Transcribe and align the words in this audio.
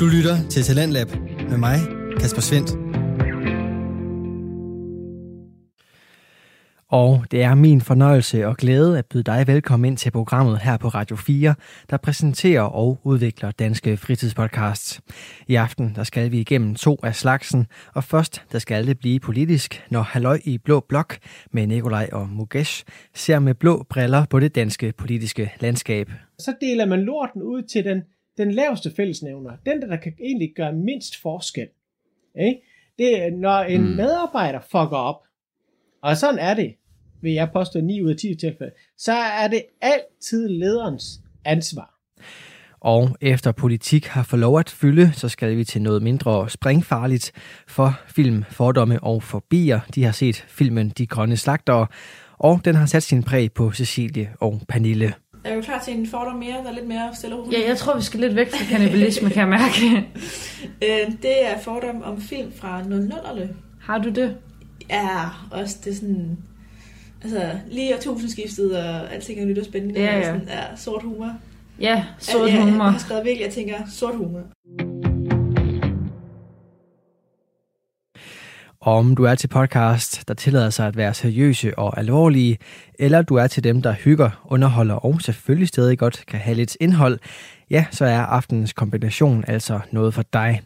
Du 0.00 0.06
lytter 0.06 0.48
til 0.50 0.62
Talentlab 0.62 1.06
med 1.50 1.58
mig, 1.58 1.78
Kasper 2.20 2.40
Svendt. 2.40 2.70
Og 6.88 7.24
det 7.30 7.42
er 7.42 7.54
min 7.54 7.80
fornøjelse 7.80 8.46
og 8.46 8.56
glæde 8.56 8.98
at 8.98 9.06
byde 9.06 9.22
dig 9.22 9.46
velkommen 9.46 9.92
ind 9.92 9.96
til 9.96 10.10
programmet 10.10 10.58
her 10.58 10.76
på 10.76 10.88
Radio 10.88 11.16
4, 11.16 11.54
der 11.90 11.96
præsenterer 11.96 12.62
og 12.62 13.00
udvikler 13.04 13.50
danske 13.50 13.96
fritidspodcasts. 13.96 15.00
I 15.48 15.54
aften 15.54 15.92
der 15.94 16.04
skal 16.04 16.30
vi 16.30 16.40
igennem 16.40 16.74
to 16.74 16.98
af 17.02 17.14
slagsen, 17.14 17.66
og 17.94 18.04
først 18.04 18.42
der 18.52 18.58
skal 18.58 18.86
det 18.86 18.98
blive 18.98 19.20
politisk, 19.20 19.86
når 19.90 20.02
Halløj 20.02 20.38
i 20.44 20.58
Blå 20.58 20.80
Blok 20.88 21.18
med 21.52 21.66
Nikolaj 21.66 22.08
og 22.12 22.28
Mukesh 22.28 22.84
ser 23.14 23.38
med 23.38 23.54
blå 23.54 23.86
briller 23.90 24.24
på 24.30 24.40
det 24.40 24.54
danske 24.54 24.92
politiske 24.98 25.52
landskab. 25.60 26.10
Så 26.38 26.54
deler 26.60 26.86
man 26.86 27.00
lorten 27.00 27.42
ud 27.42 27.62
til 27.62 27.84
den, 27.84 28.02
den 28.38 28.52
laveste 28.52 28.92
fællesnævner. 28.96 29.50
Den, 29.66 29.82
der 29.82 29.96
kan 29.96 30.12
egentlig 30.20 30.52
gøre 30.56 30.72
mindst 30.72 31.22
forskel. 31.22 31.68
Ikke? 32.40 32.60
Det 32.98 33.22
er, 33.22 33.30
når 33.30 33.58
en 33.58 33.80
mm. 33.80 33.86
medarbejder 33.86 34.60
fucker 34.60 34.96
op, 34.96 35.22
og 36.02 36.16
sådan 36.16 36.38
er 36.38 36.54
det, 36.54 36.74
vil 37.22 37.32
jeg 37.32 37.50
påstå 37.52 37.80
9 37.80 38.02
ud 38.02 38.10
af 38.10 38.16
10 38.16 38.34
tilfælde, 38.34 38.72
så 38.98 39.12
er 39.12 39.48
det 39.48 39.62
altid 39.80 40.48
lederens 40.48 41.20
ansvar. 41.44 41.94
Og 42.80 43.16
efter 43.20 43.52
politik 43.52 44.06
har 44.06 44.22
fået 44.22 44.40
lov 44.40 44.58
at 44.58 44.70
fylde, 44.70 45.12
så 45.12 45.28
skal 45.28 45.56
vi 45.56 45.64
til 45.64 45.82
noget 45.82 46.02
mindre 46.02 46.50
springfarligt 46.50 47.32
for 47.68 48.00
film, 48.06 48.44
fordomme 48.50 49.00
og 49.02 49.22
forbier. 49.22 49.80
De 49.94 50.04
har 50.04 50.12
set 50.12 50.36
filmen 50.36 50.88
De 50.88 51.06
Grønne 51.06 51.36
Slagtere, 51.36 51.86
og 52.38 52.60
den 52.64 52.74
har 52.74 52.86
sat 52.86 53.02
sin 53.02 53.22
præg 53.22 53.52
på 53.52 53.72
Cecilie 53.72 54.32
og 54.40 54.60
Pernille. 54.68 55.14
Er 55.44 55.54
du 55.54 55.62
klar 55.62 55.82
til 55.84 55.98
en 55.98 56.06
fordom 56.06 56.36
mere, 56.36 56.56
der 56.64 56.68
er 56.70 56.72
lidt 56.72 56.88
mere 56.88 57.14
stille 57.14 57.36
og 57.36 57.44
roligt? 57.46 57.62
Ja, 57.62 57.68
jeg 57.68 57.76
tror, 57.76 57.96
vi 57.96 58.02
skal 58.02 58.20
lidt 58.20 58.36
væk 58.36 58.50
fra 58.50 58.64
kannibalisme, 58.70 59.30
kan 59.30 59.40
jeg 59.40 59.48
mærke. 59.48 59.84
Øh, 60.82 61.12
det 61.22 61.46
er 61.46 61.58
fordom 61.58 62.02
om 62.02 62.20
film 62.20 62.52
fra 62.56 62.80
00'erne. 62.80 63.46
Har 63.80 63.98
du 63.98 64.08
det? 64.08 64.36
Ja, 64.90 65.28
også 65.50 65.76
det 65.84 65.90
er 65.90 65.94
sådan... 65.94 66.38
Altså, 67.22 67.50
lige 67.70 67.94
årtusindskiftet, 67.96 68.76
og 68.76 69.14
alting 69.14 69.40
er 69.40 69.44
nyt 69.44 69.58
og 69.58 69.64
spændende. 69.64 70.00
Ja, 70.00 70.16
og 70.16 70.20
ja. 70.20 70.24
sådan, 70.24 70.48
ja, 70.48 70.76
sort 70.76 71.02
humor. 71.02 71.32
Ja, 71.80 72.04
sort 72.18 72.50
ja, 72.50 72.60
humor. 72.60 72.84
Jeg 72.84 72.92
har 72.92 72.98
skrevet 72.98 73.24
virkelig, 73.24 73.44
jeg 73.44 73.52
tænker, 73.52 73.74
sort 73.92 74.16
humor. 74.16 74.42
Om 78.82 79.16
du 79.16 79.24
er 79.24 79.34
til 79.34 79.48
podcast, 79.48 80.28
der 80.28 80.34
tillader 80.34 80.70
sig 80.70 80.86
at 80.86 80.96
være 80.96 81.14
seriøse 81.14 81.78
og 81.78 81.98
alvorlige, 81.98 82.58
eller 82.98 83.22
du 83.22 83.34
er 83.34 83.46
til 83.46 83.64
dem, 83.64 83.82
der 83.82 83.92
hygger, 83.92 84.30
underholder 84.44 84.94
og 84.94 85.22
selvfølgelig 85.22 85.68
stadig 85.68 85.98
godt 85.98 86.24
kan 86.26 86.40
have 86.40 86.54
lidt 86.54 86.76
indhold, 86.80 87.18
ja, 87.70 87.84
så 87.90 88.04
er 88.04 88.20
aftenens 88.20 88.72
kombination 88.72 89.44
altså 89.46 89.80
noget 89.90 90.14
for 90.14 90.22
dig. 90.32 90.60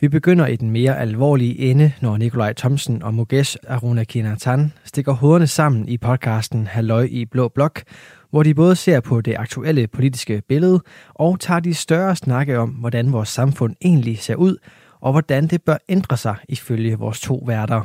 Vi 0.00 0.08
begynder 0.08 0.46
i 0.46 0.56
den 0.56 0.70
mere 0.70 0.98
alvorlige 0.98 1.58
ende, 1.58 1.92
når 2.00 2.16
Nikolaj 2.16 2.52
Thomsen 2.52 3.02
og 3.02 3.14
Mugesh 3.14 3.56
Aruna 3.68 4.04
Kinatan 4.04 4.72
stikker 4.84 5.12
hovederne 5.12 5.46
sammen 5.46 5.88
i 5.88 5.98
podcasten 5.98 6.66
Halløj 6.66 7.08
i 7.10 7.24
Blå 7.24 7.48
Blok, 7.48 7.82
hvor 8.30 8.42
de 8.42 8.54
både 8.54 8.76
ser 8.76 9.00
på 9.00 9.20
det 9.20 9.36
aktuelle 9.38 9.86
politiske 9.86 10.42
billede 10.48 10.80
og 11.14 11.40
tager 11.40 11.60
de 11.60 11.74
større 11.74 12.16
snakke 12.16 12.58
om, 12.58 12.70
hvordan 12.70 13.12
vores 13.12 13.28
samfund 13.28 13.74
egentlig 13.82 14.18
ser 14.18 14.34
ud, 14.34 14.56
og 15.00 15.12
hvordan 15.12 15.46
det 15.46 15.62
bør 15.62 15.76
ændre 15.88 16.16
sig 16.16 16.36
ifølge 16.48 16.98
vores 16.98 17.20
to 17.20 17.44
værter. 17.46 17.82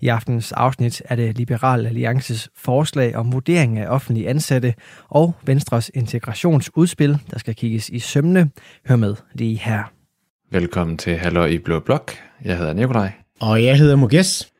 I 0.00 0.08
aftens 0.08 0.52
afsnit 0.52 1.02
er 1.04 1.16
det 1.16 1.38
Liberal 1.38 1.86
Alliances 1.86 2.48
forslag 2.56 3.16
om 3.16 3.32
vurdering 3.32 3.78
af 3.78 3.88
offentlige 3.88 4.28
ansatte 4.28 4.74
og 5.08 5.34
Venstres 5.46 5.90
integrationsudspil, 5.94 7.18
der 7.30 7.38
skal 7.38 7.54
kigges 7.54 7.88
i 7.88 7.98
sømne. 7.98 8.50
Hør 8.88 8.96
med 8.96 9.14
lige 9.34 9.58
her. 9.58 9.92
Velkommen 10.50 10.98
til 10.98 11.16
Halløj 11.16 11.46
i 11.46 11.58
Blå 11.58 11.80
Blok. 11.80 12.12
Jeg 12.44 12.58
hedder 12.58 12.72
Nikolaj. 12.72 13.12
Og 13.40 13.64
jeg 13.64 13.78
hedder 13.78 13.96
Muges. 13.96 14.52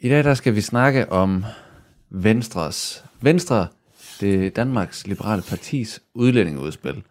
I 0.00 0.08
dag 0.08 0.24
der 0.24 0.34
skal 0.34 0.54
vi 0.54 0.60
snakke 0.60 1.12
om 1.12 1.44
Venstres. 2.10 3.04
Venstre, 3.20 3.66
det 4.20 4.46
er 4.46 4.50
Danmarks 4.50 5.06
Liberale 5.06 5.42
Partis 5.48 6.00
udlændingeudspil, 6.14 7.02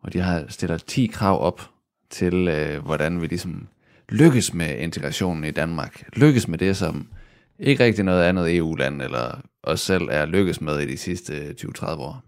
hvor 0.00 0.10
de 0.10 0.20
har 0.20 0.44
stiller 0.48 0.78
10 0.78 1.06
krav 1.06 1.42
op 1.42 1.70
til, 2.10 2.48
øh, 2.48 2.84
hvordan 2.84 3.20
vi 3.20 3.26
ligesom 3.26 3.68
lykkes 4.08 4.54
med 4.54 4.78
integrationen 4.78 5.44
i 5.44 5.50
Danmark. 5.50 6.02
Lykkes 6.16 6.48
med 6.48 6.58
det, 6.58 6.76
som 6.76 7.08
ikke 7.58 7.84
rigtig 7.84 8.04
noget 8.04 8.22
andet 8.22 8.56
EU-land 8.56 9.02
eller 9.02 9.40
os 9.62 9.80
selv 9.80 10.08
er 10.10 10.26
lykkes 10.26 10.60
med 10.60 10.78
i 10.78 10.86
de 10.86 10.96
sidste 10.96 11.36
øh, 11.36 11.54
20-30 11.60 11.86
år. 11.90 12.22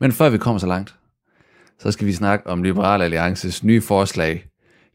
Men 0.00 0.12
før 0.12 0.30
vi 0.30 0.38
kommer 0.38 0.58
så 0.58 0.66
langt, 0.66 0.94
så 1.78 1.90
skal 1.90 2.06
vi 2.06 2.12
snakke 2.12 2.46
om 2.46 2.62
Liberal 2.62 3.02
Alliances 3.02 3.64
nye 3.64 3.80
forslag 3.80 4.44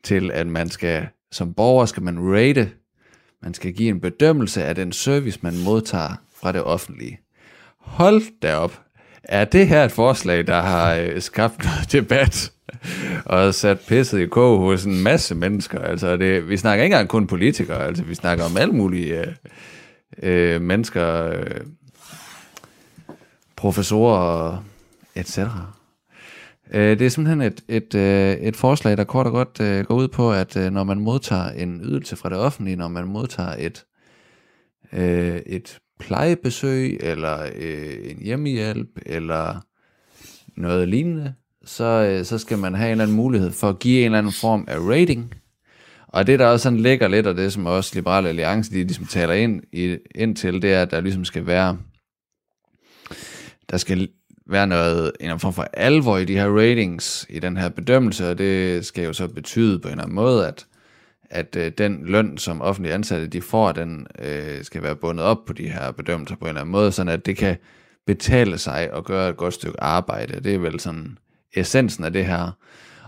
til, 0.03 0.31
at 0.31 0.47
man 0.47 0.70
skal, 0.70 1.08
som 1.31 1.53
borger 1.53 1.85
skal 1.85 2.03
man 2.03 2.18
rate, 2.20 2.72
man 3.41 3.53
skal 3.53 3.74
give 3.74 3.90
en 3.90 4.02
bedømmelse 4.02 4.64
af 4.64 4.75
den 4.75 4.91
service, 4.91 5.40
man 5.41 5.53
modtager 5.64 6.16
fra 6.41 6.52
det 6.52 6.64
offentlige. 6.64 7.20
Hold 7.80 8.40
da 8.41 8.56
op. 8.56 8.81
Er 9.24 9.46
det 9.46 9.68
her 9.68 9.85
et 9.85 9.91
forslag, 9.91 10.47
der 10.47 10.62
har 10.62 10.96
øh, 10.96 11.22
skabt 11.22 11.64
noget 11.64 11.91
debat 11.91 12.52
og 13.25 13.53
sat 13.53 13.79
pisset 13.88 14.19
i 14.19 14.25
kog 14.25 14.59
hos 14.59 14.85
en 14.85 15.03
masse 15.03 15.35
mennesker? 15.35 15.79
Altså, 15.79 16.17
det, 16.17 16.49
vi 16.49 16.57
snakker 16.57 16.83
ikke 16.83 16.94
engang 16.94 17.09
kun 17.09 17.27
politikere, 17.27 17.85
altså 17.85 18.03
vi 18.03 18.16
snakker 18.16 18.45
om 18.45 18.57
alle 18.57 18.73
mulige 18.73 19.19
øh, 19.19 19.33
øh, 20.23 20.61
mennesker, 20.61 21.27
øh, 21.27 21.61
professorer, 23.55 24.63
etc. 25.16 25.39
Øh, 26.73 26.99
Det 26.99 27.01
er 27.01 27.09
simpelthen 27.09 27.41
et, 27.41 27.61
et, 27.67 27.95
øh, 27.95 28.33
et 28.33 28.55
forslag, 28.55 28.97
der 28.97 29.03
kort 29.03 29.25
og 29.25 29.31
godt 29.31 29.61
øh, 29.61 29.85
går 29.85 29.95
ud 29.95 30.07
på, 30.07 30.33
at 30.33 30.57
øh, 30.57 30.72
når 30.72 30.83
man 30.83 30.99
modtager 30.99 31.49
en 31.49 31.81
ydelse 31.83 32.16
fra 32.16 32.29
det 32.29 32.38
offentlige, 32.38 32.75
når 32.75 32.88
man 32.88 33.07
modtager 33.07 33.55
et, 33.59 33.85
øh, 34.93 35.41
et 35.45 35.79
plejebesøg, 35.99 36.97
eller 37.01 37.43
øh, 37.55 37.97
en 38.03 38.17
hjemmehjælp, 38.22 38.89
eller 39.05 39.66
noget 40.57 40.88
lignende, 40.88 41.33
så, 41.66 41.84
øh, 41.84 42.25
så 42.25 42.38
skal 42.38 42.57
man 42.57 42.75
have 42.75 42.88
en 42.88 42.91
eller 42.91 43.03
anden 43.03 43.18
mulighed 43.18 43.51
for 43.51 43.69
at 43.69 43.79
give 43.79 44.00
en 44.00 44.06
eller 44.06 44.18
anden 44.18 44.34
form 44.34 44.66
af 44.68 44.78
rating. 44.79 45.34
Og 46.07 46.28
det, 46.28 46.40
der 46.40 46.47
også 46.47 46.63
sådan 46.63 46.79
ligger 46.79 47.07
lidt, 47.07 47.28
og 47.28 47.35
det 47.35 47.53
som 47.53 47.66
også 47.66 47.91
Liberale 47.96 48.29
Alliance, 48.29 48.72
de 48.72 48.75
ligesom 48.75 49.06
taler 49.06 49.34
ind, 49.34 49.62
i, 49.72 49.97
ind 50.16 50.35
til, 50.35 50.62
det 50.62 50.73
er, 50.73 50.81
at 50.81 50.91
der 50.91 51.02
ligesom 51.02 51.25
skal 51.25 51.46
være, 51.46 51.78
der 53.69 53.78
skal 53.78 54.09
være 54.47 54.68
noget, 54.68 55.12
en 55.19 55.40
form 55.40 55.53
for 55.53 55.68
alvor 55.73 56.18
i 56.18 56.25
de 56.25 56.34
her 56.34 56.59
ratings, 56.59 57.25
i 57.29 57.40
den 57.40 57.57
her 57.57 57.69
bedømmelse, 57.69 58.29
og 58.29 58.38
det 58.38 58.85
skal 58.85 59.03
jo 59.03 59.13
så 59.13 59.28
betyde 59.28 59.79
på 59.79 59.88
en 59.88 59.91
eller 59.91 60.03
anden 60.03 60.16
måde, 60.16 60.47
at, 60.47 60.66
at 61.29 61.56
øh, 61.56 61.72
den 61.78 62.06
løn, 62.06 62.38
som 62.38 62.62
offentlige 62.62 62.94
ansatte 62.94 63.28
de 63.28 63.41
får, 63.41 63.72
den 63.72 64.07
øh, 64.19 64.63
skal 64.63 64.84
være 64.84 64.96
bundet 64.96 65.25
op 65.25 65.46
på 65.46 65.53
de 65.53 65.69
her 65.69 65.91
bedømmelser 65.91 66.35
på 66.35 66.46
en 66.46 66.50
eller 66.50 66.62
anden 66.62 66.72
måde, 66.72 66.91
sådan 66.91 67.13
at 67.13 67.25
det 67.25 67.38
kan 67.38 67.57
betale 68.07 68.57
sig 68.57 68.94
og 68.94 69.06
gøre 69.06 69.29
et 69.29 69.38
godt 69.38 69.53
stykke 69.53 69.84
arbejde. 69.84 70.40
Det 70.40 70.56
er 70.56 70.59
vel 70.59 70.79
sådan 70.79 71.18
essensen 71.53 72.03
af 72.03 72.14
det 72.14 72.25
her. 72.25 72.52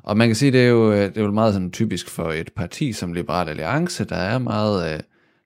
Og 0.04 0.18
man 0.18 0.28
kan 0.28 0.36
sige, 0.36 0.52
det 0.52 0.62
er 0.62 0.68
jo, 0.68 0.92
øh, 0.92 1.00
det 1.00 1.18
er 1.18 1.22
jo 1.22 1.32
meget 1.32 1.54
sådan 1.54 1.72
typisk 1.72 2.10
for 2.10 2.32
et 2.32 2.52
parti 2.56 2.94
som 2.94 3.14
Liberal 3.14 3.50
Alliance, 3.50 4.06
der 4.06 4.16
er 4.16 4.38
meget 4.38 4.94
øh, 4.94 5.00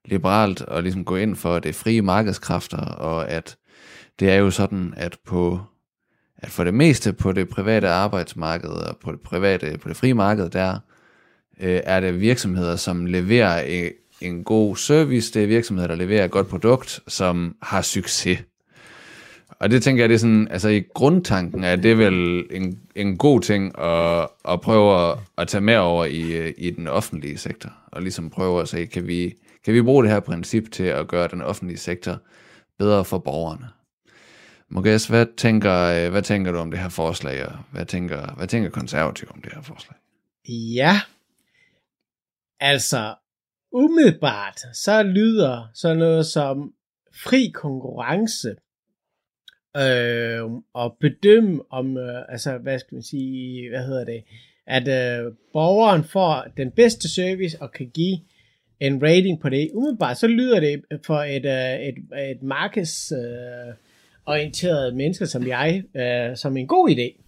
liberalt 0.05 0.63
at 0.67 0.83
ligesom 0.83 1.05
gå 1.05 1.15
ind 1.15 1.35
for 1.35 1.59
det 1.59 1.75
frie 1.75 2.01
markedskræfter, 2.01 2.85
og 2.85 3.29
at 3.29 3.57
det 4.19 4.31
er 4.31 4.35
jo 4.35 4.51
sådan, 4.51 4.93
at 4.97 5.17
på 5.25 5.59
at 6.41 6.49
for 6.49 6.63
det 6.63 6.73
meste 6.73 7.13
på 7.13 7.31
det 7.31 7.49
private 7.49 7.89
arbejdsmarked 7.89 8.69
og 8.69 8.97
på 8.97 9.11
det 9.11 9.19
private, 9.21 9.77
på 9.77 9.89
det 9.89 9.97
frie 9.97 10.13
marked, 10.13 10.49
der 10.49 10.79
øh, 11.59 11.81
er 11.83 11.99
det 11.99 12.21
virksomheder, 12.21 12.75
som 12.75 13.05
leverer 13.05 13.61
en, 13.61 13.91
en 14.21 14.43
god 14.43 14.75
service, 14.75 15.33
det 15.33 15.43
er 15.43 15.47
virksomheder, 15.47 15.87
der 15.87 15.95
leverer 15.95 16.25
et 16.25 16.31
godt 16.31 16.47
produkt, 16.47 16.99
som 17.07 17.55
har 17.61 17.81
succes. 17.81 18.39
Og 19.59 19.71
det 19.71 19.83
tænker 19.83 20.03
jeg, 20.03 20.09
det 20.09 20.15
er 20.15 20.19
sådan, 20.19 20.47
altså 20.51 20.69
i 20.69 20.83
grundtanken 20.93 21.63
er 21.63 21.75
det 21.75 21.97
vel 21.97 22.45
en, 22.51 22.79
en 22.95 23.17
god 23.17 23.41
ting 23.41 23.79
at, 23.79 24.27
at 24.49 24.61
prøve 24.61 25.09
at, 25.09 25.17
at 25.37 25.47
tage 25.47 25.61
med 25.61 25.75
over 25.75 26.05
i, 26.05 26.49
i 26.49 26.71
den 26.71 26.87
offentlige 26.87 27.37
sektor, 27.37 27.73
og 27.91 28.01
ligesom 28.01 28.29
prøve 28.29 28.61
at 28.61 28.67
se, 28.67 28.85
kan 28.85 29.07
vi, 29.07 29.33
kan 29.65 29.73
vi 29.73 29.81
bruge 29.81 30.03
det 30.03 30.11
her 30.11 30.19
princip 30.19 30.71
til 30.71 30.83
at 30.83 31.07
gøre 31.07 31.27
den 31.27 31.41
offentlige 31.41 31.77
sektor 31.77 32.17
bedre 32.77 33.05
for 33.05 33.17
borgerne? 33.17 33.67
Muges, 34.69 35.07
hvad 35.07 35.25
tænker, 35.37 36.09
hvad 36.09 36.21
tænker 36.21 36.51
du 36.51 36.57
om 36.57 36.71
det 36.71 36.79
her 36.79 36.89
forslag, 36.89 37.45
og 37.45 37.53
hvad 37.71 37.85
tænker, 37.85 38.35
hvad 38.35 38.47
tænker 38.47 38.69
konservativ 38.69 39.27
om 39.33 39.41
det 39.41 39.53
her 39.53 39.61
forslag? 39.61 39.97
Ja, 40.75 41.01
altså 42.59 43.15
umiddelbart, 43.71 44.59
så 44.73 45.03
lyder 45.03 45.67
sådan 45.73 45.97
noget 45.97 46.25
som 46.25 46.73
fri 47.23 47.51
konkurrence 47.53 48.55
øh, 49.77 50.43
og 50.73 50.97
bedømme 50.99 51.61
om, 51.71 51.97
øh, 51.97 52.21
altså 52.29 52.57
hvad 52.57 52.79
skal 52.79 52.95
man 52.95 53.03
sige, 53.03 53.69
hvad 53.69 53.85
hedder 53.85 54.05
det, 54.05 54.23
at 54.67 54.87
øh, 54.87 55.31
borgeren 55.53 56.03
får 56.03 56.47
den 56.57 56.71
bedste 56.71 57.09
service 57.09 57.61
og 57.61 57.71
kan 57.71 57.89
give 57.89 58.17
en 58.79 59.03
rating 59.03 59.41
på 59.41 59.49
det. 59.49 59.69
Umiddelbart 59.73 60.17
så 60.17 60.27
lyder 60.27 60.59
det 60.59 60.81
for 61.05 61.17
et, 61.17 61.45
øh, 61.45 61.87
et, 61.87 61.95
et 62.31 62.43
markeds 62.43 63.11
øh, 63.11 64.95
mennesker 64.95 65.25
som 65.25 65.47
jeg, 65.47 65.83
øh, 65.95 66.37
som 66.37 66.57
en 66.57 66.67
god 66.67 66.89
idé. 66.89 67.25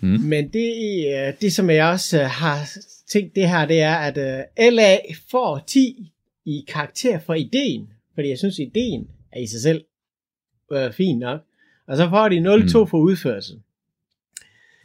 Mm. 0.00 0.20
Men 0.20 0.48
det, 0.48 0.74
øh, 1.06 1.34
det, 1.40 1.52
som 1.52 1.70
jeg 1.70 1.86
også 1.86 2.20
øh, 2.20 2.24
har 2.24 2.68
tænkt 3.08 3.34
det 3.34 3.48
her, 3.48 3.66
det 3.66 3.80
er, 3.80 3.94
at 3.94 4.18
øh, 4.18 4.72
LA 4.72 4.96
får 5.30 5.64
10 5.66 6.12
i 6.46 6.64
karakter 6.68 7.18
for 7.18 7.34
ideen. 7.34 7.88
Fordi 8.14 8.28
jeg 8.28 8.38
synes, 8.38 8.58
ideen 8.58 9.08
er 9.32 9.40
i 9.40 9.46
sig 9.46 9.60
selv 9.60 9.84
øh, 10.72 10.92
fin 10.92 11.18
nok. 11.18 11.40
Og 11.86 11.96
så 11.96 12.08
får 12.08 12.28
de 12.28 12.38
0-2 12.38 12.78
Mm. 12.78 12.86
for 12.86 12.98
udførsel. 12.98 13.56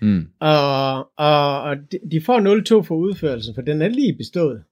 Mm. 0.02 0.28
Og, 0.40 0.98
og, 1.18 1.62
og 1.62 1.76
de- 2.12 2.22
får 2.22 2.80
0-2 2.82 2.84
for 2.88 2.96
udførelsen, 2.96 3.56
for 3.56 3.62
den 3.62 3.82
er 3.82 3.88
lige 3.88 4.14
bestået. 4.14 4.64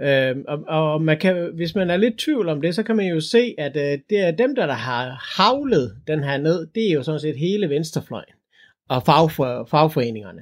Øhm, 0.00 0.44
og, 0.48 0.64
og 0.68 1.02
man 1.02 1.18
kan, 1.18 1.50
hvis 1.54 1.74
man 1.74 1.90
er 1.90 1.96
lidt 1.96 2.18
tvivl 2.18 2.48
om 2.48 2.60
det, 2.60 2.74
så 2.74 2.82
kan 2.82 2.96
man 2.96 3.06
jo 3.06 3.20
se, 3.20 3.54
at 3.58 3.76
øh, 3.76 3.98
det 4.10 4.20
er 4.20 4.30
dem, 4.30 4.54
der, 4.54 4.66
der 4.66 4.74
har 4.74 5.32
havlet 5.36 5.96
den 6.06 6.24
her 6.24 6.38
ned, 6.38 6.66
det 6.74 6.88
er 6.88 6.92
jo 6.92 7.02
sådan 7.02 7.20
set 7.20 7.36
hele 7.38 7.68
venstrefløjen 7.68 8.34
og 8.88 9.02
fagfor, 9.06 9.66
fagforeningerne. 9.70 10.40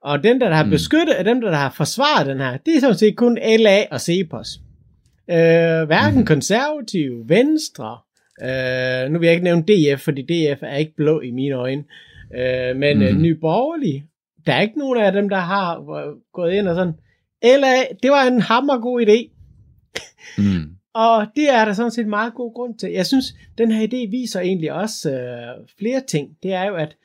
Og 0.00 0.24
dem, 0.24 0.40
der, 0.40 0.48
der 0.48 0.56
har 0.56 0.64
Mm. 0.64 0.70
beskyttet, 0.70 1.16
og 1.18 1.24
dem, 1.24 1.40
der, 1.40 1.50
der 1.50 1.56
har 1.56 1.70
forsvaret 1.70 2.26
den 2.26 2.38
her, 2.38 2.56
det 2.56 2.76
er 2.76 2.80
sådan 2.80 2.96
set 2.98 3.16
kun 3.16 3.38
LA 3.58 3.84
og 3.90 4.00
Cepos. 4.00 4.60
Øh, 5.30 5.36
hverken 5.86 6.18
Mhm. 6.18 6.26
konservative, 6.26 7.28
venstre, 7.28 7.98
øh, 8.42 9.12
nu 9.12 9.18
vil 9.18 9.26
jeg 9.26 9.34
ikke 9.34 9.44
nævne 9.44 9.62
DF, 9.62 10.00
fordi 10.00 10.22
DF 10.22 10.62
er 10.62 10.76
ikke 10.76 10.96
blå 10.96 11.20
i 11.20 11.30
mine 11.30 11.54
øjne, 11.54 11.84
øh, 12.36 12.76
men 12.76 12.98
mm. 12.98 13.04
Mhm. 13.04 13.16
øh, 13.16 13.20
Nye 13.20 13.34
Borgerlige, 13.34 14.04
der 14.46 14.52
er 14.52 14.60
ikke 14.60 14.78
nogen 14.78 15.00
af 15.00 15.12
dem, 15.12 15.28
der 15.28 15.36
har 15.36 15.78
øh, 15.78 16.16
gået 16.32 16.52
ind 16.52 16.68
og 16.68 16.74
sådan, 16.74 16.94
LA, 17.42 17.74
det 18.02 18.10
var 18.10 18.22
en 18.22 18.40
hammergod 18.40 19.06
idé, 19.06 19.34
Mm. 20.38 20.76
og 21.04 21.26
det 21.36 21.50
er 21.50 21.64
der 21.64 21.72
sådan 21.72 21.90
set 21.90 22.06
meget 22.06 22.34
god 22.34 22.54
grund 22.54 22.78
til. 22.78 22.90
Jeg 22.90 23.06
synes, 23.06 23.34
den 23.58 23.72
her 23.72 23.86
idé 23.86 24.10
viser 24.10 24.40
egentlig 24.40 24.72
også 24.72 25.10
øh, 25.10 25.66
flere 25.78 26.02
ting. 26.08 26.36
Det 26.42 26.52
er 26.52 26.64
jo, 26.64 26.74
at 26.74 26.96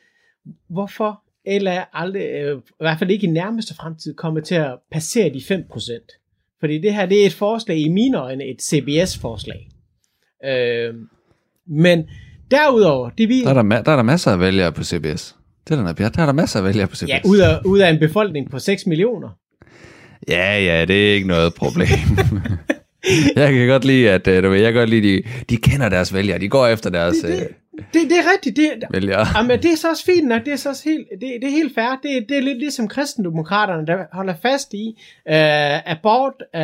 hvorfor 0.70 1.24
LA 1.48 1.84
aldrig, 1.94 2.22
øh, 2.22 2.58
i 2.58 2.62
hvert 2.80 3.00
fald 3.00 3.12
ikke 3.12 3.28
i 3.28 3.30
nærmeste 3.30 3.76
fremtid, 3.76 4.14
kommer 4.14 4.42
til 4.42 4.56
at 4.56 4.78
passere 4.92 5.30
de 5.30 5.40
5%. 5.40 6.58
Fordi 6.60 6.78
det 6.82 6.94
her, 6.94 7.06
det 7.06 7.22
er 7.22 7.26
et 7.26 7.34
forslag 7.34 7.78
i 7.78 7.90
mine 7.90 8.18
øjne, 8.18 8.46
et 8.46 8.62
CBS-forslag. 8.62 9.70
Øh, 10.46 10.94
men 11.70 12.04
derudover, 12.52 13.10
det 13.10 13.30
vi, 13.30 13.42
Der, 13.42 13.50
er 13.50 13.54
der, 13.54 13.64
ma- 13.64 13.84
der 13.84 13.92
er 13.92 13.96
der 13.96 14.04
masser 14.04 14.32
af 14.32 14.40
vælgere 14.40 14.72
på 14.72 14.84
CBS. 14.84 15.36
Det 15.68 15.80
er 15.80 15.84
der, 15.84 15.94
Pjat. 15.94 16.16
Der 16.16 16.22
er 16.22 16.26
der 16.26 16.34
masser 16.34 16.60
af 16.60 16.66
vælgere 16.66 16.88
på 16.88 16.96
CBS. 16.96 17.10
ja, 17.10 17.20
ud 17.26 17.38
af, 17.38 17.60
ud 17.66 17.80
af 17.80 17.90
en 17.90 18.00
befolkning 18.00 18.52
på 18.52 18.60
6 18.60 18.86
millioner. 18.86 19.30
Ja, 20.28 20.60
ja, 20.60 20.86
det 20.86 21.10
er 21.10 21.14
ikke 21.14 21.28
noget 21.28 21.54
problem. 21.54 21.88
jeg 23.36 23.54
kan 23.54 23.68
godt 23.68 23.86
lide, 23.86 24.10
at 24.10 24.28
øh, 24.28 24.44
du 24.44 24.50
ved, 24.50 24.58
jeg 24.62 24.74
kan 24.74 24.80
godt 24.80 24.90
lide, 24.90 25.08
de, 25.08 25.24
de 25.50 25.58
kender 25.58 25.90
deres 25.90 26.14
vælgere. 26.14 26.40
De 26.40 26.50
går 26.50 26.68
efter 26.68 26.90
deres 26.90 27.16
øh, 27.24 27.32
Det, 27.32 27.48
det 27.94 28.12
er 28.12 28.32
rigtigt. 28.34 28.56
Det, 28.58 28.72
vælgere. 28.92 29.28
Jamen, 29.38 29.62
det 29.62 29.72
er 29.72 29.76
så 29.78 29.90
også 29.90 30.06
fint 30.06 30.28
nok. 30.28 30.46
Det 30.46 30.54
er 30.54 30.58
så 30.58 30.70
også 30.70 30.84
helt, 30.90 31.08
det, 31.12 31.22
det 31.42 31.48
er 31.48 31.52
helt 31.52 31.76
fair. 31.76 32.00
Det, 32.04 32.26
det 32.30 32.38
er 32.38 32.42
lidt 32.42 32.58
ligesom 32.60 32.88
kristendemokraterne, 32.88 33.88
der 33.88 33.98
holder 34.14 34.34
fast 34.42 34.74
i, 34.74 34.88
uh, 35.30 35.92
abort 35.92 36.34
uh, 36.40 36.60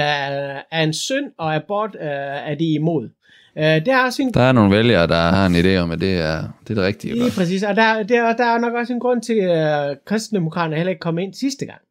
er 0.71 0.83
en 0.83 0.93
synd, 0.93 1.25
og 1.37 1.55
abort 1.55 1.95
uh, 1.95 2.07
er 2.51 2.55
de 2.55 2.73
imod. 2.73 3.09
Uh, 3.55 3.61
det 3.63 3.87
er 3.87 4.03
også 4.05 4.21
en 4.21 4.33
Der 4.33 4.41
er 4.41 4.51
nogle 4.51 4.77
vælgere, 4.77 5.07
der 5.07 5.15
har 5.15 5.45
en 5.45 5.55
idé 5.55 5.77
om, 5.77 5.91
at 5.91 5.99
det 6.01 6.13
er 6.13 6.41
det, 6.41 6.69
er 6.69 6.73
det 6.75 6.77
rigtige. 6.77 7.13
Lige 7.13 7.31
præcis, 7.31 7.63
og 7.63 7.75
der, 7.75 8.03
der, 8.03 8.33
der 8.35 8.45
er 8.45 8.59
nok 8.59 8.73
også 8.73 8.93
en 8.93 8.99
grund 8.99 9.21
til, 9.21 9.33
at 9.33 9.89
uh, 9.91 9.97
kristendemokraterne 10.05 10.75
heller 10.75 10.89
ikke 10.89 10.99
kom 10.99 11.17
ind 11.17 11.33
sidste 11.33 11.65
gang. 11.65 11.81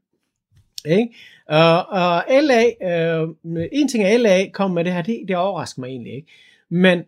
Ikke? 0.87 1.15
Og, 1.49 1.89
og 1.89 2.25
LA, 2.43 2.65
øh, 2.91 3.29
en 3.73 3.89
ting 3.89 4.05
er 4.05 4.19
LA 4.19 4.49
kom 4.53 4.71
med 4.71 4.85
det 4.85 4.93
her, 4.93 5.03
det, 5.03 5.25
det 5.29 5.37
overrasker 5.37 5.81
mig 5.81 5.89
egentlig 5.89 6.15
ikke. 6.15 6.29
Men, 6.69 7.03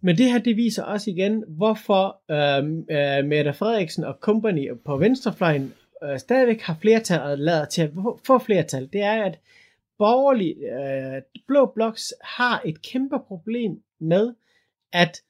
men 0.00 0.18
det 0.18 0.32
her, 0.32 0.38
det 0.38 0.56
viser 0.56 0.82
også 0.82 1.10
igen, 1.10 1.44
hvorfor 1.48 2.16
øh, 2.30 2.64
øh, 2.90 3.24
Mette 3.24 3.52
Frederiksen 3.52 4.04
og 4.04 4.16
company 4.20 4.68
på 4.86 4.96
venstrefløjen 4.96 5.72
øh, 6.04 6.18
stadigvæk 6.18 6.60
har 6.60 6.76
flertal 6.80 7.20
og 7.20 7.38
lader 7.38 7.64
til 7.64 7.82
at 7.82 7.90
få- 7.94 8.20
få 8.26 8.38
flertal. 8.38 8.88
Det 8.92 9.02
er, 9.02 9.22
at 9.22 9.38
borgerlige, 10.02 10.54
øh, 10.54 11.22
blå 11.46 11.72
bloks 11.74 12.14
har 12.24 12.62
et 12.64 12.82
kæmpe 12.82 13.18
problem 13.28 13.82
med, 14.00 14.34
at 14.92 15.22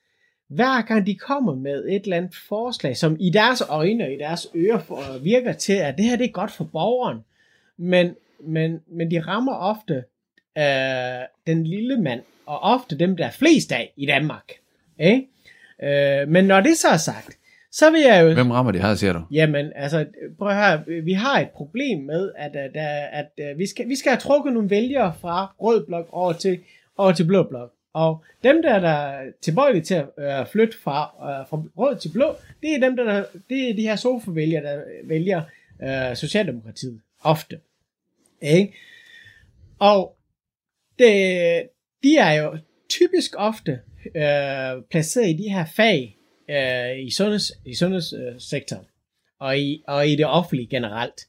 hver 0.49 0.83
gang 0.83 1.07
de 1.07 1.15
kommer 1.15 1.55
med 1.55 1.85
et 1.85 2.03
eller 2.03 2.17
andet 2.17 2.35
forslag, 2.49 2.97
som 2.97 3.17
i 3.21 3.31
deres 3.31 3.63
øjne 3.69 4.05
og 4.05 4.13
i 4.13 4.19
deres 4.19 4.49
ører 4.55 5.15
øh, 5.15 5.25
virker 5.25 5.53
til, 5.53 5.73
at 5.73 5.97
det 5.99 6.05
her 6.05 6.17
det 6.17 6.25
er 6.25 6.33
godt 6.33 6.51
for 6.51 6.65
borgeren, 6.65 7.19
men, 7.77 8.15
men, 8.41 8.81
men 8.87 9.11
de 9.11 9.21
rammer 9.21 9.55
ofte 9.55 10.05
øh, 10.59 11.27
den 11.47 11.67
lille 11.67 12.01
mand, 12.01 12.23
og 12.47 12.59
ofte 12.59 12.99
dem, 12.99 13.17
der 13.17 13.27
er 13.27 13.31
flest 13.31 13.73
af 13.73 13.93
i 13.97 14.07
Danmark. 14.07 14.53
Ikke? 14.99 15.29
Øh, 15.83 16.29
men 16.29 16.45
når 16.45 16.61
det 16.61 16.79
så 16.79 16.89
er 16.89 16.97
sagt, 16.97 17.39
så 17.73 17.91
vil 17.91 18.01
jeg 18.01 18.23
jo... 18.23 18.35
Hvem 18.35 18.51
rammer 18.51 18.73
de 18.73 18.81
her, 18.81 18.95
siger 18.95 19.13
du? 19.13 19.23
Jamen, 19.31 19.73
altså, 19.75 20.07
prøv 20.39 20.49
at 20.49 20.57
høre, 20.57 21.03
vi 21.05 21.13
har 21.13 21.41
et 21.41 21.51
problem 21.51 21.99
med, 21.99 22.33
at, 22.37 22.57
at, 22.57 22.77
at, 22.77 23.09
at, 23.13 23.45
at 23.45 23.59
vi, 23.59 23.67
skal, 23.67 23.89
vi 23.89 23.97
skal 23.97 24.11
have 24.11 24.21
trukket 24.21 24.53
nogle 24.53 24.71
vælgere 24.71 25.15
fra 25.21 25.55
rød 25.61 25.87
blok 25.87 26.09
over 26.11 26.33
til, 26.33 26.61
over 26.97 27.13
til 27.13 27.25
blå 27.25 27.43
blok. 27.43 27.73
Og 27.95 28.25
dem, 28.45 28.63
der, 28.63 28.79
der 28.79 28.89
er 28.89 29.31
tilbøjelige 29.43 29.83
til 29.83 29.95
at 29.95 30.41
øh, 30.41 30.47
flytte 30.47 30.79
fra, 30.79 31.03
øh, 31.03 31.49
fra 31.49 31.63
rød 31.77 31.97
til 31.97 32.09
blå, 32.13 32.35
det 32.63 32.75
er 32.75 32.81
dem, 32.81 32.97
der, 32.97 33.05
der 33.05 33.25
det 33.49 33.71
er 33.71 33.75
de 33.75 33.83
her 33.83 33.97
sofavælgere, 33.97 34.63
der 34.63 34.83
vælger 35.05 35.43
øh, 35.83 36.17
Socialdemokratiet 36.17 37.01
ofte. 37.23 37.61
Ikke? 38.43 38.75
Og 39.79 40.17
det, 40.99 41.09
de 42.03 42.17
er 42.17 42.33
jo 42.33 42.59
typisk 42.89 43.35
ofte 43.37 43.81
øh, 44.17 44.83
placeret 44.91 45.29
i 45.29 45.43
de 45.43 45.51
her 45.51 45.65
fag 45.65 46.17
øh, 46.51 46.99
i, 47.07 47.11
sundheds, 47.11 47.53
i 47.65 47.75
sundhedssektoren 47.75 48.85
og 49.41 49.59
i, 49.59 49.83
og 49.89 50.09
i 50.09 50.17
det 50.17 50.27
offentlige 50.27 50.67
generelt. 50.67 51.21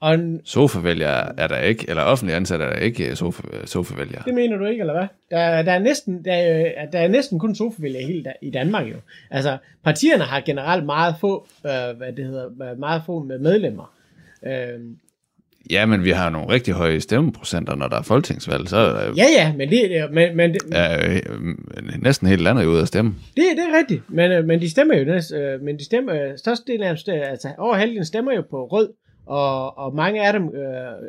Og 0.00 0.18
Sofavælgere 0.44 1.40
er 1.40 1.46
der 1.46 1.58
ikke, 1.58 1.84
eller 1.88 2.02
offentlige 2.02 2.36
ansatte 2.36 2.64
er 2.64 2.70
der 2.72 2.78
ikke 2.78 3.10
øh, 3.10 3.16
sofa, 3.16 3.66
sofavælgere. 3.66 4.22
det 4.24 4.34
mener 4.34 4.56
du 4.56 4.64
ikke, 4.64 4.80
eller 4.80 4.92
hvad? 4.92 5.06
Der, 5.30 5.62
der, 5.62 5.72
er, 5.72 5.78
næsten, 5.78 6.24
der, 6.24 6.32
er, 6.32 6.90
der 6.90 6.98
er 6.98 7.08
næsten 7.08 7.38
kun 7.38 7.54
sofavælgere 7.54 8.02
helt 8.02 8.24
da- 8.24 8.32
i 8.42 8.50
Danmark 8.50 8.86
jo. 8.86 8.96
Altså, 9.30 9.58
partierne 9.84 10.24
har 10.24 10.40
generelt 10.40 10.84
meget 10.86 11.14
få, 11.20 11.46
øh, 11.66 11.96
hvad 11.96 12.12
det 12.12 12.24
hedder, 12.24 12.74
meget 12.76 13.02
få 13.06 13.22
med 13.22 13.38
medlemmer. 13.38 13.94
Øh, 14.46 14.80
Ja, 15.70 15.86
men 15.86 16.04
vi 16.04 16.10
har 16.10 16.30
nogle 16.30 16.48
rigtig 16.48 16.74
høje 16.74 17.00
stemmeprocenter, 17.00 17.74
når 17.74 17.88
der 17.88 17.96
er 17.98 18.02
folketingsvalg. 18.02 18.68
Så 18.68 18.76
er 18.76 18.92
der 18.92 19.12
ja, 19.16 19.24
ja, 19.38 19.52
men 19.56 19.68
det, 19.70 19.90
det- 19.90 20.12
men, 20.12 20.36
men, 20.36 20.52
det, 20.54 20.60
er, 20.72 21.20
øh, 21.22 22.02
næsten 22.02 22.28
hele 22.28 22.42
landet 22.42 22.64
ude 22.64 22.82
at 22.82 22.88
stemme. 22.88 23.14
Det, 23.36 23.44
det 23.56 23.64
er 23.74 23.78
rigtigt, 23.78 24.02
men, 24.08 24.32
øh, 24.32 24.44
men 24.44 24.60
de 24.60 24.70
stemmer 24.70 24.96
jo 24.98 25.04
næst, 25.04 25.32
øh, 25.34 25.60
men 25.62 25.78
de 25.78 25.84
stemmer, 25.84 26.14
øh, 26.14 26.38
størstedelen 26.38 26.82
af 26.86 26.96
dem, 27.06 27.14
altså 27.30 27.48
over 27.58 27.74
halvdelen 27.74 28.04
stemmer 28.04 28.32
jo 28.34 28.42
på 28.50 28.66
rød, 28.66 28.88
og, 29.26 29.78
og 29.78 29.94
mange 29.94 30.26
af 30.26 30.32
dem 30.32 30.42
øh, 30.42 31.08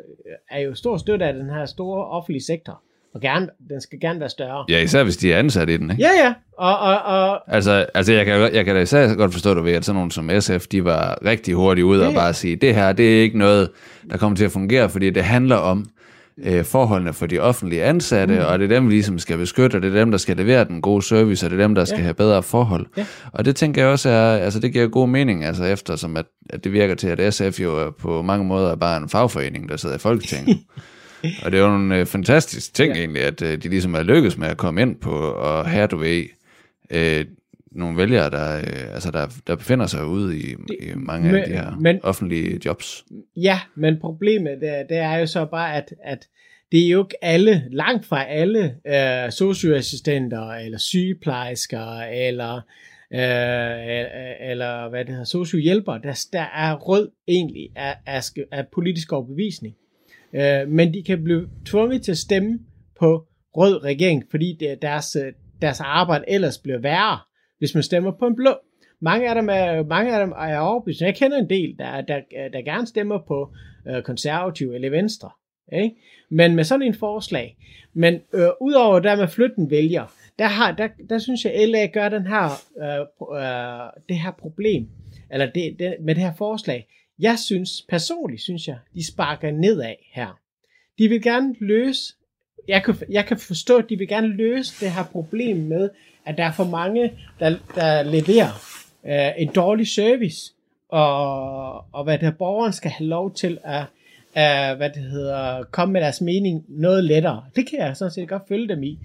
er 0.50 0.60
jo 0.60 0.74
stor 0.74 0.96
støtte 0.96 1.24
af 1.24 1.34
den 1.34 1.50
her 1.50 1.66
store 1.66 2.06
offentlige 2.06 2.44
sektor, 2.44 2.82
og 3.14 3.20
gerne, 3.20 3.48
den 3.70 3.80
skal 3.80 4.00
gerne 4.00 4.20
være 4.20 4.28
større. 4.28 4.64
Ja, 4.68 4.78
især 4.82 5.02
hvis 5.04 5.16
de 5.16 5.32
er 5.32 5.38
ansat 5.38 5.68
i 5.70 5.76
den, 5.76 5.90
ikke? 5.90 6.02
Ja, 6.02 6.10
ja, 6.24 6.32
og, 6.60 6.78
og, 6.78 7.02
og 7.02 7.54
Altså, 7.54 7.86
altså 7.94 8.12
jeg, 8.12 8.24
kan, 8.26 8.54
jeg 8.54 8.64
kan 8.64 8.74
da 8.74 8.80
især 8.80 9.14
godt 9.14 9.32
forstå 9.32 9.54
det 9.54 9.64
ved, 9.64 9.72
at 9.72 9.84
sådan 9.84 9.94
nogen 9.96 10.10
som 10.10 10.30
SF, 10.40 10.66
de 10.66 10.84
var 10.84 11.18
rigtig 11.24 11.54
hurtigt 11.54 11.84
ude 11.84 12.02
og 12.06 12.12
Ja. 12.12 12.18
bare 12.18 12.34
sige, 12.34 12.56
det 12.56 12.74
her, 12.74 12.92
det 12.92 13.18
er 13.18 13.22
ikke 13.22 13.38
noget, 13.38 13.70
der 14.10 14.16
kommer 14.16 14.36
til 14.36 14.44
at 14.44 14.52
fungere, 14.52 14.90
fordi 14.90 15.10
det 15.10 15.24
handler 15.24 15.56
om 15.56 15.86
øh, 16.44 16.64
forholdene 16.64 17.12
for 17.12 17.26
de 17.26 17.38
offentlige 17.38 17.84
ansatte, 17.84 18.34
mm. 18.34 18.40
og 18.46 18.58
det 18.58 18.64
er 18.72 18.76
dem, 18.76 18.88
vi 18.88 18.92
ligesom 18.92 19.18
skal 19.18 19.38
beskytte, 19.38 19.76
og 19.76 19.82
det 19.82 19.94
er 19.94 19.98
dem, 20.00 20.10
der 20.10 20.18
skal 20.18 20.36
levere 20.36 20.64
den 20.64 20.80
gode 20.82 21.02
service, 21.02 21.46
og 21.46 21.50
det 21.50 21.60
er 21.60 21.62
dem, 21.64 21.74
der 21.74 21.84
skal 21.84 21.98
Ja. 21.98 22.02
have 22.04 22.14
bedre 22.14 22.42
forhold. 22.42 22.86
Ja. 22.96 23.06
Og 23.32 23.44
det 23.44 23.56
tænker 23.56 23.82
jeg 23.82 23.90
også 23.90 24.08
er, 24.08 24.36
altså 24.36 24.60
det 24.60 24.72
giver 24.72 24.86
god 24.88 25.08
mening, 25.08 25.44
altså 25.44 25.64
eftersom 25.64 26.16
at, 26.16 26.24
at 26.50 26.64
det 26.64 26.72
virker 26.72 26.94
til, 26.94 27.08
at 27.08 27.34
SF 27.34 27.60
jo 27.60 27.76
er 27.86 27.90
på 27.90 28.22
mange 28.22 28.44
måder 28.44 28.76
bare 28.76 28.96
en 28.96 29.08
fagforening, 29.08 29.68
der 29.68 29.76
sidder 29.76 29.94
i 29.94 29.98
Folketinget. 29.98 30.58
og 31.44 31.52
det 31.52 31.60
er 31.60 31.64
jo 31.64 31.76
en 31.76 31.92
øh, 31.92 32.06
fantastisk 32.06 32.74
ting 32.74 32.92
Ja. 32.94 32.98
egentlig, 33.00 33.22
at 33.22 33.42
øh, 33.42 33.62
de 33.62 33.68
ligesom 33.68 33.94
er 33.94 34.02
lykkes 34.02 34.38
med 34.38 34.48
at 34.48 34.56
komme 34.56 34.82
ind 34.82 34.96
på 34.96 35.10
og 35.18 35.66
have, 35.68 35.86
du 35.86 35.96
ved, 35.96 36.24
øh, 36.90 37.24
nogle 37.72 37.96
vælgere, 37.96 38.30
der, 38.30 38.56
øh, 38.58 38.94
altså 38.94 39.10
der, 39.10 39.26
der 39.46 39.56
befinder 39.56 39.86
sig 39.86 40.06
ude 40.06 40.38
i, 40.38 40.50
i 40.80 40.94
mange 40.96 41.26
men- 41.32 41.40
af 41.40 41.46
de 41.48 41.52
her 41.52 41.76
men- 41.80 42.04
offentlige 42.04 42.60
jobs. 42.64 43.04
ja, 43.36 43.60
men 43.74 44.00
problemet 44.00 44.60
det, 44.60 44.86
det 44.88 44.96
er 44.96 45.16
jo 45.16 45.26
så 45.26 45.44
bare, 45.44 45.74
at, 45.76 45.94
at 46.04 46.28
det 46.72 46.86
er 46.86 46.90
jo 46.90 47.04
ikke 47.04 47.24
alle, 47.24 47.62
langt 47.70 48.06
fra 48.06 48.24
alle 48.24 48.74
øh, 48.86 49.32
socioassistenter, 49.32 50.50
eller 50.50 50.78
sygeplejersker, 50.78 51.98
eller 52.00 52.56
øh, 53.14 54.50
eller 54.50 54.88
hvad 54.88 55.00
det 55.04 55.08
hedder, 55.10 55.24
sociohjælpere, 55.24 56.00
der, 56.02 56.26
der 56.32 56.44
er 56.56 56.74
rød 56.76 57.10
egentlig 57.28 57.68
af, 57.76 57.96
af, 58.06 58.22
af 58.52 58.64
politisk 58.72 59.12
overbevisning. 59.12 59.74
Øh, 60.34 60.68
men 60.68 60.94
de 60.94 61.02
kan 61.02 61.24
blive 61.24 61.48
tvunget 61.64 62.02
til 62.02 62.10
at 62.12 62.18
stemme 62.18 62.58
på 63.00 63.26
rød 63.56 63.84
regering, 63.84 64.24
fordi 64.30 64.56
det, 64.60 64.82
deres, 64.82 65.16
øh, 65.16 65.32
deres 65.62 65.80
arbejde 65.80 66.24
ellers 66.28 66.58
bliver 66.58 66.78
værre, 66.78 67.18
hvis 67.58 67.74
man 67.74 67.82
stemmer 67.82 68.10
på 68.10 68.26
en 68.26 68.36
blå. 68.36 68.54
Mange 69.00 69.28
af 69.28 69.34
dem 69.34 69.48
er, 69.48 69.82
mange 69.82 70.14
af 70.14 70.26
dem 70.26 70.32
er 70.38 70.58
overbevist. 70.58 71.00
Jeg 71.00 71.16
kender 71.16 71.38
en 71.38 71.50
del, 71.50 71.78
der, 71.78 72.00
der, 72.00 72.20
der 72.52 72.62
gerne 72.62 72.86
stemmer 72.86 73.18
på 73.28 73.54
øh, 73.88 74.02
konservativ 74.02 74.72
eller 74.72 74.90
venstre. 74.90 75.30
Ikke? 75.72 75.96
Men 76.30 76.56
med 76.56 76.64
sådan 76.64 76.86
en 76.86 76.94
forslag. 76.94 77.56
Men 77.92 78.20
øh, 78.32 78.48
udover 78.60 79.00
der 79.00 79.16
med 79.16 79.28
flytten 79.28 79.70
vælger, 79.70 80.06
der, 80.38 80.46
har, 80.46 80.72
der, 80.72 80.88
der 81.08 81.18
synes 81.18 81.44
jeg, 81.44 81.68
LA 81.68 81.86
gør 81.86 82.08
den 82.08 82.26
her, 82.26 82.50
øh, 82.78 83.00
øh, 83.38 84.02
det 84.08 84.16
her 84.16 84.30
problem, 84.30 84.88
eller 85.30 85.46
det, 85.46 85.76
det, 85.78 85.96
med 86.00 86.14
det 86.14 86.22
her 86.22 86.34
forslag. 86.34 86.88
Jeg 87.18 87.38
synes, 87.38 87.70
personligt 87.88 88.42
synes 88.42 88.68
jeg, 88.68 88.78
de 88.94 89.06
sparker 89.06 89.50
nedad 89.50 89.94
her. 90.12 90.40
De 90.98 91.08
vil 91.08 91.22
gerne 91.22 91.54
løse, 91.60 92.14
jeg 92.70 92.84
kan, 92.84 92.94
jeg 93.10 93.26
kan 93.26 93.38
forstå, 93.38 93.76
at 93.76 93.84
de 93.88 93.98
vil 93.98 94.08
gerne 94.08 94.28
løse 94.28 94.84
det 94.84 94.92
her 94.92 95.04
problem 95.04 95.56
med, 95.56 95.90
at 96.24 96.38
der 96.38 96.44
er 96.44 96.52
for 96.52 96.64
mange, 96.64 97.12
der, 97.40 97.56
der 97.74 98.02
leverer 98.02 98.80
øh, 99.06 99.42
en 99.42 99.48
dårlig 99.48 99.86
service, 99.86 100.52
og, 100.88 101.72
og 101.92 102.04
hvad 102.04 102.18
der 102.18 102.30
borgeren 102.30 102.72
skal 102.72 102.90
have 102.90 103.08
lov 103.08 103.34
til 103.34 103.58
at, 103.64 103.80
øh, 104.36 104.76
hvad 104.76 104.90
det 104.90 105.02
hedder, 105.02 105.64
komme 105.70 105.92
med 105.92 106.00
deres 106.00 106.20
mening 106.20 106.64
noget 106.68 107.04
lettere. 107.04 107.44
Det 107.56 107.70
kan 107.70 107.78
jeg 107.78 107.96
sådan 107.96 108.12
set 108.12 108.28
godt 108.28 108.48
følge 108.48 108.68
dem 108.68 108.82
i. 108.82 108.98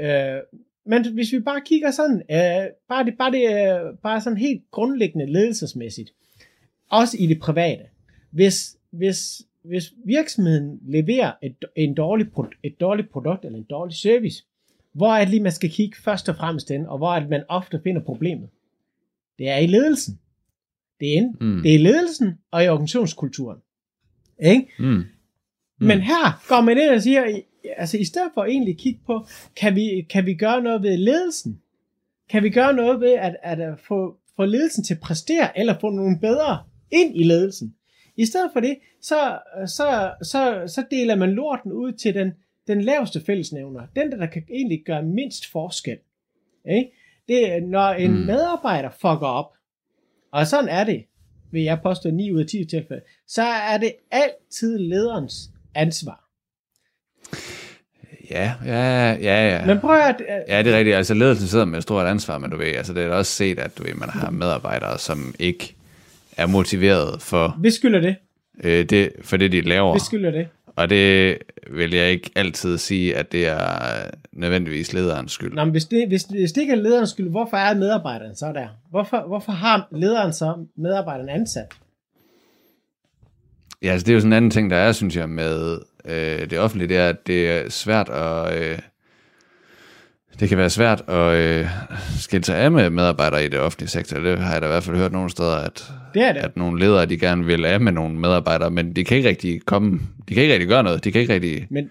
Øh, 0.00 0.40
men 0.86 1.12
hvis 1.12 1.32
vi 1.32 1.40
bare 1.40 1.60
kigger 1.66 1.90
sådan, 1.90 2.22
øh, 2.30 2.70
bare, 2.88 3.04
det, 3.04 3.14
bare, 3.18 3.32
det, 3.32 3.42
øh, 3.42 3.96
bare 4.02 4.20
sådan 4.20 4.38
helt 4.38 4.62
grundlæggende 4.70 5.32
ledelsesmæssigt, 5.32 6.10
også 6.90 7.16
i 7.20 7.26
det 7.26 7.40
private, 7.40 7.82
hvis, 8.30 8.76
hvis, 8.90 9.42
hvis 9.68 9.92
virksomheden 10.04 10.80
leverer 10.82 11.32
et, 11.42 11.64
en 11.76 11.94
dårlig, 11.94 12.26
et 12.62 12.80
dårligt 12.80 13.10
produkt 13.10 13.44
eller 13.44 13.58
en 13.58 13.66
dårlig 13.70 13.96
service, 13.96 14.44
hvor 14.92 15.14
er 15.14 15.20
det 15.20 15.28
lige, 15.28 15.42
man 15.42 15.52
skal 15.52 15.70
kigge 15.70 15.96
først 15.96 16.28
og 16.28 16.36
fremmest 16.36 16.68
den, 16.68 16.86
og 16.86 16.98
hvor 16.98 17.14
er 17.14 17.20
det, 17.20 17.28
man 17.28 17.44
ofte 17.48 17.80
finder 17.84 18.02
problemet? 18.02 18.48
Det 19.38 19.48
er 19.48 19.56
i 19.56 19.66
ledelsen. 19.66 20.18
Det 21.00 21.08
er, 21.08 21.16
inde, 21.16 21.44
Mm. 21.44 21.62
det 21.62 21.70
er 21.70 21.74
i 21.74 21.82
ledelsen 21.82 22.38
og 22.50 22.64
i 22.64 22.68
organisationskulturen. 22.68 23.58
Ikke? 24.42 24.66
Mm. 24.78 24.84
Mm. 24.86 25.04
Men 25.78 26.00
her 26.00 26.44
går 26.48 26.60
man 26.60 26.78
ind 26.78 26.90
og 26.90 27.02
siger, 27.02 27.40
altså 27.76 27.98
i 27.98 28.04
stedet 28.04 28.30
for 28.34 28.44
egentlig 28.44 28.78
kigge 28.78 29.00
på, 29.06 29.26
kan 29.56 29.74
vi, 29.74 30.06
kan 30.10 30.26
vi 30.26 30.34
gøre 30.34 30.62
noget 30.62 30.82
ved 30.82 30.96
ledelsen? 30.96 31.60
Kan 32.30 32.42
vi 32.42 32.50
gøre 32.50 32.72
noget 32.74 33.00
ved 33.00 33.12
at, 33.12 33.36
at, 33.42 33.60
at 33.60 33.78
få, 33.88 34.16
få 34.36 34.44
ledelsen 34.44 34.84
til 34.84 34.94
at 34.94 35.00
præstere, 35.00 35.58
eller 35.58 35.78
få 35.80 35.90
nogle 35.90 36.18
bedre 36.20 36.58
ind 36.90 37.16
i 37.16 37.22
ledelsen? 37.22 37.74
I 38.18 38.26
stedet 38.26 38.50
for 38.52 38.60
det, 38.60 38.78
så, 39.02 39.38
så, 39.66 40.12
så, 40.22 40.62
så 40.66 40.84
deler 40.90 41.14
man 41.14 41.30
lorten 41.30 41.72
ud 41.72 41.92
til 41.92 42.14
den, 42.14 42.32
den 42.66 42.80
laveste 42.80 43.20
fællesnævner. 43.26 43.82
Den, 43.96 44.10
der, 44.10 44.16
der 44.16 44.26
kan 44.26 44.42
egentlig 44.50 44.82
gøre 44.86 45.02
mindst 45.02 45.52
forskel. 45.52 45.98
Ikke? 46.70 46.90
Det 47.28 47.52
er, 47.52 47.60
når 47.60 47.88
en 47.88 48.10
Mm. 48.10 48.16
medarbejder 48.16 48.90
fucker 48.90 49.26
op, 49.26 49.52
og 50.32 50.46
sådan 50.46 50.68
er 50.68 50.84
det, 50.84 51.04
vil 51.50 51.62
jeg 51.62 51.80
påstå 51.82 52.10
9 52.10 52.32
ud 52.32 52.40
af 52.40 52.46
10 52.46 52.64
tilfælde, 52.64 53.02
så 53.26 53.42
er 53.42 53.78
det 53.78 53.92
altid 54.10 54.78
lederens 54.78 55.50
ansvar. 55.74 56.24
Ja, 58.30 58.52
ja, 58.64 59.12
ja, 59.12 59.48
ja. 59.48 59.66
Men 59.66 59.80
prøv 59.80 59.98
at... 59.98 60.22
Ja, 60.48 60.62
det 60.62 60.72
er 60.72 60.78
rigtigt. 60.78 60.96
Altså 60.96 61.14
ledelsen 61.14 61.48
sidder 61.48 61.64
med 61.64 61.76
et 61.78 61.82
stort 61.82 62.06
ansvar, 62.06 62.38
men 62.38 62.50
du 62.50 62.56
ved, 62.56 62.66
altså 62.66 62.92
det 62.94 63.04
er 63.04 63.08
også 63.10 63.32
set, 63.32 63.58
at 63.58 63.78
du 63.78 63.82
ved, 63.82 63.94
man 63.94 64.08
har 64.08 64.30
medarbejdere, 64.30 64.98
som 64.98 65.34
ikke 65.38 65.74
er 66.38 66.46
motiveret 66.46 67.22
for, 67.22 67.56
Vi 67.62 67.70
skylder 67.70 68.00
det. 68.00 68.16
øh, 68.64 68.84
det, 68.84 69.12
for 69.22 69.36
det, 69.36 69.52
de 69.52 69.60
laver. 69.60 69.92
Vi 69.94 70.00
skylder 70.00 70.30
det. 70.30 70.48
Og 70.76 70.90
det 70.90 71.38
vil 71.70 71.94
jeg 71.94 72.10
ikke 72.10 72.30
altid 72.36 72.78
sige, 72.78 73.16
at 73.16 73.32
det 73.32 73.46
er 73.48 74.10
nødvendigvis 74.32 74.92
lederens 74.92 75.32
skyld. 75.32 75.52
Nå, 75.52 75.64
men 75.64 75.70
hvis 75.72 75.84
det, 75.84 76.08
hvis, 76.08 76.22
hvis 76.22 76.52
det 76.52 76.60
ikke 76.60 76.72
er 76.72 76.76
lederens 76.76 77.10
skyld, 77.10 77.30
hvorfor 77.30 77.56
er 77.56 77.74
medarbejderen 77.74 78.36
så 78.36 78.46
der? 78.52 78.66
Hvorfor, 78.90 79.24
hvorfor 79.26 79.52
har 79.52 79.88
lederen 79.92 80.32
så 80.32 80.54
medarbejderen 80.76 81.28
ansat? 81.28 81.66
Ja, 83.82 83.88
altså 83.92 84.04
det 84.04 84.12
er 84.12 84.14
jo 84.14 84.20
sådan 84.20 84.32
en 84.32 84.36
anden 84.36 84.50
ting, 84.50 84.70
der 84.70 84.76
er, 84.76 84.92
synes 84.92 85.16
jeg, 85.16 85.28
med 85.28 85.78
øh, 86.04 86.50
det 86.50 86.58
offentlige, 86.58 86.88
det 86.88 86.96
er, 86.96 87.08
at 87.08 87.26
det 87.26 87.50
er 87.50 87.70
svært 87.70 88.08
at... 88.08 88.62
Øh, 88.62 88.78
det 90.40 90.48
kan 90.48 90.58
være 90.58 90.70
svært 90.70 91.02
at 91.08 91.34
øh, 91.34 91.66
skille 92.18 92.44
sig 92.44 92.56
af 92.56 92.70
med 92.70 92.90
medarbejdere 92.90 93.44
i 93.44 93.48
det 93.48 93.60
offentlige 93.60 93.88
sektor. 93.88 94.18
Det 94.20 94.38
har 94.38 94.52
jeg 94.52 94.60
da 94.62 94.66
i 94.66 94.70
hvert 94.70 94.82
fald 94.82 94.96
hørt 94.96 95.12
nogle 95.12 95.30
steder, 95.30 95.56
at, 95.56 95.92
Det 96.14 96.22
er 96.22 96.32
det. 96.32 96.40
at 96.40 96.56
nogle 96.56 96.80
ledere, 96.80 97.06
de 97.06 97.18
gerne 97.18 97.44
vil 97.44 97.64
af 97.64 97.80
med 97.80 97.92
nogle 97.92 98.14
medarbejdere, 98.18 98.70
men 98.70 98.96
de 98.96 99.04
kan 99.04 99.16
ikke 99.16 99.28
rigtig 99.28 99.60
komme, 99.60 100.00
de 100.28 100.34
kan 100.34 100.42
ikke 100.42 100.52
rigtig 100.52 100.68
gøre 100.68 100.82
noget. 100.82 101.04
De 101.04 101.12
kan 101.12 101.20
ikke 101.20 101.34
rigtig 101.34 101.66
Men, 101.70 101.90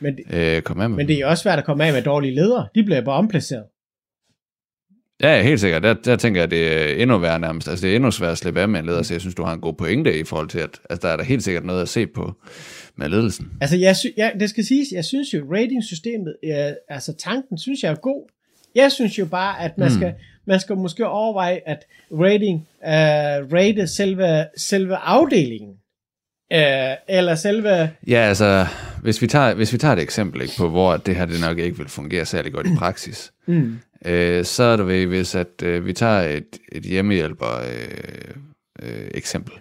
men, 0.00 0.18
øh, 0.32 0.62
komme 0.62 0.82
af 0.82 0.90
med 0.90 0.96
men 0.96 1.08
det 1.08 1.18
er 1.18 1.26
også 1.26 1.42
svært 1.42 1.58
at 1.58 1.64
komme 1.64 1.84
af 1.84 1.92
med 1.92 2.02
dårlige 2.02 2.34
ledere. 2.34 2.68
De 2.74 2.82
bliver 2.82 3.00
bare 3.00 3.16
omplaceret. 3.16 3.64
Ja, 5.22 5.42
helt 5.42 5.60
sikkert. 5.60 5.82
Der, 5.82 5.94
der 5.94 6.16
tænker 6.16 6.40
jeg, 6.40 6.44
at 6.44 6.50
det 6.50 6.72
er 6.72 7.02
endnu 7.02 7.18
værre 7.18 7.38
nærmest. 7.40 7.68
Altså, 7.68 7.86
det 7.86 7.92
er 7.92 7.96
endnu 7.96 8.10
sværere 8.10 8.32
at 8.32 8.38
slippe 8.38 8.60
af 8.60 8.68
med 8.68 8.80
en 8.80 8.86
leder, 8.86 9.02
så 9.02 9.14
jeg 9.14 9.20
synes, 9.20 9.34
du 9.34 9.42
har 9.42 9.52
en 9.52 9.60
god 9.60 9.74
pointe 9.74 10.18
i 10.18 10.24
forhold 10.24 10.48
til, 10.48 10.58
at 10.58 10.80
altså, 10.90 11.06
der 11.06 11.12
er 11.12 11.16
der 11.16 11.24
helt 11.24 11.42
sikkert 11.42 11.64
noget 11.64 11.82
at 11.82 11.88
se 11.88 12.06
på 12.06 12.32
med 12.96 13.08
ledelsen. 13.08 13.52
Altså, 13.60 13.76
jeg 13.76 13.96
sy- 13.96 14.16
jeg, 14.16 14.32
det 14.40 14.50
skal 14.50 14.64
siges, 14.64 14.88
jeg 14.92 15.04
synes 15.04 15.34
jo, 15.34 15.46
ratingsystemet, 15.52 16.36
øh, 16.44 16.72
altså 16.88 17.12
tanken, 17.18 17.58
synes 17.58 17.82
jeg 17.82 17.90
er 17.90 17.96
god. 17.96 18.30
Jeg 18.74 18.92
synes 18.92 19.18
jo 19.18 19.26
bare, 19.26 19.60
at 19.60 19.78
man, 19.78 19.88
mm. 19.88 19.94
skal, 19.94 20.14
man 20.46 20.60
skal 20.60 20.76
måske 20.76 21.06
overveje, 21.06 21.60
at 21.66 21.84
rating, 22.12 22.68
øh, 22.84 23.52
rate 23.52 23.86
selve, 23.86 24.46
selve 24.56 24.96
afdelingen, 24.96 25.74
øh, 26.52 26.96
eller 27.08 27.34
selve, 27.34 27.90
Ja, 28.06 28.18
altså, 28.18 28.66
hvis 29.02 29.22
vi 29.22 29.26
tager, 29.26 29.54
hvis 29.54 29.72
vi 29.72 29.78
tager 29.78 29.92
et 29.92 30.02
eksempel 30.02 30.42
ikke, 30.42 30.54
på, 30.58 30.68
hvor 30.68 30.96
det 30.96 31.16
her 31.16 31.24
det 31.24 31.40
nok 31.40 31.58
ikke 31.58 31.78
vil 31.78 31.88
fungere 31.88 32.24
særlig 32.24 32.52
godt 32.52 32.66
i 32.66 32.76
praksis, 32.78 33.32
mm, 33.46 33.78
øh, 34.04 34.44
så 34.44 34.62
er 34.62 34.76
det 34.76 34.86
ved, 34.86 35.06
hvis 35.06 35.34
at, 35.34 35.62
øh, 35.62 35.86
vi 35.86 35.92
tager 35.92 36.20
et, 36.20 36.58
et 36.72 36.82
hjemmehjælper 36.82 37.60
øh, 37.70 38.34
øh, 38.82 39.10
eksempel, 39.14 39.54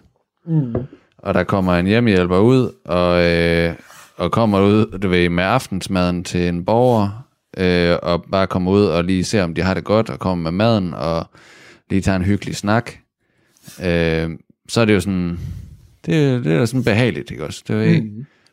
mm, 0.45 0.75
og 1.17 1.33
der 1.33 1.43
kommer 1.43 1.73
en 1.73 1.87
hjemmehjælper 1.87 2.37
ud, 2.37 2.71
og, 2.85 3.23
øh, 3.23 3.75
og 4.17 4.31
kommer 4.31 4.61
ud 4.61 4.99
du 4.99 5.09
ved, 5.09 5.29
med 5.29 5.43
aftensmaden 5.43 6.23
til 6.23 6.47
en 6.47 6.65
borger, 6.65 7.27
øh, 7.57 7.97
og 8.03 8.25
bare 8.31 8.47
kommer 8.47 8.71
ud 8.71 8.85
og 8.85 9.03
lige 9.03 9.23
ser, 9.23 9.43
om 9.43 9.53
de 9.55 9.61
har 9.61 9.73
det 9.73 9.83
godt, 9.83 10.09
og 10.09 10.19
kommer 10.19 10.43
med 10.51 10.51
maden, 10.57 10.93
og 10.93 11.25
lige 11.89 12.01
tager 12.01 12.15
en 12.15 12.25
hyggelig 12.25 12.55
snak, 12.55 12.91
øh, 13.83 14.29
så 14.69 14.81
er 14.81 14.85
det 14.85 14.93
jo 14.93 14.99
sådan, 14.99 15.39
det, 16.05 16.43
det 16.45 16.53
er 16.53 16.59
da 16.59 16.65
sådan 16.65 16.83
behageligt, 16.83 17.31
ikke 17.31 17.45
også? 17.45 17.63
Det 17.67 17.75
er, 17.75 17.81
ikke- 17.81 18.01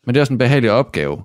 Men 0.06 0.14
det 0.14 0.16
er 0.16 0.20
også 0.22 0.32
en 0.32 0.38
behagelig 0.38 0.70
opgave. 0.70 1.22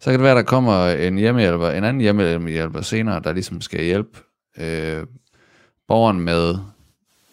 Så 0.00 0.10
kan 0.10 0.12
det 0.20 0.24
være, 0.24 0.34
der 0.36 0.42
kommer 0.42 0.88
en 0.88 1.18
hjemmehjælper, 1.18 1.70
en 1.70 1.84
anden 1.84 2.00
hjemmehjælper 2.00 2.80
senere, 2.80 3.20
der 3.24 3.32
ligesom 3.32 3.60
skal 3.60 3.84
hjælpe 3.84 4.18
øh, 4.60 5.02
borgeren 5.88 6.20
med 6.20 6.54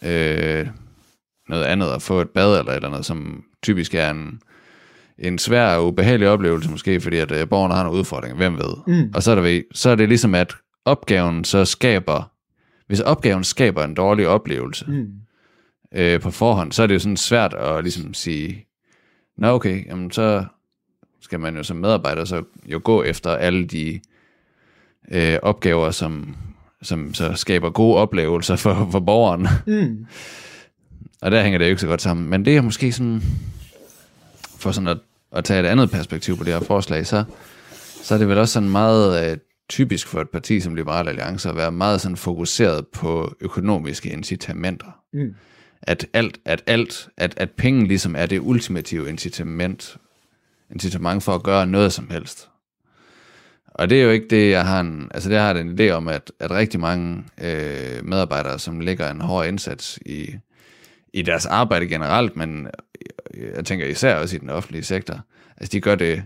øh, 0.03 0.67
noget 1.50 1.63
andet, 1.63 1.88
at 1.88 2.01
få 2.01 2.21
et 2.21 2.29
bad 2.29 2.60
eller 2.60 2.74
eller 2.74 2.89
andet, 2.89 3.05
som 3.05 3.43
typisk 3.63 3.95
er 3.95 4.10
en, 4.12 4.41
en 5.22 5.38
svær 5.40 5.75
og 5.75 5.88
ubehagelig 5.88 6.28
oplevelse, 6.30 6.70
måske 6.72 7.01
fordi 7.01 7.18
at 7.18 7.32
øh, 7.32 7.50
borgeren 7.50 7.72
har 7.72 7.84
nogle 7.84 8.00
udfordringer, 8.00 8.38
hvem 8.38 8.58
ved. 8.58 8.74
Mm. 8.88 9.12
Og 9.16 9.24
så 9.24 9.32
er, 9.32 9.36
der, 9.36 9.42
ved- 9.42 9.63
så 9.74 9.90
er 9.90 9.96
det 9.96 10.08
ligesom, 10.10 10.36
at 10.36 10.54
opgaven 10.86 11.44
så 11.44 11.66
skaber, 11.66 12.32
hvis 12.88 13.00
opgaven 13.00 13.44
skaber 13.44 13.84
en 13.84 13.94
dårlig 13.94 14.28
oplevelse, 14.28 14.86
mm, 14.88 15.08
øh, 15.96 16.20
på 16.22 16.32
forhånd, 16.32 16.72
så 16.72 16.84
er 16.84 16.88
det 16.88 16.94
jo 16.94 17.00
sådan 17.00 17.18
svært 17.18 17.54
at 17.54 17.84
ligesom 17.84 18.13
sige, 18.13 18.66
nå 19.38 19.48
okay, 19.48 19.88
jamen 19.88 20.12
så 20.12 20.46
skal 21.22 21.40
man 21.40 21.58
jo 21.58 21.63
som 21.63 21.78
medarbejder 21.78 22.25
så 22.25 22.44
jo 22.66 22.82
gå 22.84 23.04
efter 23.04 23.30
alle 23.30 23.66
de 23.68 24.00
øh, 25.12 25.38
opgaver, 25.42 25.92
som, 25.92 26.36
som 26.82 27.13
så 27.13 27.34
skaber 27.34 27.70
gode 27.70 27.98
oplevelser 27.98 28.56
for, 28.56 28.88
for 28.92 29.00
borgeren. 29.00 29.48
mm, 29.68 30.06
Og 31.22 31.32
der 31.32 31.44
hænger 31.44 31.58
det 31.58 31.66
jo 31.66 31.70
ikke 31.70 31.82
så 31.82 31.88
godt 31.88 32.01
sammen. 32.01 32.30
Men 32.30 32.46
det 32.46 32.58
er 32.58 32.62
måske 32.62 32.92
sådan, 32.92 33.22
for 34.58 34.72
sådan 34.72 34.88
at, 34.88 34.98
at 35.31 35.43
tage 35.43 35.59
et 35.59 35.65
andet 35.65 35.91
perspektiv 35.91 36.38
på 36.38 36.43
det 36.43 36.53
her 36.53 36.59
forslag, 36.59 37.07
så, 37.07 37.23
så 38.03 38.13
er 38.13 38.17
det 38.17 38.27
vel 38.27 38.38
også 38.38 38.53
sådan 38.53 38.69
meget 38.69 39.31
øh, 39.31 39.38
typisk 39.69 40.07
for 40.07 40.21
et 40.21 40.29
parti 40.29 40.59
som 40.59 40.75
Liberal 40.75 41.07
Alliance 41.07 41.50
at 41.50 41.55
være 41.55 41.71
meget 41.71 42.01
sådan 42.01 42.17
fokuseret 42.17 42.88
på 42.88 43.35
økonomiske 43.41 44.09
incitamenter 44.09 45.01
mm. 45.13 45.35
at 45.81 46.07
alt, 46.13 46.39
at 46.45 46.63
alt, 46.67 47.09
at, 47.17 47.33
at 47.38 47.51
penge 47.51 47.88
ligesom 47.88 48.15
er 48.15 48.25
det 48.25 48.39
ultimative 48.39 49.09
incitament, 49.09 49.97
incitament 50.71 51.23
for 51.23 51.35
at 51.35 51.43
gøre 51.43 51.67
noget 51.67 51.93
som 51.93 52.09
helst. 52.09 52.47
Og 53.65 53.89
det 53.89 54.00
er 54.00 54.03
jo 54.03 54.09
ikke 54.09 54.27
det, 54.29 54.51
jeg 54.51 54.65
har 54.65 54.79
en, 54.79 55.11
altså 55.13 55.29
det 55.29 55.38
har 55.38 55.53
en 55.53 55.79
idé 55.79 55.89
om, 55.89 56.07
at, 56.07 56.31
at 56.39 56.51
rigtig 56.51 56.79
mange 56.79 57.23
øh, 57.41 58.05
medarbejdere, 58.05 58.59
som 58.59 58.79
lægger 58.79 59.11
en 59.11 59.21
hård 59.21 59.47
indsats 59.47 60.00
i, 60.05 60.35
i 61.13 61.21
deres 61.21 61.45
arbejde 61.45 61.88
generelt, 61.88 62.35
men 62.35 62.67
jeg 63.55 63.65
tænker 63.65 63.86
især 63.86 64.15
også 64.15 64.36
i 64.36 64.39
den 64.39 64.50
offentlige 64.50 64.84
sektor, 64.84 65.20
altså 65.58 65.72
de 65.72 65.81
gør 65.81 65.96
det 65.96 66.24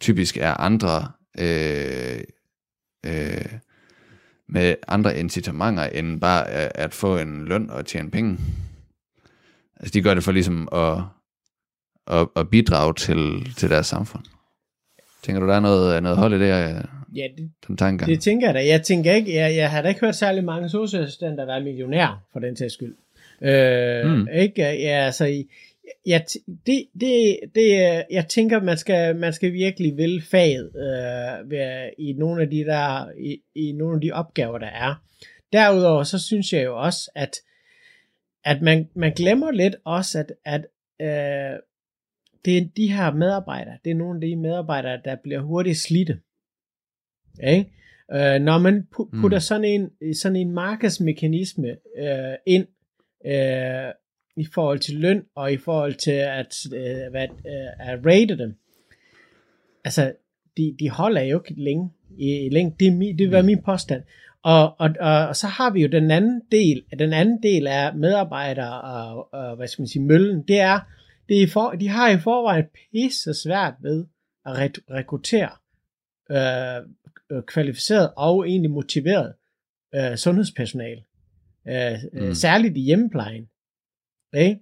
typisk 0.00 0.36
af 0.36 0.54
andre, 0.58 1.08
øh, 1.38 2.20
øh, 3.06 3.44
med 4.48 4.74
andre 4.88 5.18
incitamenter, 5.18 5.82
end 5.84 6.20
bare 6.20 6.48
at, 6.50 6.72
at 6.74 6.94
få 6.94 7.18
en 7.18 7.44
løn 7.44 7.70
og 7.70 7.86
tjene 7.86 8.10
penge. 8.10 8.38
Altså 9.80 9.92
de 9.92 10.02
gør 10.02 10.14
det 10.14 10.24
for 10.24 10.32
ligesom 10.32 10.68
at, 10.72 10.98
at, 12.18 12.28
at 12.36 12.50
bidrage 12.50 12.94
til, 12.94 13.52
til 13.56 13.70
deres 13.70 13.86
samfund. 13.86 14.24
Tænker 15.22 15.40
du, 15.40 15.48
der 15.48 15.54
er 15.56 15.60
noget, 15.60 16.02
noget 16.02 16.18
hold 16.18 16.34
i 16.34 16.38
det, 16.38 16.46
her, 16.46 16.82
Ja, 17.14 17.26
det, 17.38 17.50
den 17.66 17.76
tanke? 17.76 18.06
det 18.06 18.20
tænker 18.20 18.46
jeg 18.48 18.54
da. 18.54 18.66
Jeg 18.66 18.82
tænker 18.82 19.12
ikke, 19.12 19.34
jeg, 19.34 19.56
jeg 19.56 19.70
har 19.70 19.82
da 19.82 19.88
ikke 19.88 20.00
hørt 20.00 20.14
særlig 20.16 20.44
mange 20.44 20.68
socialassistenter 20.68 21.44
være 21.46 21.60
millionær, 21.60 22.22
for 22.32 22.40
den 22.40 22.56
sags 22.56 22.74
skyld. 22.74 22.94
Øh, 23.42 24.10
Mm. 24.10 24.28
Ikke? 24.34 24.62
Ja, 24.62 25.04
altså, 25.06 25.24
i- 25.24 25.50
jeg, 26.06 26.24
det, 26.66 26.86
det, 27.00 27.38
det, 27.54 28.04
jeg 28.10 28.26
tænker, 28.28 28.62
man 28.62 28.76
skal, 28.76 29.16
man 29.16 29.32
skal 29.32 29.52
virkelig 29.52 29.96
vælge 29.96 30.22
faget 30.22 30.66
øh, 30.76 31.50
ved, 31.50 31.90
i 31.98 32.12
nogle 32.12 32.42
af 32.42 32.50
de 32.50 32.64
der, 32.64 33.10
i, 33.18 33.42
i 33.54 33.72
nogle 33.72 33.94
af 33.94 34.00
de 34.00 34.12
opgaver, 34.12 34.58
der 34.58 34.66
er. 34.66 35.04
Derudover, 35.52 36.02
så 36.02 36.18
synes 36.18 36.52
jeg 36.52 36.64
jo 36.64 36.82
også, 36.82 37.10
at 37.14 37.34
at 38.44 38.62
man, 38.62 38.88
man 38.94 39.12
glemmer 39.12 39.50
lidt 39.50 39.76
også, 39.84 40.18
at, 40.18 40.32
at 40.44 40.66
øh, 41.00 41.58
det 42.44 42.58
er 42.58 42.68
de 42.76 42.92
her 42.92 43.12
medarbejdere, 43.12 43.78
det 43.84 43.90
er 43.90 43.94
nogle 43.94 44.16
af 44.16 44.20
de 44.20 44.36
medarbejdere, 44.36 45.00
der 45.04 45.16
bliver 45.22 45.40
hurtigt 45.40 45.78
slidte. 45.78 46.20
Ikke? 47.46 47.70
Øh, 48.12 48.40
når 48.40 48.58
man 48.58 48.86
pu- 48.94 49.20
putter 49.20 49.38
mm. 49.38 49.40
sådan, 49.40 49.64
en, 49.64 50.14
sådan 50.14 50.36
en 50.36 50.52
markedsmekanisme 50.52 51.68
øh, 51.98 52.34
ind 52.46 52.66
øh, 53.26 53.92
i 54.36 54.46
forhold 54.54 54.78
til 54.78 54.94
løn 54.94 55.24
og 55.34 55.52
i 55.52 55.56
forhold 55.56 55.94
til 55.94 56.10
at, 56.10 56.56
øh, 56.74 57.10
hvad, 57.10 57.28
øh, 57.28 57.88
at 57.90 58.06
rate 58.06 58.38
dem, 58.38 58.54
altså 59.84 60.12
de, 60.56 60.76
de 60.78 60.90
holder 60.90 61.22
jo 61.22 61.40
ikke 61.40 61.62
længe 61.62 61.90
i, 62.18 62.46
i 62.46 62.48
længe. 62.48 62.76
Det, 62.80 62.88
er 62.88 62.92
mi, 62.92 63.12
det 63.12 63.20
vil 63.20 63.30
være 63.30 63.42
min 63.42 63.62
påstand. 63.62 64.02
Og, 64.42 64.80
og, 64.80 64.90
og, 65.00 65.28
og 65.28 65.36
så 65.36 65.46
har 65.46 65.70
vi 65.70 65.82
jo 65.82 65.88
den 65.88 66.10
anden 66.10 66.42
del, 66.52 66.84
den 66.98 67.12
anden 67.12 67.42
del 67.42 67.66
af 67.66 67.94
medarbejdere 67.94 68.80
og, 68.80 69.34
og 69.34 69.56
hvad 69.56 69.68
skal 69.68 69.82
man 69.82 69.88
sige, 69.88 70.02
møllen, 70.02 70.42
det 70.42 70.60
er, 70.60 70.80
det 71.28 71.42
er 71.42 71.46
for, 71.48 71.70
de 71.70 71.88
har 71.88 72.10
i 72.10 72.18
forvejen 72.18 72.64
pisse 72.92 73.34
svært 73.34 73.74
ved 73.82 74.06
at 74.46 74.52
re- 74.52 74.94
rekruttere 74.94 75.50
øh, 76.30 76.88
øh, 77.30 77.42
kvalificeret 77.42 78.10
og 78.16 78.48
egentlig 78.48 78.70
motiveret 78.70 79.34
øh, 79.94 80.16
sundhedspersonale. 80.16 81.02
Øh, 81.68 81.98
mm. 82.12 82.34
Særligt 82.34 82.76
i 82.76 82.80
hjemmeplejen. 82.80 83.48
Ikke? 84.36 84.60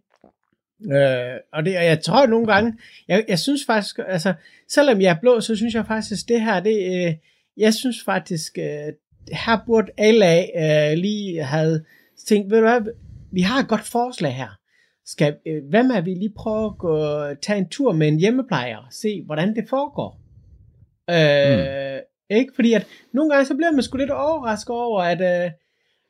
Øh, 0.93 1.37
og 1.53 1.65
det, 1.65 1.77
og 1.77 1.85
jeg 1.85 2.03
tror 2.03 2.27
nogle 2.27 2.47
gange, 2.47 2.75
jeg, 3.09 3.25
jeg 3.29 3.39
synes 3.39 3.61
faktisk, 3.67 3.99
altså, 4.07 4.35
selvom 4.69 5.01
jeg 5.01 5.11
er 5.11 5.21
blå, 5.21 5.41
så 5.41 5.57
synes 5.57 5.75
jeg 5.75 5.87
faktisk, 5.87 6.29
det 6.29 6.41
her, 6.41 6.61
det, 6.61 7.07
øh, 7.07 7.15
jeg 7.57 7.75
synes 7.75 7.97
faktisk, 8.05 8.59
øh, 8.59 8.93
her 9.33 9.59
burde 9.67 9.93
LA 9.99 10.43
øh, 10.57 10.99
lige 10.99 11.43
have 11.43 11.85
tænkt, 12.27 12.51
ved 12.51 12.59
du 12.59 12.65
hvad, 12.65 12.93
vi 13.33 13.41
har 13.41 13.61
et 13.61 13.69
godt 13.69 13.85
forslag 13.85 14.35
her. 14.35 14.59
Skal, 15.07 15.37
øh, 15.47 15.63
hvad 15.71 15.83
med, 15.83 15.97
at 15.97 16.05
vi 16.05 16.15
lige 16.15 16.35
prøve 16.37 16.67
at 16.67 16.79
gå, 16.79 17.25
tage 17.35 17.59
en 17.59 17.69
tur 17.69 17.93
med 17.93 18.09
en 18.09 18.21
hjemmeplejer 18.21 18.77
og 18.77 18.93
se, 18.93 19.23
hvordan 19.27 19.55
det 19.57 19.69
foregår? 19.69 20.21
Øh, 21.11 21.59
mm. 21.59 22.37
Ikke? 22.37 22.53
Fordi 22.55 22.73
at 22.73 22.87
nogle 23.15 23.31
gange, 23.31 23.47
så 23.47 23.55
bliver 23.57 23.73
man 23.73 23.83
sgu 23.83 23.97
lidt 23.99 24.11
overrasket 24.11 24.77
over, 24.77 25.03
at 25.03 25.21
øh, 25.21 25.51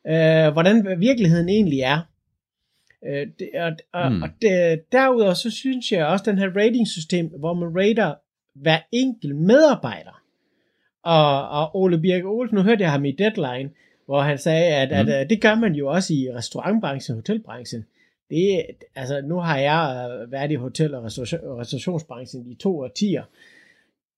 øh, 0.07 0.52
hvordan 0.52 1.00
virkeligheden 1.00 1.49
egentlig 1.49 1.81
er. 1.81 2.12
Øh, 3.06 3.26
det, 3.38 3.50
og 3.54 3.73
og, 3.92 4.12
mm. 4.12 4.23
og 4.23 4.28
det, 4.42 4.82
derudover 4.92 5.35
så 5.35 5.50
synes 5.50 5.92
jeg 5.92 6.06
også, 6.06 6.25
den 6.30 6.38
her 6.38 6.56
ratingsystem, 6.56 7.26
hvor 7.26 7.54
man 7.54 7.76
rater 7.76 8.14
hver 8.54 8.78
enkelt 8.92 9.37
medarbejder. 9.37 10.23
Og, 11.04 11.49
og 11.49 11.76
Ole 11.76 11.99
Birk 11.99 12.25
Olsen, 12.25 12.56
nu 12.56 12.62
hørte 12.62 12.82
jeg 12.82 12.90
ham 12.90 13.04
i 13.04 13.12
Deadline, 13.12 13.71
hvor 14.06 14.21
han 14.21 14.38
sagde, 14.38 14.66
at, 14.66 14.88
mm. 14.88 14.94
at, 14.94 15.09
at 15.09 15.30
det 15.30 15.40
gør 15.40 15.54
man 15.54 15.75
jo 15.75 15.88
også 15.88 16.14
i 16.14 16.28
restaurantbranchen 16.35 17.12
og 17.12 17.16
hotelbranchen. 17.16 17.85
Det, 18.30 18.66
altså, 18.94 19.21
nu 19.21 19.38
har 19.38 19.59
jeg 19.59 20.11
øh, 20.11 20.32
været 20.32 20.50
i 20.50 20.54
hotel- 20.54 20.94
og 20.94 21.04
restaurationsbranchen 21.04 22.50
i 22.50 22.54
to 22.54 22.78
årtier. 22.78 23.23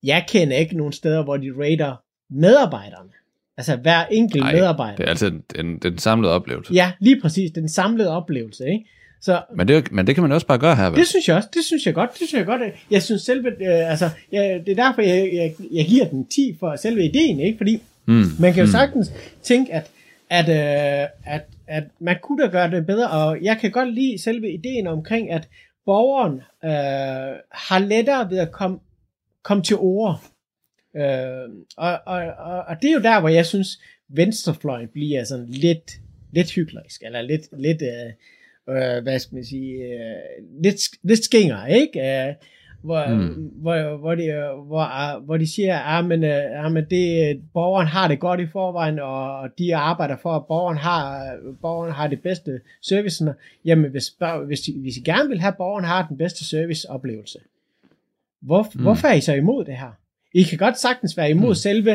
Jeg 0.03 0.25
kender 0.27 0.57
ikke 0.57 0.77
nogen 0.77 0.93
steder, 0.93 1.23
hvor 1.23 1.37
de 1.37 1.51
rater 1.57 1.95
medarbejderne. 2.29 3.09
Altså 3.57 3.75
hver 3.75 4.05
enkelt 4.05 4.43
Nej, 4.43 4.53
medarbejder. 4.53 4.95
det 4.95 5.05
er 5.05 5.09
altså 5.09 5.31
den, 5.55 5.77
den 5.77 5.97
samlede 5.97 6.33
oplevelse. 6.33 6.73
Ja, 6.73 6.91
lige 6.99 7.21
præcis. 7.21 7.51
Den 7.51 7.69
samlede 7.69 8.09
oplevelse. 8.09 8.65
Ikke? 8.65 8.85
Så, 9.21 9.41
Men 9.57 9.67
det, 9.67 9.91
men 9.91 10.07
det 10.07 10.15
kan 10.15 10.21
man 10.21 10.31
også 10.31 10.47
bare 10.47 10.57
gøre 10.57 10.75
her, 10.75 10.89
vel? 10.89 10.99
det 10.99 11.07
synes 11.07 11.27
jeg 11.27 11.35
også. 11.35 11.49
Det 11.53 11.63
synes 11.65 11.85
jeg 11.85 11.93
godt. 11.93 12.09
Det 12.09 12.17
synes 12.27 12.33
jeg 12.33 12.45
godt. 12.45 12.61
Jeg 12.91 13.03
synes 13.03 13.21
selve, 13.21 13.47
øh, 13.49 13.91
altså, 13.91 14.09
jeg, 14.31 14.61
det 14.65 14.79
er 14.79 14.83
derfor, 14.87 15.01
jeg, 15.01 15.29
jeg, 15.33 15.53
jeg 15.71 15.85
giver 15.85 16.05
den 16.05 16.25
10 16.27 16.55
for 16.59 16.75
selve 16.75 17.05
ideen, 17.05 17.39
ikke? 17.39 17.57
Fordi 17.57 17.81
Mm. 18.07 18.23
man 18.39 18.53
kan 18.53 18.61
jo 18.61 18.65
mm. 18.65 18.71
sagtens 18.71 19.11
tænke, 19.43 19.73
at, 19.73 19.91
at, 20.29 20.49
øh, 20.49 21.07
at, 21.25 21.41
at 21.67 21.83
man 21.99 22.15
kunne 22.23 22.43
da 22.43 22.47
gøre 22.49 22.71
det 22.71 22.85
bedre, 22.85 23.09
og 23.09 23.37
jeg 23.41 23.57
kan 23.61 23.71
godt 23.71 23.93
lide 23.93 24.21
selve 24.23 24.53
ideen 24.53 24.87
omkring, 24.87 25.31
at 25.31 25.47
borgeren 25.85 26.33
øh, 26.65 27.35
har 27.51 27.79
lettere 27.79 28.29
ved 28.29 28.37
at 28.37 28.51
komme, 28.51 28.77
komme 29.43 29.63
til 29.63 29.75
ord. 29.79 30.21
Øh, 30.95 31.49
og, 31.77 31.99
og, 32.05 32.23
og, 32.37 32.63
og 32.67 32.75
det 32.81 32.89
er 32.89 32.93
jo 32.93 33.01
der, 33.01 33.19
hvor 33.19 33.29
jeg 33.29 33.45
synes, 33.45 33.81
venstrefløjen 34.09 34.87
bliver 34.87 35.23
sådan 35.23 35.45
lidt, 35.45 35.91
lidt 36.31 36.51
hyklerisk, 36.51 37.03
eller 37.05 37.21
lidt, 37.21 37.41
lidt 37.59 37.81
øh, 37.81 38.11
øh, 38.75 39.03
hvad 39.03 39.19
skal 39.19 39.35
man 39.35 39.45
sige, 39.45 39.73
øh, 39.83 40.63
lidt, 40.63 40.75
lidt 41.03 41.23
skinger, 41.23 41.65
ikke? 41.65 41.99
Øh, 41.99 42.33
hvor, 42.81 43.07
Mm. 43.09 43.51
hvor, 43.55 43.97
hvor, 43.97 44.15
de, 44.15 44.23
hvor, 44.67 45.19
hvor 45.19 45.37
de 45.37 45.53
siger, 45.53 45.77
at 45.77 45.81
ah, 45.85 46.05
men, 46.05 46.23
øh, 46.23 46.65
ah, 46.65 46.71
men 46.71 46.85
det, 46.89 47.41
borgeren 47.53 47.87
har 47.87 48.07
det 48.07 48.19
godt 48.19 48.39
i 48.39 48.47
forvejen, 48.47 48.99
og 48.99 49.49
de 49.57 49.75
arbejder 49.75 50.17
for, 50.17 50.35
at 50.35 50.45
borgeren 50.47 50.77
har, 50.77 51.35
borgeren 51.61 51.91
har 51.93 52.07
det 52.07 52.21
bedste 52.21 52.61
service. 52.81 53.33
Jamen, 53.65 53.91
hvis, 53.91 54.15
hvis, 54.45 54.67
I, 54.67 54.79
hvis 54.81 54.97
I 54.97 55.01
gerne 55.01 55.29
vil 55.29 55.39
have, 55.39 55.51
at 55.51 55.57
borgeren 55.57 55.85
har 55.85 56.07
den 56.07 56.17
bedste 56.17 56.45
serviceoplevelse, 56.45 57.39
hvor, 58.41 58.67
mm. 58.75 58.81
hvorfor 58.81 59.07
er 59.07 59.13
I 59.13 59.21
så 59.21 59.33
imod 59.33 59.65
det 59.65 59.77
her? 59.77 59.97
I 60.35 60.43
kan 60.43 60.57
godt 60.57 60.79
sagtens 60.79 61.17
være 61.17 61.29
imod 61.29 61.49
mm. 61.49 61.55
selve, 61.55 61.93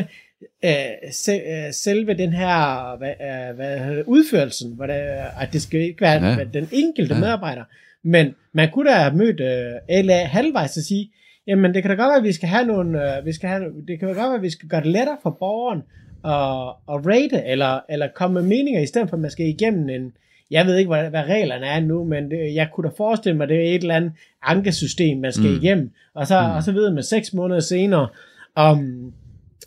øh, 0.65 0.73
se, 1.13 1.33
øh, 1.33 1.73
selve 1.73 2.15
den 2.15 2.33
her 2.33 2.97
hvad, 2.99 3.15
øh, 3.21 3.57
hvad, 3.57 4.03
udførelsen, 4.07 4.73
hvor 4.77 4.87
det, 4.87 4.95
at 5.41 5.49
det 5.53 5.63
skal 5.63 5.81
ikke 5.81 6.01
være 6.01 6.25
Ja. 6.25 6.45
den 6.53 6.69
enkelte 6.73 7.15
Ja. 7.15 7.21
medarbejder. 7.21 7.65
Men 8.05 8.35
man 8.53 8.71
kunne 8.71 8.91
da 8.91 8.95
have 8.95 9.17
mødt 9.17 9.41
øh, 9.41 10.05
LA 10.05 10.25
halvvejs 10.25 10.77
og 10.77 10.83
sige, 10.83 11.11
jamen 11.47 11.75
det 11.75 11.83
kan 11.83 11.91
da 11.91 11.97
godt 11.97 12.11
være, 12.11 12.17
at 12.19 12.25
vi 12.25 12.33
skal 12.33 12.49
have 12.49 12.67
nogle, 12.67 13.17
øh, 13.19 13.27
vi 13.27 13.33
skal 13.33 13.49
have, 13.49 13.65
det 13.89 13.99
kan 13.99 14.09
da 14.09 14.15
godt 14.15 14.29
være, 14.29 14.35
at 14.35 14.43
vi 14.43 14.51
skal 14.51 14.69
gøre 14.69 14.81
det 14.81 14.91
lettere 14.93 15.17
for 15.23 15.37
borgeren 15.41 15.83
at, 16.25 16.95
at 16.95 17.07
rate, 17.07 17.45
eller, 17.47 17.81
eller 17.89 18.09
komme 18.15 18.35
med 18.35 18.49
meninger, 18.49 18.81
i 18.81 18.87
stedet 18.87 19.09
for 19.09 19.17
at 19.17 19.21
man 19.21 19.31
skal 19.31 19.47
igennem 19.47 19.89
en, 19.89 20.13
jeg 20.51 20.67
ved 20.67 20.77
ikke, 20.77 20.89
hvad, 20.89 21.11
hvad 21.11 21.23
reglerne 21.23 21.67
er 21.67 21.81
nu, 21.81 22.05
men 22.05 22.31
det, 22.31 22.55
jeg 22.55 22.69
kunne 22.75 22.89
da 22.91 22.95
forestille 22.97 23.37
mig, 23.37 23.49
det 23.49 23.57
er 23.57 23.75
et 23.75 23.83
eller 23.83 23.95
andet 23.95 24.13
ankesystem, 24.43 25.19
man 25.19 25.33
skal 25.33 25.51
mm. 25.51 25.57
igennem, 25.63 25.91
og 26.15 26.27
så, 26.27 26.41
mm. 26.41 26.51
og 26.57 26.63
så 26.63 26.73
ved 26.73 26.91
man 26.91 27.03
seks 27.03 27.33
måneder 27.35 27.61
senere, 27.61 28.09
om, 28.55 29.13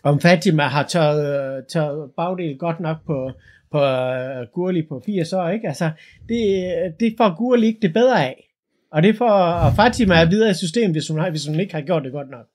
om 0.04 0.19
Fatima 0.19 0.63
har 0.63 0.84
tørret, 0.84 1.65
tørret 1.74 2.12
bagdel 2.17 2.58
godt 2.58 2.80
nok 2.80 2.98
på, 3.08 3.32
på 3.72 3.78
uh, 3.78 4.48
Gurli 4.54 4.82
på 4.89 5.02
80 5.06 5.34
år, 5.34 5.50
ikke? 5.50 5.67
Altså, 5.67 5.91
det, 6.30 6.63
det 7.00 7.13
får 7.17 7.36
Gurli 7.38 7.67
ikke 7.67 7.80
det 7.82 7.93
bedre 7.93 8.26
af. 8.26 8.50
Og 8.91 9.04
det 9.04 9.17
får 9.17 9.30
og 9.32 9.74
Fatima 9.76 10.15
er 10.15 10.26
videre 10.30 10.52
i 10.52 10.54
systemet, 10.54 10.91
hvis 10.91 11.08
hun, 11.08 11.19
har, 11.19 11.30
hvis 11.30 11.48
hun 11.48 11.60
ikke 11.60 11.74
har 11.74 11.82
gjort 11.82 12.04
det 12.04 12.12
godt 12.12 12.30
nok. 12.32 12.46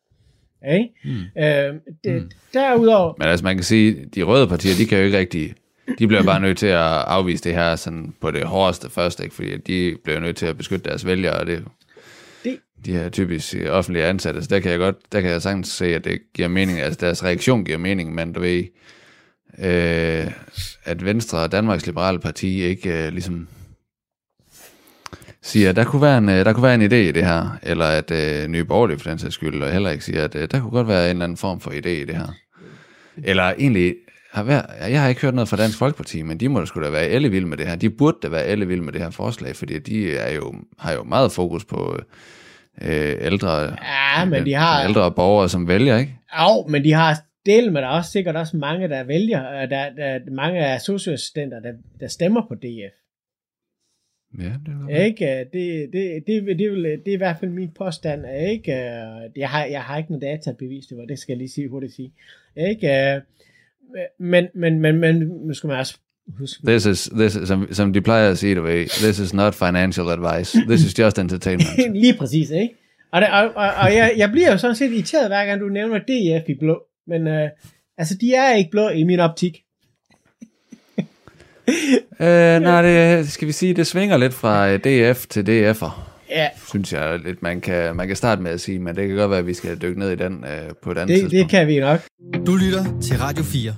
Ikke? 0.73 0.89
Mm. 1.05 1.43
Øh, 1.43 1.75
det, 2.05 2.13
Mm. 2.13 2.19
mm. 2.19 2.31
Derudover, 2.55 3.15
Men 3.19 3.29
altså, 3.29 3.45
man 3.45 3.57
kan 3.57 3.65
sige, 3.65 3.97
de 4.15 4.23
røde 4.23 4.49
partier, 4.49 4.73
de 4.79 4.87
kan 4.87 4.99
jo 4.99 5.05
ikke 5.05 5.19
rigtig... 5.19 5.55
De 5.99 6.07
bliver 6.07 6.23
bare 6.23 6.41
nødt 6.41 6.59
til 6.59 6.67
at 6.67 6.83
afvise 7.07 7.45
det 7.45 7.55
her 7.55 7.77
sådan 7.77 8.15
på 8.21 8.31
det 8.31 8.45
hårdeste 8.45 8.91
først, 8.91 9.21
ikke? 9.23 9.35
fordi 9.35 9.57
de 9.57 9.97
bliver 10.05 10.21
nødt 10.21 10.37
til 10.37 10.47
at 10.47 10.57
beskytte 10.57 10.89
deres 10.89 11.07
vælgere, 11.07 11.35
og 11.35 11.47
det, 11.47 11.65
det- 12.45 12.59
de 12.87 12.93
her 12.93 13.09
typisk 13.09 13.55
øh, 13.55 13.71
offentlige 13.71 14.05
ansatte, 14.05 14.43
så 14.43 14.49
der 14.51 14.61
kan 14.61 14.71
jeg 14.71 14.79
godt, 14.79 14.97
der 15.13 15.21
kan 15.21 15.31
jeg 15.31 15.43
sagtens 15.43 15.69
se, 15.69 15.87
at 15.95 16.05
det 16.05 16.19
giver 16.35 16.49
mening, 16.49 16.81
altså 16.81 16.99
deres 17.01 17.25
reaktion 17.25 17.65
giver 17.65 17.79
mening, 17.79 18.15
men 18.15 18.33
du 18.33 18.41
ved, 18.41 18.65
øh, 19.59 20.31
at 20.85 21.05
Venstre 21.05 21.39
og 21.39 21.53
Danmarks 21.53 21.87
Liberale 21.87 22.19
Parti 22.19 22.63
ikke 22.63 23.07
øh, 23.07 23.13
ligesom 23.13 23.49
siger, 25.43 25.71
at 25.71 25.77
der 25.77 25.85
kunne, 25.85 26.03
være 26.03 26.19
en, 26.19 26.29
øh, 26.29 26.45
der 26.45 26.53
kunne 26.53 26.63
være 26.63 26.75
en 26.75 26.83
idé 26.83 26.95
i 26.95 27.13
det 27.13 27.25
her, 27.27 27.59
eller 27.63 27.85
at 27.85 28.11
øh, 28.11 28.49
Nye 28.49 28.65
Borgerlige 28.65 28.99
for 28.99 29.11
den 29.11 29.19
sags 29.19 29.35
skyld, 29.35 29.63
og 29.63 29.73
heller 29.73 29.91
ikke 29.91 30.05
siger, 30.05 30.25
at 30.25 30.35
øh, 30.35 30.49
der 30.51 30.61
kunne 30.61 30.71
godt 30.71 30.89
være 30.89 31.05
en 31.05 31.11
eller 31.11 31.25
anden 31.25 31.37
form 31.39 31.61
for 31.61 31.71
idé 31.71 31.89
i 31.89 32.05
det 32.05 32.17
her. 32.17 32.29
Eller 33.25 33.43
egentlig, 33.59 33.95
har 34.31 34.43
været, 34.45 34.65
jeg 34.81 35.03
har 35.03 35.09
ikke 35.09 35.21
hørt 35.21 35.35
noget 35.35 35.49
fra 35.49 35.57
Dansk 35.57 35.79
Folkeparti, 35.79 36.23
men 36.23 36.41
de 36.41 36.49
må 36.49 36.61
da 36.61 36.67
sgu 36.67 36.83
da 36.83 36.91
være 36.91 37.03
alle 37.03 37.29
vilde 37.31 37.47
med 37.49 37.57
det 37.57 37.67
her. 37.67 37.77
De 37.77 37.91
burde 37.91 38.19
da 38.23 38.29
være 38.29 38.43
alle 38.43 38.67
vilde 38.67 38.83
med 38.83 38.93
det 38.93 39.03
her 39.03 39.11
forslag, 39.11 39.57
fordi 39.57 39.79
de 39.79 40.17
er 40.17 40.35
jo, 40.35 40.55
har 40.79 40.93
jo 40.93 41.03
meget 41.03 41.33
fokus 41.33 41.65
på 41.65 41.99
øh, 42.83 43.17
ældre, 43.21 43.61
ja, 43.61 44.25
men 44.25 44.47
de 44.47 44.55
har, 44.55 44.85
ældre 44.89 45.13
borgere, 45.13 45.49
som 45.49 45.69
vælger, 45.69 45.99
ikke? 45.99 46.19
Jo, 46.41 46.67
men 46.69 46.85
de 46.85 46.93
har 46.93 47.23
del 47.47 47.73
med 47.73 47.83
der 47.83 47.89
er 47.89 47.93
også 47.93 48.11
sikkert 48.11 48.37
også 48.37 48.57
mange, 48.57 48.89
der 48.89 49.05
vælger, 49.05 49.63
øh, 49.63 49.71
der, 49.71 49.91
der, 49.97 50.31
mange 50.31 50.67
af 50.67 50.81
socioassistenter, 50.81 51.61
der, 51.61 51.73
der 52.01 52.09
stemmer 52.09 52.43
på 52.49 52.55
DF. 52.55 52.95
Ja, 54.39 54.53
det 54.67 54.75
er. 54.91 55.05
Ikke? 55.05 55.25
Øh, 55.25 55.39
Det, 55.39 55.53
det, 55.53 55.93
det, 55.93 56.25
det, 56.27 56.59
det, 56.59 56.71
vil, 56.73 56.85
det 56.85 57.09
er 57.09 57.13
i 57.13 57.17
hvert 57.17 57.37
fald 57.41 57.51
min 57.51 57.71
påstand. 57.79 58.25
Ikke? 58.51 58.73
Øh, 58.73 59.31
Jeg, 59.37 59.49
har, 59.49 59.65
jeg 59.65 59.83
har 59.83 59.99
ikke 59.99 60.11
noget 60.11 60.23
data 60.23 60.53
bevis, 60.59 60.87
det 60.87 60.99
var 60.99 61.05
det 61.05 61.19
skal 61.19 61.33
jeg 61.33 61.39
lige 61.39 61.49
sige, 61.49 61.69
hurtigt 61.69 61.95
sige. 61.95 62.13
Ikke? 62.57 63.23
Men, 64.21 64.47
men, 64.55 64.81
men, 64.81 64.99
men 65.01 65.17
nu 65.17 65.55
skal 65.55 65.69
man 65.69 65.79
også 65.79 65.99
huske, 66.39 66.67
This 66.67 66.87
is, 66.87 67.11
this 67.15 67.37
is, 67.37 67.49
som, 67.49 67.69
som 67.73 67.93
de 67.93 68.01
plejer 68.01 68.31
at 68.31 68.39
sige, 68.39 68.55
du 68.55 68.63
ved, 68.63 68.87
this 68.87 69.19
is 69.19 69.35
not 69.35 69.55
financial 69.55 70.07
advice, 70.09 70.59
this 70.69 70.85
is 70.85 70.99
just 70.99 71.19
entertainment. 71.19 71.71
lige 72.03 72.15
præcis, 72.15 72.51
ikke? 72.51 72.75
Og, 73.13 73.21
det, 73.21 73.31
og, 73.31 73.43
og, 73.55 73.75
og 73.75 73.95
jeg, 73.95 74.15
jeg 74.17 74.31
bliver 74.31 74.53
jo 74.53 74.59
sådan 74.59 74.77
set 74.77 74.93
irriteret, 74.93 75.29
hver 75.29 75.47
gang 75.47 75.61
du 75.61 75.69
nævner 75.69 75.99
DF 75.99 76.49
i 76.49 76.55
blå. 76.55 76.83
Men 77.07 77.27
øh, 77.27 77.49
altså, 77.99 78.15
de 78.21 78.35
er 78.35 78.55
ikke 78.55 78.71
blå 78.71 78.89
i 78.89 79.03
min 79.03 79.21
optik. 79.21 79.59
øh, 82.21 82.61
nej, 82.61 82.83
det, 82.83 83.29
skal 83.29 83.49
vi 83.49 83.53
sige, 83.53 83.75
det 83.75 83.87
svinger 83.87 84.17
lidt 84.17 84.35
fra 84.35 84.71
øh, 84.71 84.79
DF 84.79 85.27
til 85.27 85.43
DF'er, 85.43 86.08
Ja, 86.31 86.49
synes 86.69 86.93
jeg 86.93 87.19
lidt, 87.19 87.43
man 87.43 87.61
kan, 87.61 87.97
man 87.97 88.07
kan 88.07 88.17
starte 88.17 88.43
med 88.43 88.51
at 88.51 88.61
sige, 88.61 88.79
men 88.79 88.97
det 88.97 89.09
kan 89.09 89.17
godt 89.17 89.31
være, 89.31 89.39
at 89.39 89.47
vi 89.47 89.55
skal 89.55 89.83
dykke 89.83 89.99
ned 89.99 90.11
i 90.11 90.17
den 90.17 90.45
øh, 90.45 90.71
på 90.83 90.91
et 90.91 90.99
andet 90.99 91.09
det, 91.09 91.15
tidspunkt. 91.15 91.33
det 91.33 91.49
kan 91.49 91.67
vi 91.67 91.81
nok. 91.81 92.01
Du 92.47 92.57
lytter 92.57 93.01
til 93.01 93.19
Radio 93.19 93.43
4. 93.43 93.75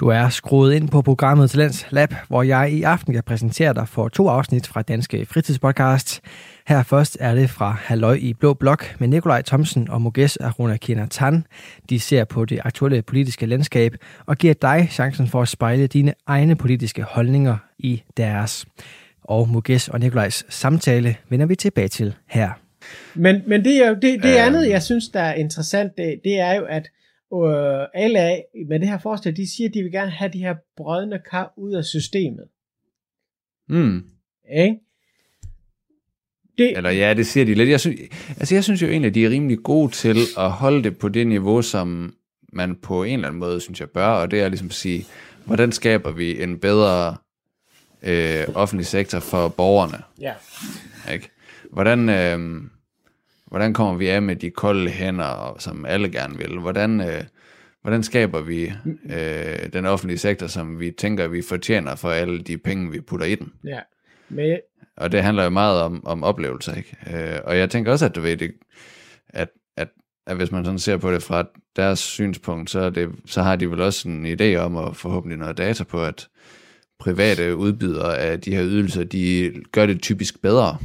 Du 0.00 0.08
er 0.08 0.28
skruet 0.28 0.74
ind 0.74 0.88
på 0.88 1.02
programmet 1.02 1.50
Talents 1.50 1.86
Lab, 1.90 2.14
hvor 2.28 2.42
jeg 2.42 2.72
i 2.72 2.82
aften 2.82 3.14
kan 3.14 3.22
præsentere 3.22 3.74
dig 3.74 3.88
for 3.88 4.08
to 4.08 4.28
afsnit 4.28 4.66
fra 4.66 4.82
Danske 4.82 5.26
Fritidspodcast. 5.26 6.20
Her 6.66 6.82
først 6.82 7.16
er 7.20 7.34
det 7.34 7.50
fra 7.50 7.76
Halløj 7.80 8.18
i 8.20 8.34
Blå 8.34 8.54
Blok 8.54 9.00
med 9.00 9.08
Nikolaj 9.08 9.42
Thomsen 9.42 9.90
og 9.90 10.02
Muges 10.02 10.36
Aruna 10.36 11.06
Tan. 11.10 11.46
De 11.90 12.00
ser 12.00 12.24
på 12.24 12.44
det 12.44 12.60
aktuelle 12.64 13.02
politiske 13.02 13.46
landskab 13.46 13.94
og 14.26 14.36
giver 14.36 14.54
dig 14.54 14.88
chancen 14.90 15.28
for 15.28 15.42
at 15.42 15.48
spejle 15.48 15.86
dine 15.86 16.14
egne 16.26 16.56
politiske 16.56 17.02
holdninger 17.02 17.56
i 17.78 18.02
deres. 18.16 18.66
Og 19.22 19.48
Muges 19.48 19.88
og 19.88 20.00
Nikolajs 20.00 20.44
samtale 20.48 21.16
vender 21.28 21.46
vi 21.46 21.54
tilbage 21.54 21.88
til 21.88 22.14
her. 22.26 22.50
Men, 23.14 23.42
men 23.46 23.64
det, 23.64 23.76
er 23.84 23.88
jo, 23.88 23.94
det, 23.94 24.02
det 24.02 24.24
Øhm. 24.24 24.38
andet, 24.38 24.68
jeg 24.68 24.82
synes, 24.82 25.08
der 25.08 25.20
er 25.20 25.34
interessant, 25.34 25.92
det, 25.98 26.20
det 26.24 26.38
er 26.38 26.52
jo, 26.54 26.64
at 26.64 26.90
øh, 27.34 28.10
LA 28.10 28.36
med 28.68 28.80
det 28.80 28.88
her 28.88 28.98
forslag, 28.98 29.36
de 29.36 29.54
siger, 29.56 29.68
at 29.68 29.74
de 29.74 29.82
vil 29.82 29.92
gerne 29.92 30.10
have 30.10 30.30
de 30.32 30.38
her 30.38 30.54
brødne 30.76 31.18
kar 31.30 31.52
ud 31.56 31.72
af 31.72 31.84
systemet. 31.84 32.44
Mm. 33.68 34.04
Ikke? 34.56 34.76
Det, 36.58 36.76
Eller 36.76 36.90
ja, 36.90 37.14
det 37.14 37.26
siger 37.26 37.44
de 37.46 37.54
lidt. 37.54 37.68
Jeg 37.68 37.80
synes, 37.80 38.00
altså 38.38 38.54
jeg 38.54 38.64
synes 38.64 38.82
jo 38.82 38.86
egentlig, 38.86 39.08
at 39.08 39.14
de 39.14 39.24
er 39.24 39.30
rimelig 39.30 39.58
gode 39.62 39.92
til 39.92 40.16
at 40.38 40.50
holde 40.50 40.82
det 40.82 40.98
på 40.98 41.08
det 41.08 41.26
niveau, 41.26 41.62
som 41.62 42.14
man 42.52 42.76
på 42.76 43.04
en 43.04 43.14
eller 43.14 43.28
anden 43.28 43.40
måde, 43.40 43.60
synes 43.60 43.80
jeg, 43.80 43.90
bør, 43.90 44.06
og 44.06 44.30
det 44.30 44.40
er 44.40 44.48
ligesom 44.48 44.66
at 44.68 44.72
sige, 44.74 45.06
hvordan 45.44 45.72
skaber 45.72 46.10
vi 46.12 46.42
en 46.42 46.58
bedre 46.58 47.16
øh, 48.02 48.44
offentlig 48.54 48.86
sektor 48.86 49.20
for 49.20 49.48
borgerne? 49.48 50.02
ja. 50.20 50.32
Ikke? 51.12 51.30
Hvordan, 51.72 52.08
øh, 52.08 52.62
hvordan 53.46 53.74
kommer 53.74 53.94
vi 53.94 54.08
af 54.08 54.22
med 54.22 54.36
de 54.36 54.50
kolde 54.50 54.90
hænder, 54.90 55.56
som 55.58 55.84
alle 55.86 56.10
gerne 56.12 56.38
vil? 56.38 56.58
Hvordan, 56.58 57.00
øh, 57.00 57.22
hvordan 57.82 58.02
skaber 58.02 58.40
vi 58.40 58.72
øh, 59.10 59.72
den 59.72 59.86
offentlige 59.86 60.18
sektor, 60.18 60.46
som 60.46 60.80
vi 60.80 60.90
tænker, 60.90 61.28
vi 61.28 61.42
fortjener 61.42 61.94
for 61.94 62.10
alle 62.10 62.42
de 62.42 62.58
penge, 62.58 62.90
vi 62.90 63.00
putter 63.00 63.26
i 63.26 63.34
den? 63.34 63.52
ja. 63.64 63.80
Men, 64.28 64.58
Og 64.96 65.12
det 65.12 65.22
handler 65.22 65.44
jo 65.44 65.50
meget 65.50 65.82
om, 65.82 66.06
om 66.06 66.24
oplevelser, 66.24 66.74
ikke? 66.74 66.96
Øh, 67.12 67.38
og 67.44 67.58
jeg 67.58 67.70
tænker 67.70 67.92
også, 67.92 68.04
at 68.04 68.14
du 68.14 68.20
ved 68.20 68.36
det, 68.36 68.52
at, 69.28 69.48
at, 69.76 69.88
at 70.26 70.36
hvis 70.36 70.52
man 70.52 70.64
sådan 70.64 70.78
ser 70.78 70.96
på 70.96 71.12
det 71.12 71.22
fra 71.22 71.44
deres 71.76 71.98
synspunkt, 71.98 72.70
så, 72.70 72.90
det, 72.90 73.08
så 73.26 73.42
har 73.42 73.56
de 73.56 73.70
vel 73.70 73.80
også 73.80 74.08
en 74.08 74.26
idé 74.26 74.56
om, 74.56 74.76
og 74.76 74.96
forhåbentlig 74.96 75.38
noget 75.38 75.58
data 75.58 75.84
på, 75.84 76.04
at 76.04 76.28
private 77.00 77.56
udbydere 77.56 78.18
af 78.18 78.40
de 78.40 78.54
her 78.54 78.64
ydelser, 78.64 79.04
de 79.04 79.52
gør 79.72 79.86
det 79.86 80.02
typisk 80.02 80.42
bedre. 80.42 80.76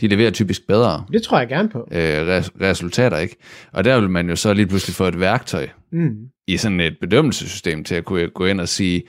De 0.00 0.08
leverer 0.08 0.30
typisk 0.30 0.66
bedre 0.66 1.04
det 1.12 1.22
tror 1.22 1.38
jeg 1.38 1.48
gerne 1.48 1.68
på. 1.68 1.88
øh, 1.92 2.38
res- 2.38 2.50
resultater, 2.60 3.18
ikke? 3.18 3.36
Og 3.72 3.84
der 3.84 4.00
vil 4.00 4.10
man 4.10 4.28
jo 4.28 4.36
så 4.36 4.52
lige 4.54 4.66
pludselig 4.66 4.94
få 4.94 5.04
et 5.06 5.20
værktøj 5.20 5.68
Mm. 5.92 6.16
i 6.46 6.56
sådan 6.56 6.80
et 6.80 6.96
bedømmelsessystem 7.00 7.84
til 7.84 7.94
at 7.94 8.04
kunne 8.04 8.28
gå 8.28 8.46
ind 8.46 8.60
og 8.60 8.68
sige, 8.68 9.02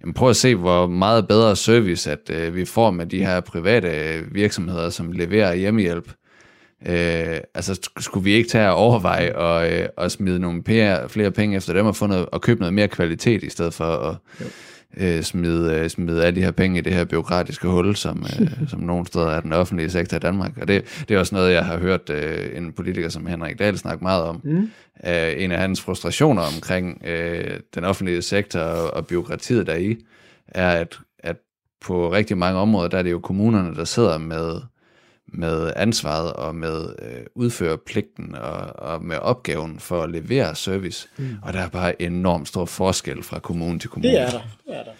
jamen 0.00 0.14
prøv 0.14 0.30
at 0.30 0.36
se, 0.36 0.54
hvor 0.54 0.86
meget 0.86 1.28
bedre 1.28 1.56
service, 1.56 2.10
at 2.12 2.30
øh, 2.30 2.54
vi 2.56 2.64
får 2.64 2.90
med 2.90 3.06
de 3.06 3.18
her 3.24 3.40
private 3.40 4.20
virksomheder, 4.32 4.90
som 4.90 5.12
leverer 5.12 5.54
hjemmehjælp. 5.54 6.08
Øh, 6.86 7.38
altså 7.54 7.72
sk- 7.86 8.02
skulle 8.02 8.24
vi 8.24 8.32
ikke 8.32 8.48
tage 8.48 8.68
og 8.68 8.74
overveje 8.76 9.36
og, 9.36 9.72
øh, 9.72 9.88
og 9.96 10.10
smide 10.10 10.38
nogle 10.38 10.62
pære, 10.62 11.08
flere 11.08 11.30
penge 11.30 11.56
efter 11.56 11.72
dem 11.72 11.86
og, 11.86 11.96
få 11.96 12.06
noget, 12.06 12.26
og 12.26 12.40
købe 12.40 12.60
noget 12.60 12.74
mere 12.74 12.88
kvalitet, 12.88 13.42
i 13.42 13.50
stedet 13.50 13.74
for 13.74 13.84
at 13.84 14.16
øh, 14.96 15.22
smide, 15.22 15.74
øh, 15.74 15.90
smide 15.90 16.24
alle 16.24 16.40
de 16.40 16.44
her 16.44 16.50
penge 16.50 16.78
i 16.78 16.80
det 16.80 16.94
her 16.94 17.04
byråkratiske 17.04 17.68
hul, 17.68 17.96
som, 17.96 18.26
øh, 18.40 18.48
som 18.70 18.80
nogle 18.80 19.06
steder 19.06 19.26
er 19.26 19.40
den 19.40 19.52
offentlige 19.52 19.90
sektor 19.90 20.16
i 20.16 20.20
Danmark. 20.20 20.58
Og 20.60 20.68
det, 20.68 21.04
det 21.08 21.14
er 21.14 21.18
også 21.18 21.34
noget, 21.34 21.52
jeg 21.52 21.64
har 21.64 21.78
hørt 21.78 22.10
øh, 22.10 22.56
en 22.56 22.72
politiker 22.72 23.08
som 23.08 23.26
Henrik 23.26 23.58
Dahl 23.58 23.78
snakke 23.78 24.04
meget 24.04 24.22
om. 24.22 24.40
Mm. 24.44 24.70
Øh, 25.06 25.32
en 25.36 25.52
af 25.52 25.58
hans 25.58 25.80
frustrationer 25.80 26.42
omkring 26.56 27.02
øh, 27.06 27.60
den 27.74 27.84
offentlige 27.84 28.22
sektor 28.22 28.60
og, 28.60 28.94
og 28.94 29.06
byråkratiet 29.06 29.66
deri, 29.66 29.96
er, 30.48 30.70
at, 30.70 30.98
at 31.18 31.36
på 31.80 32.12
rigtig 32.12 32.38
mange 32.38 32.60
områder, 32.60 32.88
der 32.88 32.98
er 32.98 33.02
det 33.02 33.10
jo 33.10 33.18
kommunerne, 33.18 33.74
der 33.74 33.84
sidder 33.84 34.18
med, 34.18 34.60
med 35.32 35.72
ansvaret 35.76 36.32
og 36.32 36.54
med 36.54 36.94
øh, 37.02 37.26
udføre 37.34 37.78
pligten 37.78 38.34
og, 38.34 38.78
og 38.78 39.04
med 39.04 39.16
opgaven 39.16 39.78
for 39.78 40.02
at 40.02 40.10
levere 40.10 40.54
service. 40.54 41.08
Mm. 41.16 41.28
Og 41.42 41.52
der 41.52 41.58
er 41.58 41.68
bare 41.68 42.02
enormt 42.02 42.48
stor 42.48 42.64
forskel 42.64 43.22
fra 43.22 43.38
kommune 43.38 43.78
til 43.78 43.90
kommune. 43.90 44.12
Det 44.12 44.20
er 44.20 44.30
der. 44.30 44.40
Det 44.66 44.76
er 44.76 44.84
der. 44.84 44.92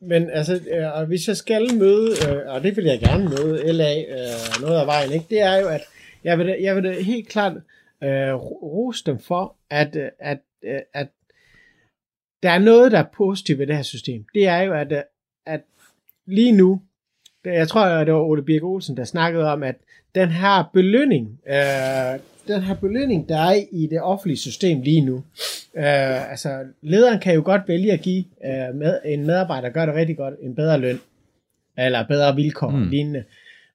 Men 0.00 0.30
altså, 0.30 0.54
øh, 0.54 1.08
hvis 1.08 1.28
jeg 1.28 1.36
skal 1.36 1.74
møde, 1.74 2.10
øh, 2.28 2.54
og 2.54 2.62
det 2.62 2.76
vil 2.76 2.84
jeg 2.84 3.00
gerne 3.00 3.24
møde 3.28 3.72
LA 3.72 4.00
øh, 4.00 4.60
noget 4.60 4.80
af 4.80 4.86
vejen, 4.86 5.12
ikke? 5.12 5.26
det 5.30 5.40
er 5.40 5.56
jo, 5.56 5.68
at 5.68 5.80
jeg 6.24 6.38
vil, 6.38 6.56
jeg 6.60 6.76
vil 6.76 7.04
helt 7.04 7.28
klart 7.28 7.52
øh, 8.02 8.34
ro- 8.34 8.58
rose 8.62 9.04
dem 9.06 9.18
for, 9.18 9.56
at, 9.70 9.96
øh, 9.96 10.08
at, 10.18 10.38
øh, 10.64 10.80
at 10.94 11.08
der 12.42 12.50
er 12.50 12.58
noget, 12.58 12.92
der 12.92 12.98
er 12.98 13.06
positivt 13.16 13.58
ved 13.58 13.66
det 13.66 13.76
her 13.76 13.82
system. 13.82 14.24
Det 14.34 14.46
er 14.46 14.60
jo, 14.60 14.72
at, 14.72 14.92
øh, 14.92 15.02
at 15.46 15.60
lige 16.26 16.52
nu, 16.52 16.82
jeg 17.44 17.68
tror, 17.68 18.04
det 18.04 18.14
var 18.14 18.20
Ole 18.20 18.42
Birk 18.42 18.62
Olsen, 18.62 18.96
der 18.96 19.04
snakkede 19.04 19.52
om, 19.52 19.62
at 19.62 19.74
den 20.14 20.28
her 20.28 20.70
belønning, 20.72 21.38
øh, 21.48 22.18
den 22.48 22.62
her 22.62 22.74
belønning, 22.74 23.28
der 23.28 23.38
er 23.38 23.54
i 23.72 23.86
det 23.90 24.00
offentlige 24.02 24.38
system 24.38 24.80
lige 24.80 25.00
nu, 25.00 25.16
øh, 25.76 26.30
altså 26.30 26.48
lederen 26.82 27.20
kan 27.20 27.34
jo 27.34 27.42
godt 27.44 27.62
vælge 27.68 27.92
at 27.92 28.00
give 28.00 28.24
øh, 28.44 28.74
med, 28.74 28.98
en 29.04 29.26
medarbejder, 29.26 29.62
der 29.68 29.72
gør 29.72 29.86
det 29.86 29.94
rigtig 29.94 30.16
godt, 30.16 30.34
en 30.42 30.54
bedre 30.54 30.78
løn, 30.78 31.00
eller 31.78 32.06
bedre 32.06 32.34
vilkår 32.36 32.70
Mm. 32.70 32.88
lignende. 32.88 33.24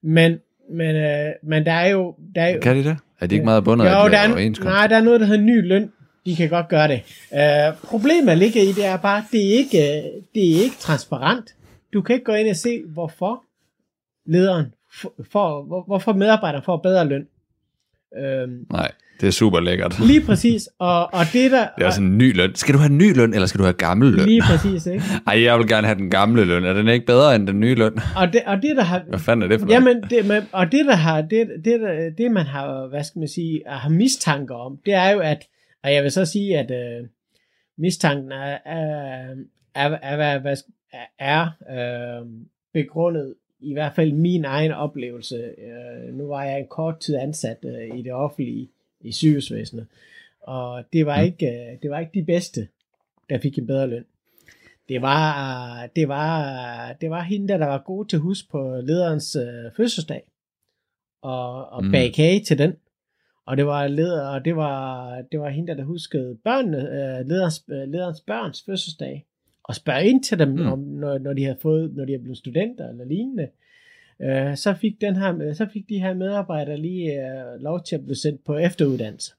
Men, 0.02 0.38
men, 0.70 0.96
øh, 0.96 1.28
men 1.42 1.66
der 1.66 1.72
er 1.72 1.88
jo... 1.88 2.14
Der 2.34 2.42
er 2.42 2.48
jo 2.48 2.60
Kan 2.60 2.76
de 2.76 2.84
det? 2.84 2.96
Er 3.20 3.26
de 3.26 3.34
ikke 3.34 3.44
meget 3.44 3.64
bundet 3.64 3.84
jo, 3.84 3.90
af 3.90 4.10
de 4.10 4.16
der 4.16 4.22
er, 4.22 4.64
nej, 4.64 4.86
der 4.86 4.96
er 4.96 5.02
noget, 5.02 5.20
der 5.20 5.26
hedder 5.26 5.42
ny 5.42 5.66
løn. 5.68 5.92
De 6.26 6.36
kan 6.36 6.48
godt 6.48 6.68
gøre 6.68 6.88
det. 6.88 7.00
Uh, 7.32 7.88
problemet 7.88 8.38
ligger 8.38 8.62
i, 8.62 8.66
det 8.66 8.84
er 8.86 8.96
bare, 8.96 9.24
det 9.32 9.46
er 9.46 9.52
ikke, 9.58 9.78
øh, 9.78 10.04
det 10.34 10.50
er 10.50 10.62
ikke 10.64 10.76
transparent. 10.78 11.54
Du 11.92 12.02
kan 12.02 12.14
ikke 12.14 12.24
gå 12.24 12.32
ind 12.32 12.48
og 12.50 12.56
se, 12.56 12.82
hvorfor 12.86 13.42
lederen 14.26 14.66
f- 14.92 15.22
får, 15.32 15.64
hvor, 15.64 15.82
hvorfor 15.86 16.12
medarbejderen 16.12 16.64
får 16.64 16.76
bedre 16.76 17.08
løn. 17.08 17.26
Øhm, 18.18 18.66
Nej, 18.70 18.90
det 19.20 19.26
er 19.26 19.30
super 19.30 19.60
lækkert. 19.60 20.00
lige 20.06 20.20
præcis. 20.26 20.68
Og, 20.78 21.14
og 21.14 21.24
det 21.32 21.50
der... 21.50 21.68
Det 21.76 21.82
er 21.82 21.86
også 21.86 22.00
en 22.02 22.18
ny 22.18 22.36
løn. 22.36 22.54
Skal 22.54 22.74
du 22.74 22.78
have 22.78 22.92
ny 22.92 23.16
løn, 23.16 23.34
eller 23.34 23.46
skal 23.46 23.58
du 23.58 23.64
have 23.64 23.72
gammel 23.74 24.12
løn? 24.12 24.26
Lige 24.26 24.42
præcis, 24.42 24.86
ikke? 24.86 25.04
Ej, 25.26 25.42
jeg 25.42 25.58
vil 25.58 25.68
gerne 25.68 25.86
have 25.86 25.98
den 25.98 26.10
gamle 26.10 26.44
løn. 26.44 26.64
Er 26.64 26.72
den 26.72 26.88
ikke 26.88 27.06
bedre 27.06 27.34
end 27.36 27.46
den 27.46 27.60
nye 27.60 27.74
løn? 27.74 27.98
Og 28.16 28.32
det, 28.32 28.40
og 28.46 28.56
det 28.62 28.76
der 28.76 28.82
har... 28.82 29.02
Hvad 29.08 29.18
fanden 29.18 29.42
er 29.42 29.48
det 29.48 29.60
for 29.60 29.66
noget? 29.66 29.74
Jamen, 29.80 30.02
det, 30.10 30.26
men, 30.26 30.42
og 30.52 30.72
det 30.72 30.86
der 30.86 30.94
har, 30.94 31.22
det, 31.22 31.48
det, 31.64 31.80
der, 31.80 32.10
det 32.18 32.30
man 32.30 32.46
har, 32.46 32.86
hvad 32.86 33.04
skal 33.04 33.18
man 33.18 33.28
sige, 33.28 33.62
har 33.66 33.88
mistanker 33.88 34.54
om, 34.54 34.78
det 34.86 34.94
er 34.94 35.10
jo, 35.10 35.18
at, 35.20 35.38
og 35.84 35.92
jeg 35.94 36.02
vil 36.02 36.10
så 36.10 36.24
sige, 36.24 36.58
at 36.58 36.70
øh, 36.70 37.08
mistanken 37.78 38.32
er, 38.32 38.58
er, 38.64 39.34
er, 39.74 39.90
er, 40.02 40.40
er, 40.44 40.56
er 41.18 41.46
øh, 42.20 42.26
begrundet, 42.74 43.34
i 43.60 43.72
hvert 43.72 43.94
fald 43.94 44.12
min 44.12 44.44
egen 44.44 44.72
oplevelse. 44.72 45.36
Øh, 45.36 46.14
nu 46.14 46.26
var 46.26 46.44
jeg 46.44 46.60
en 46.60 46.66
kort 46.66 47.00
tid 47.00 47.16
ansat 47.16 47.58
øh, 47.64 47.98
i 47.98 48.02
det 48.02 48.12
offentlige, 48.12 48.68
i 49.00 49.12
sygehusvæsenet, 49.12 49.86
og 50.40 50.84
det 50.92 51.06
var, 51.06 51.20
ikke, 51.20 51.46
øh, 51.46 51.82
det 51.82 51.90
var 51.90 51.98
ikke 51.98 52.20
de 52.20 52.24
bedste, 52.24 52.68
der 53.30 53.38
fik 53.38 53.58
en 53.58 53.66
bedre 53.66 53.86
løn. 53.86 54.04
Det 54.88 55.02
var, 55.02 55.86
det 55.96 56.08
var, 56.08 56.92
det 57.00 57.10
var 57.10 57.22
hende, 57.22 57.48
der, 57.48 57.58
der 57.58 57.66
var 57.66 57.78
god 57.86 58.04
til 58.06 58.16
at 58.16 58.22
huske 58.22 58.48
på 58.50 58.80
lederens 58.84 59.36
øh, 59.36 59.72
fødselsdag, 59.76 60.22
og, 61.22 61.68
og 61.68 61.84
Mm. 61.84 61.92
bage 61.92 62.12
kage 62.12 62.40
til 62.40 62.58
den. 62.58 62.74
Og 63.46 63.56
det 63.56 63.66
var, 63.66 63.86
leder, 63.88 64.28
og 64.28 64.44
det 64.44 64.56
var, 64.56 65.14
det 65.32 65.40
var 65.40 65.48
hende, 65.48 65.68
der, 65.68 65.74
der 65.74 65.84
huskede 65.84 66.38
børnene, 66.44 66.78
øh, 66.78 67.26
lederens, 67.26 67.64
øh, 67.68 67.88
lederens 67.88 68.20
børns 68.26 68.62
fødselsdag, 68.66 69.26
og 69.70 69.76
spørge 69.76 70.04
ind 70.06 70.22
til 70.22 70.38
dem, 70.38 70.48
Mm. 70.48 70.66
om, 70.72 70.78
når, 70.78 71.18
når, 71.18 71.32
de 71.32 71.44
havde 71.44 71.58
fået, 71.62 71.96
når 71.96 72.04
de 72.04 72.12
havde 72.12 72.22
blevet 72.22 72.38
studenter 72.38 72.88
eller 72.88 73.04
lignende. 73.04 73.48
Øh, 74.20 74.56
så, 74.56 74.74
fik 74.74 75.00
den 75.00 75.16
her, 75.16 75.52
så 75.52 75.66
fik 75.72 75.88
de 75.88 75.98
her 76.00 76.14
medarbejdere 76.14 76.76
lige 76.76 77.12
øh, 77.12 77.60
lov 77.60 77.84
til 77.84 77.94
at 77.96 78.04
blive 78.04 78.16
sendt 78.16 78.44
på 78.44 78.56
efteruddannelse. 78.56 79.32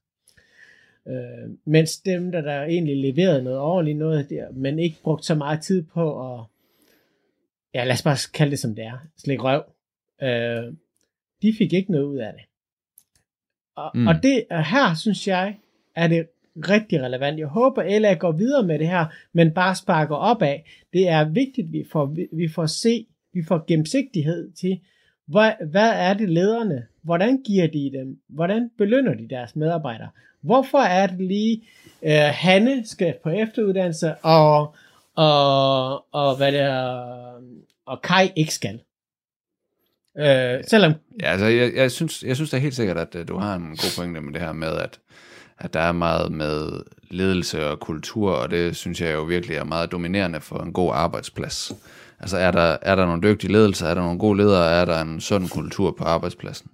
Øh, 1.07 1.49
mens 1.65 1.97
dem, 1.97 2.31
der, 2.31 2.41
der 2.41 2.63
egentlig 2.63 2.97
leverede 2.97 3.43
noget 3.43 3.59
ordentligt 3.59 3.97
noget, 3.97 4.29
der, 4.29 4.51
men 4.51 4.79
ikke 4.79 4.97
brugte 5.03 5.25
så 5.25 5.35
meget 5.35 5.61
tid 5.61 5.83
på 5.83 6.33
at, 6.33 6.43
ja 7.73 7.83
lad 7.83 7.93
os 7.93 8.03
bare 8.03 8.17
kalde 8.33 8.51
det 8.51 8.59
som 8.59 8.75
det 8.75 8.85
er, 8.85 9.07
slik 9.17 9.43
røv, 9.43 9.63
øh, 10.21 10.73
de 11.41 11.53
fik 11.57 11.73
ikke 11.73 11.91
noget 11.91 12.05
ud 12.05 12.17
af 12.17 12.33
det. 12.33 12.41
Og, 13.75 13.91
mm. 13.95 14.07
og 14.07 14.13
det 14.23 14.45
og 14.49 14.65
her, 14.65 14.95
synes 14.95 15.27
jeg, 15.27 15.57
er 15.95 16.07
det 16.07 16.27
rigtig 16.55 17.01
relevant. 17.01 17.39
Jeg 17.39 17.47
håber, 17.47 17.99
LA 17.99 18.13
går 18.13 18.31
videre 18.31 18.63
med 18.63 18.79
det 18.79 18.87
her, 18.87 19.05
men 19.33 19.51
bare 19.51 19.75
sparker 19.75 20.15
op 20.15 20.41
af. 20.41 20.65
Det 20.93 21.07
er 21.07 21.29
vigtigt, 21.29 21.67
at 21.67 21.73
vi 21.73 21.85
får, 21.91 22.15
vi 22.33 22.47
får 22.55 22.65
se, 22.65 23.05
vi 23.33 23.43
får 23.47 23.65
gennemsigtighed 23.67 24.51
til, 24.51 24.79
hvad, 25.27 25.51
hvad 25.71 25.89
er 25.89 26.13
det 26.13 26.29
lederne, 26.29 26.85
hvordan 27.01 27.41
giver 27.41 27.67
de 27.67 27.91
dem, 27.93 28.19
hvordan 28.29 28.69
belønner 28.77 29.13
de 29.13 29.27
deres 29.29 29.55
medarbejdere, 29.55 30.09
hvorfor 30.41 30.77
er 30.77 31.07
det 31.07 31.27
lige, 31.27 31.63
øh, 32.03 32.31
Hanne 32.31 32.87
skal 32.87 33.15
på 33.23 33.29
efteruddannelse, 33.29 34.15
og, 34.15 34.75
og, 35.15 36.13
og 36.13 36.37
hvad 36.37 36.51
det 36.51 36.59
er, 36.59 37.03
og 37.85 38.01
Kai 38.01 38.31
ikke 38.35 38.53
skal. 38.53 38.79
Øh, 40.17 40.63
selvom, 40.67 40.93
Ja, 41.21 41.31
altså, 41.31 41.45
jeg, 41.45 41.71
jeg, 41.75 41.91
synes, 41.91 42.23
jeg 42.23 42.35
synes 42.35 42.49
da 42.49 42.57
helt 42.57 42.75
sikkert, 42.75 42.97
at 42.97 43.15
øh, 43.15 43.27
du 43.27 43.37
har 43.37 43.55
en 43.55 43.69
god 43.69 43.95
pointe 43.97 44.21
med 44.21 44.33
det 44.33 44.41
her 44.41 44.51
med, 44.51 44.77
at 44.77 44.99
at 45.63 45.73
der 45.73 45.79
er 45.79 45.91
meget 45.91 46.31
med 46.31 46.83
ledelse 47.09 47.67
og 47.67 47.79
kultur, 47.79 48.31
og 48.31 48.51
det 48.51 48.75
synes 48.75 49.01
jeg 49.01 49.13
jo 49.13 49.23
virkelig 49.23 49.57
er 49.57 49.63
meget 49.63 49.91
dominerende 49.91 50.41
for 50.41 50.59
en 50.59 50.73
god 50.73 50.91
arbejdsplads. 50.93 51.71
Altså 52.19 52.37
er 52.37 52.51
der, 52.51 52.77
er 52.81 52.95
der 52.95 53.05
nogle 53.05 53.21
dygtige 53.21 53.51
ledelser, 53.51 53.87
er 53.87 53.93
der 53.93 54.01
nogle 54.01 54.19
gode 54.19 54.37
ledere, 54.37 54.71
er 54.71 54.85
der 54.85 55.01
en 55.01 55.21
sund 55.21 55.49
kultur 55.49 55.91
på 55.91 56.03
arbejdspladsen? 56.03 56.69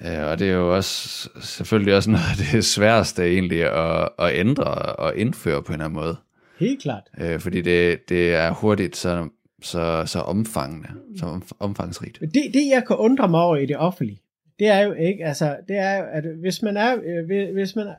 Øh, 0.00 0.26
og 0.26 0.38
det 0.38 0.48
er 0.48 0.52
jo 0.52 0.76
også 0.76 1.28
selvfølgelig 1.40 1.94
også 1.94 2.10
noget 2.10 2.24
af 2.30 2.36
det 2.52 2.64
sværeste 2.64 3.24
egentlig 3.24 3.64
at, 3.64 4.08
at 4.18 4.30
ændre 4.34 4.64
og 4.74 5.16
indføre 5.16 5.62
på 5.62 5.68
en 5.68 5.72
eller 5.72 5.84
anden 5.84 6.00
måde. 6.00 6.16
Helt 6.58 6.82
klart. 6.82 7.02
Øh, 7.20 7.40
fordi 7.40 7.60
det, 7.60 8.08
det 8.08 8.34
er 8.34 8.50
hurtigt 8.50 8.96
så, 8.96 9.28
så, 9.62 10.02
så 10.06 10.20
omfangende, 10.20 10.88
så 11.18 11.26
om, 11.26 11.42
omfangsrigt. 11.60 12.20
Det, 12.20 12.30
det, 12.54 12.68
jeg 12.70 12.82
kan 12.86 12.96
undre 12.96 13.28
mig 13.28 13.40
over 13.40 13.56
i 13.56 13.66
det 13.66 13.76
offentlige, 13.76 14.20
det 14.58 14.68
er 14.68 14.80
jo 14.80 14.92
ikke, 14.92 15.24
altså, 15.24 15.56
det 15.68 15.76
er 15.76 15.96
jo, 15.96 16.04
at 16.04 16.24
hvis 16.24 16.62
man 16.62 16.76
er, 16.76 16.96
øh, 17.04 17.52
hvis- 17.52 17.76
man 17.76 17.94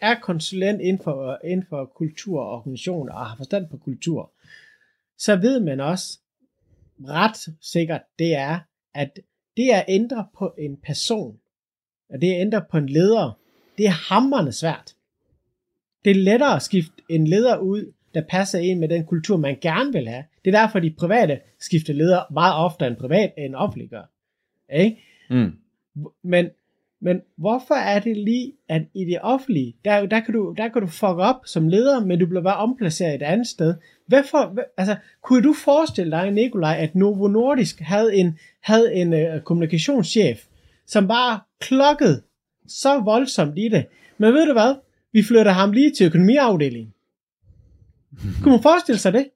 er 0.00 0.14
konsulent 0.20 0.80
inden 0.80 1.02
for, 1.04 1.38
inden 1.44 1.66
for 1.68 1.84
kultur 1.84 2.40
og 2.40 2.50
organisation 2.50 3.08
og 3.08 3.26
har 3.26 3.36
forstand 3.36 3.68
på 3.70 3.76
kultur, 3.76 4.32
så 5.18 5.36
ved 5.36 5.60
man 5.60 5.80
også 5.80 6.18
ret 7.08 7.54
sikkert, 7.60 8.02
det 8.18 8.34
er, 8.34 8.58
at 8.94 9.20
det 9.56 9.70
at 9.70 9.84
ændre 9.88 10.26
på 10.38 10.54
en 10.58 10.76
person, 10.76 11.38
og 12.10 12.20
det 12.20 12.34
at 12.34 12.40
ændre 12.40 12.64
på 12.70 12.76
en 12.78 12.88
leder, 12.88 13.38
det 13.78 13.86
er 13.86 14.12
hammerende 14.14 14.52
svært. 14.52 14.94
Det 16.04 16.10
er 16.10 16.14
lettere 16.14 16.56
at 16.56 16.62
skifte 16.62 16.92
en 17.08 17.26
leder 17.26 17.56
ud, 17.56 17.92
der 18.14 18.22
passer 18.28 18.58
ind 18.58 18.78
med 18.78 18.88
den 18.88 19.04
kultur, 19.06 19.36
man 19.36 19.58
gerne 19.60 19.92
vil 19.92 20.08
have. 20.08 20.24
Det 20.44 20.54
er 20.54 20.60
derfor, 20.60 20.78
de 20.80 20.94
private 20.98 21.40
skifter 21.58 21.92
leder 21.92 22.32
meget 22.32 22.54
oftere 22.54 22.88
end 22.88 22.96
privat 22.96 23.32
end 23.38 23.54
offentlig 23.54 23.88
gør. 23.90 24.10
Ikke? 24.72 25.02
Mm. 25.30 25.58
Men, 26.24 26.48
men 27.00 27.20
hvorfor 27.36 27.74
er 27.74 28.00
det 28.00 28.16
lige, 28.16 28.52
at 28.68 28.82
i 28.94 29.04
det 29.04 29.18
offentlige, 29.22 29.76
der, 29.84 30.06
der, 30.06 30.20
kan 30.20 30.34
du, 30.34 30.54
der 30.56 30.68
kan 30.68 30.82
du 30.82 30.88
fuck 30.88 31.18
op 31.18 31.40
som 31.46 31.68
leder, 31.68 32.04
men 32.04 32.18
du 32.18 32.26
bliver 32.26 32.42
bare 32.42 32.56
omplaceret 32.56 33.14
et 33.14 33.22
andet 33.22 33.46
sted. 33.46 33.74
Hvorfor, 34.06 34.58
altså, 34.76 34.96
kunne 35.22 35.42
du 35.42 35.52
forestille 35.52 36.10
dig, 36.10 36.30
Nikolaj, 36.30 36.76
at 36.78 36.94
Novo 36.94 37.28
Nordisk 37.28 37.80
havde 37.80 38.14
en, 38.14 38.38
havde 38.60 38.94
en 38.94 39.12
uh, 39.12 39.40
kommunikationschef, 39.42 40.44
som 40.86 41.08
bare 41.08 41.40
klokkede 41.60 42.22
så 42.66 43.00
voldsomt 43.00 43.58
i 43.58 43.68
det. 43.68 43.86
Men 44.18 44.34
ved 44.34 44.46
du 44.46 44.52
hvad? 44.52 44.74
Vi 45.12 45.22
flytter 45.22 45.52
ham 45.52 45.72
lige 45.72 45.90
til 45.90 46.06
økonomiafdelingen. 46.06 46.94
Kunne 48.42 48.52
man 48.52 48.62
forestille 48.62 48.98
sig 48.98 49.12
det? 49.12 49.30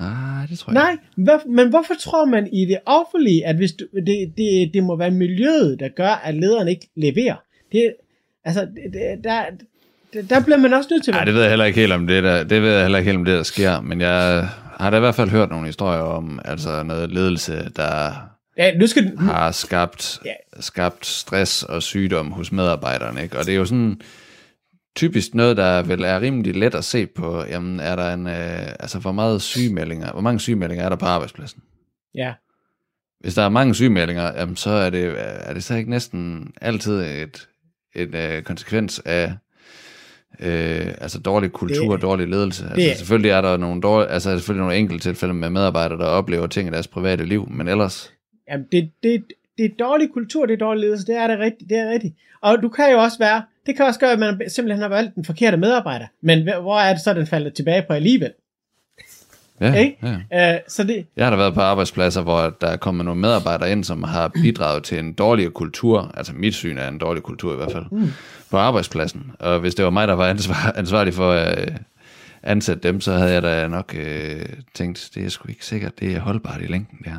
Ah, 0.00 0.48
det 0.50 0.58
tror 0.58 0.72
jeg 0.72 0.82
Nej, 0.82 0.96
hvad, 1.16 1.38
men 1.48 1.68
hvorfor 1.68 1.94
tror 2.00 2.24
man 2.24 2.46
i 2.52 2.64
det 2.64 2.78
offentlige, 2.86 3.46
at 3.46 3.56
hvis 3.56 3.72
du, 3.72 3.84
det, 4.06 4.32
det, 4.36 4.70
det 4.74 4.82
må 4.84 4.96
være 4.96 5.10
miljøet, 5.10 5.80
der 5.80 5.88
gør, 5.88 6.20
at 6.24 6.34
lederen 6.34 6.68
ikke 6.68 6.88
leverer? 6.96 7.36
Det, 7.72 7.94
altså, 8.44 8.60
det, 8.92 9.24
der, 9.24 9.42
der, 10.30 10.40
bliver 10.44 10.58
man 10.58 10.72
også 10.74 10.88
nødt 10.90 11.04
til 11.04 11.10
at 11.10 11.14
Nej, 11.14 11.24
det 11.24 11.34
ved 11.34 11.40
jeg 11.40 11.50
heller 11.50 11.64
ikke 11.64 11.80
helt 11.80 11.92
om 11.92 12.06
det 12.06 12.22
der, 12.24 12.44
det 12.44 12.62
ved 12.62 12.72
jeg 12.72 12.82
heller 12.82 12.98
ikke 12.98 13.08
helt 13.08 13.18
om 13.18 13.24
det 13.24 13.36
der 13.36 13.42
sker, 13.42 13.80
men 13.80 14.00
jeg 14.00 14.48
har 14.80 14.90
da 14.90 14.96
i 14.96 15.00
hvert 15.00 15.14
fald 15.14 15.30
hørt 15.30 15.50
nogle 15.50 15.66
historier 15.66 16.00
om 16.00 16.40
altså 16.44 16.82
noget 16.82 17.10
ledelse, 17.12 17.70
der 17.76 18.12
Ja, 18.58 18.74
nu 18.78 18.86
skal, 18.86 19.18
har 19.18 19.50
skabt, 19.52 20.18
Ja. 20.24 20.32
skabt 20.60 21.06
stress 21.06 21.62
og 21.62 21.82
sygdom 21.82 22.30
hos 22.32 22.52
medarbejderne, 22.52 23.22
ikke? 23.22 23.38
Og 23.38 23.46
det 23.46 23.52
er 23.52 23.56
jo 23.58 23.64
sådan 23.64 24.00
typisk 24.96 25.34
noget, 25.34 25.56
der 25.56 25.82
vel 25.82 26.04
er 26.04 26.20
rimelig 26.20 26.54
let 26.56 26.74
at 26.74 26.84
se 26.84 27.06
på, 27.06 27.42
jamen 27.48 27.80
er 27.80 27.96
der 27.96 28.14
en, 28.14 28.26
øh, 28.26 28.68
altså 28.80 28.98
hvor 28.98 29.12
meget 29.12 29.42
sygemeldinger, 29.42 30.12
hvor 30.12 30.20
mange 30.20 30.40
sygemeldinger 30.40 30.84
er 30.84 30.88
der 30.88 30.96
på 30.96 31.06
arbejdspladsen? 31.06 31.62
ja, 32.14 32.34
Hvis 33.20 33.34
der 33.34 33.42
er 33.42 33.48
mange 33.48 33.74
sygemeldinger, 33.74 34.32
jamen 34.40 34.56
så 34.56 34.70
er 34.70 34.90
det, 34.90 35.14
er 35.18 35.52
det 35.54 35.64
så 35.64 35.74
ikke 35.74 35.90
næsten 35.90 36.52
altid 36.60 37.02
et, 37.02 37.48
et 37.94 38.14
øh, 38.14 38.42
konsekvens 38.42 39.02
af 39.04 39.32
øh, 40.40 40.86
altså 41.00 41.20
dårlig 41.20 41.52
kultur 41.52 41.92
og 41.92 42.02
dårlig 42.02 42.28
ledelse. 42.28 42.64
Altså, 42.64 42.76
det- 42.88 42.96
selvfølgelig 42.96 43.30
er 43.30 43.40
der 43.40 43.56
nogle 43.56 43.80
dårlige, 43.80 44.08
altså 44.10 44.30
selvfølgelig 44.30 44.60
nogle 44.60 44.76
enkelte 44.76 45.08
tilfælde 45.08 45.34
med 45.34 45.50
medarbejdere, 45.50 45.98
der 45.98 46.04
oplever 46.06 46.46
ting 46.46 46.68
i 46.68 46.72
deres 46.72 46.88
private 46.88 47.24
liv, 47.24 47.48
men 47.50 47.68
ellers, 47.68 48.12
jamen, 48.50 48.66
det, 48.72 48.90
det, 49.02 49.24
det 49.58 49.64
er 49.64 49.70
dårlig 49.78 50.08
kultur, 50.14 50.46
det 50.46 50.54
er 50.54 50.58
dårlig 50.58 50.80
ledelse, 50.80 51.06
det 51.06 51.16
er 51.16 51.26
det 51.26 51.38
rigtigt, 51.38 51.70
det 51.70 51.78
er 51.78 51.90
rigtigt. 51.92 52.14
Og 52.42 52.62
du 52.62 52.68
kan 52.68 52.90
jo 52.92 52.98
også 52.98 53.18
være, 53.18 53.42
det 53.66 53.76
kan 53.76 53.86
også 53.86 54.00
gøre, 54.00 54.12
at 54.12 54.18
man 54.18 54.42
simpelthen 54.48 54.82
har 54.82 54.88
valgt 54.88 55.14
den 55.14 55.24
forkerte 55.24 55.56
medarbejder, 55.56 56.06
men 56.20 56.48
hv- 56.48 56.60
hvor 56.60 56.80
er 56.80 56.92
det 56.92 57.02
så, 57.02 57.14
den 57.14 57.26
falder 57.26 57.50
tilbage 57.50 57.82
på 57.88 57.92
alligevel? 57.92 58.32
ja, 59.60 59.74
Ikke? 59.74 60.20
ja. 60.30 60.54
Uh, 60.54 60.60
så 60.68 60.84
det, 60.84 61.06
Jeg 61.16 61.26
har 61.26 61.30
da 61.30 61.36
været 61.36 61.54
på 61.54 61.60
arbejdspladser, 61.60 62.22
hvor 62.22 62.56
der 62.60 62.66
er 62.66 62.76
kommet 62.76 63.04
nogle 63.04 63.20
medarbejdere 63.20 63.72
ind, 63.72 63.84
som 63.84 64.02
har 64.02 64.28
bidraget 64.28 64.84
til 64.84 64.98
en 64.98 65.12
dårligere 65.12 65.50
kultur, 65.50 66.10
altså 66.14 66.32
mit 66.32 66.54
syn 66.54 66.78
er 66.78 66.88
en 66.88 66.98
dårlig 66.98 67.22
kultur 67.22 67.52
i 67.52 67.56
hvert 67.56 67.72
fald, 67.72 67.84
mm. 67.90 68.08
på 68.50 68.56
arbejdspladsen. 68.56 69.32
Og 69.38 69.60
hvis 69.60 69.74
det 69.74 69.84
var 69.84 69.90
mig, 69.90 70.08
der 70.08 70.14
var 70.14 70.26
ansvar, 70.28 70.72
ansvarlig 70.76 71.14
for 71.14 71.32
at 71.32 71.60
øh, 71.70 71.76
ansætte 72.42 72.88
dem, 72.88 73.00
så 73.00 73.12
havde 73.12 73.32
jeg 73.32 73.42
da 73.42 73.68
nok 73.68 73.94
øh, 73.98 74.46
tænkt, 74.74 75.10
det 75.14 75.24
er 75.24 75.28
sgu 75.28 75.48
ikke 75.48 75.66
sikkert, 75.66 76.00
det 76.00 76.14
er 76.14 76.20
holdbart 76.20 76.62
i 76.62 76.66
længden, 76.66 76.98
det 76.98 77.12
her. 77.12 77.18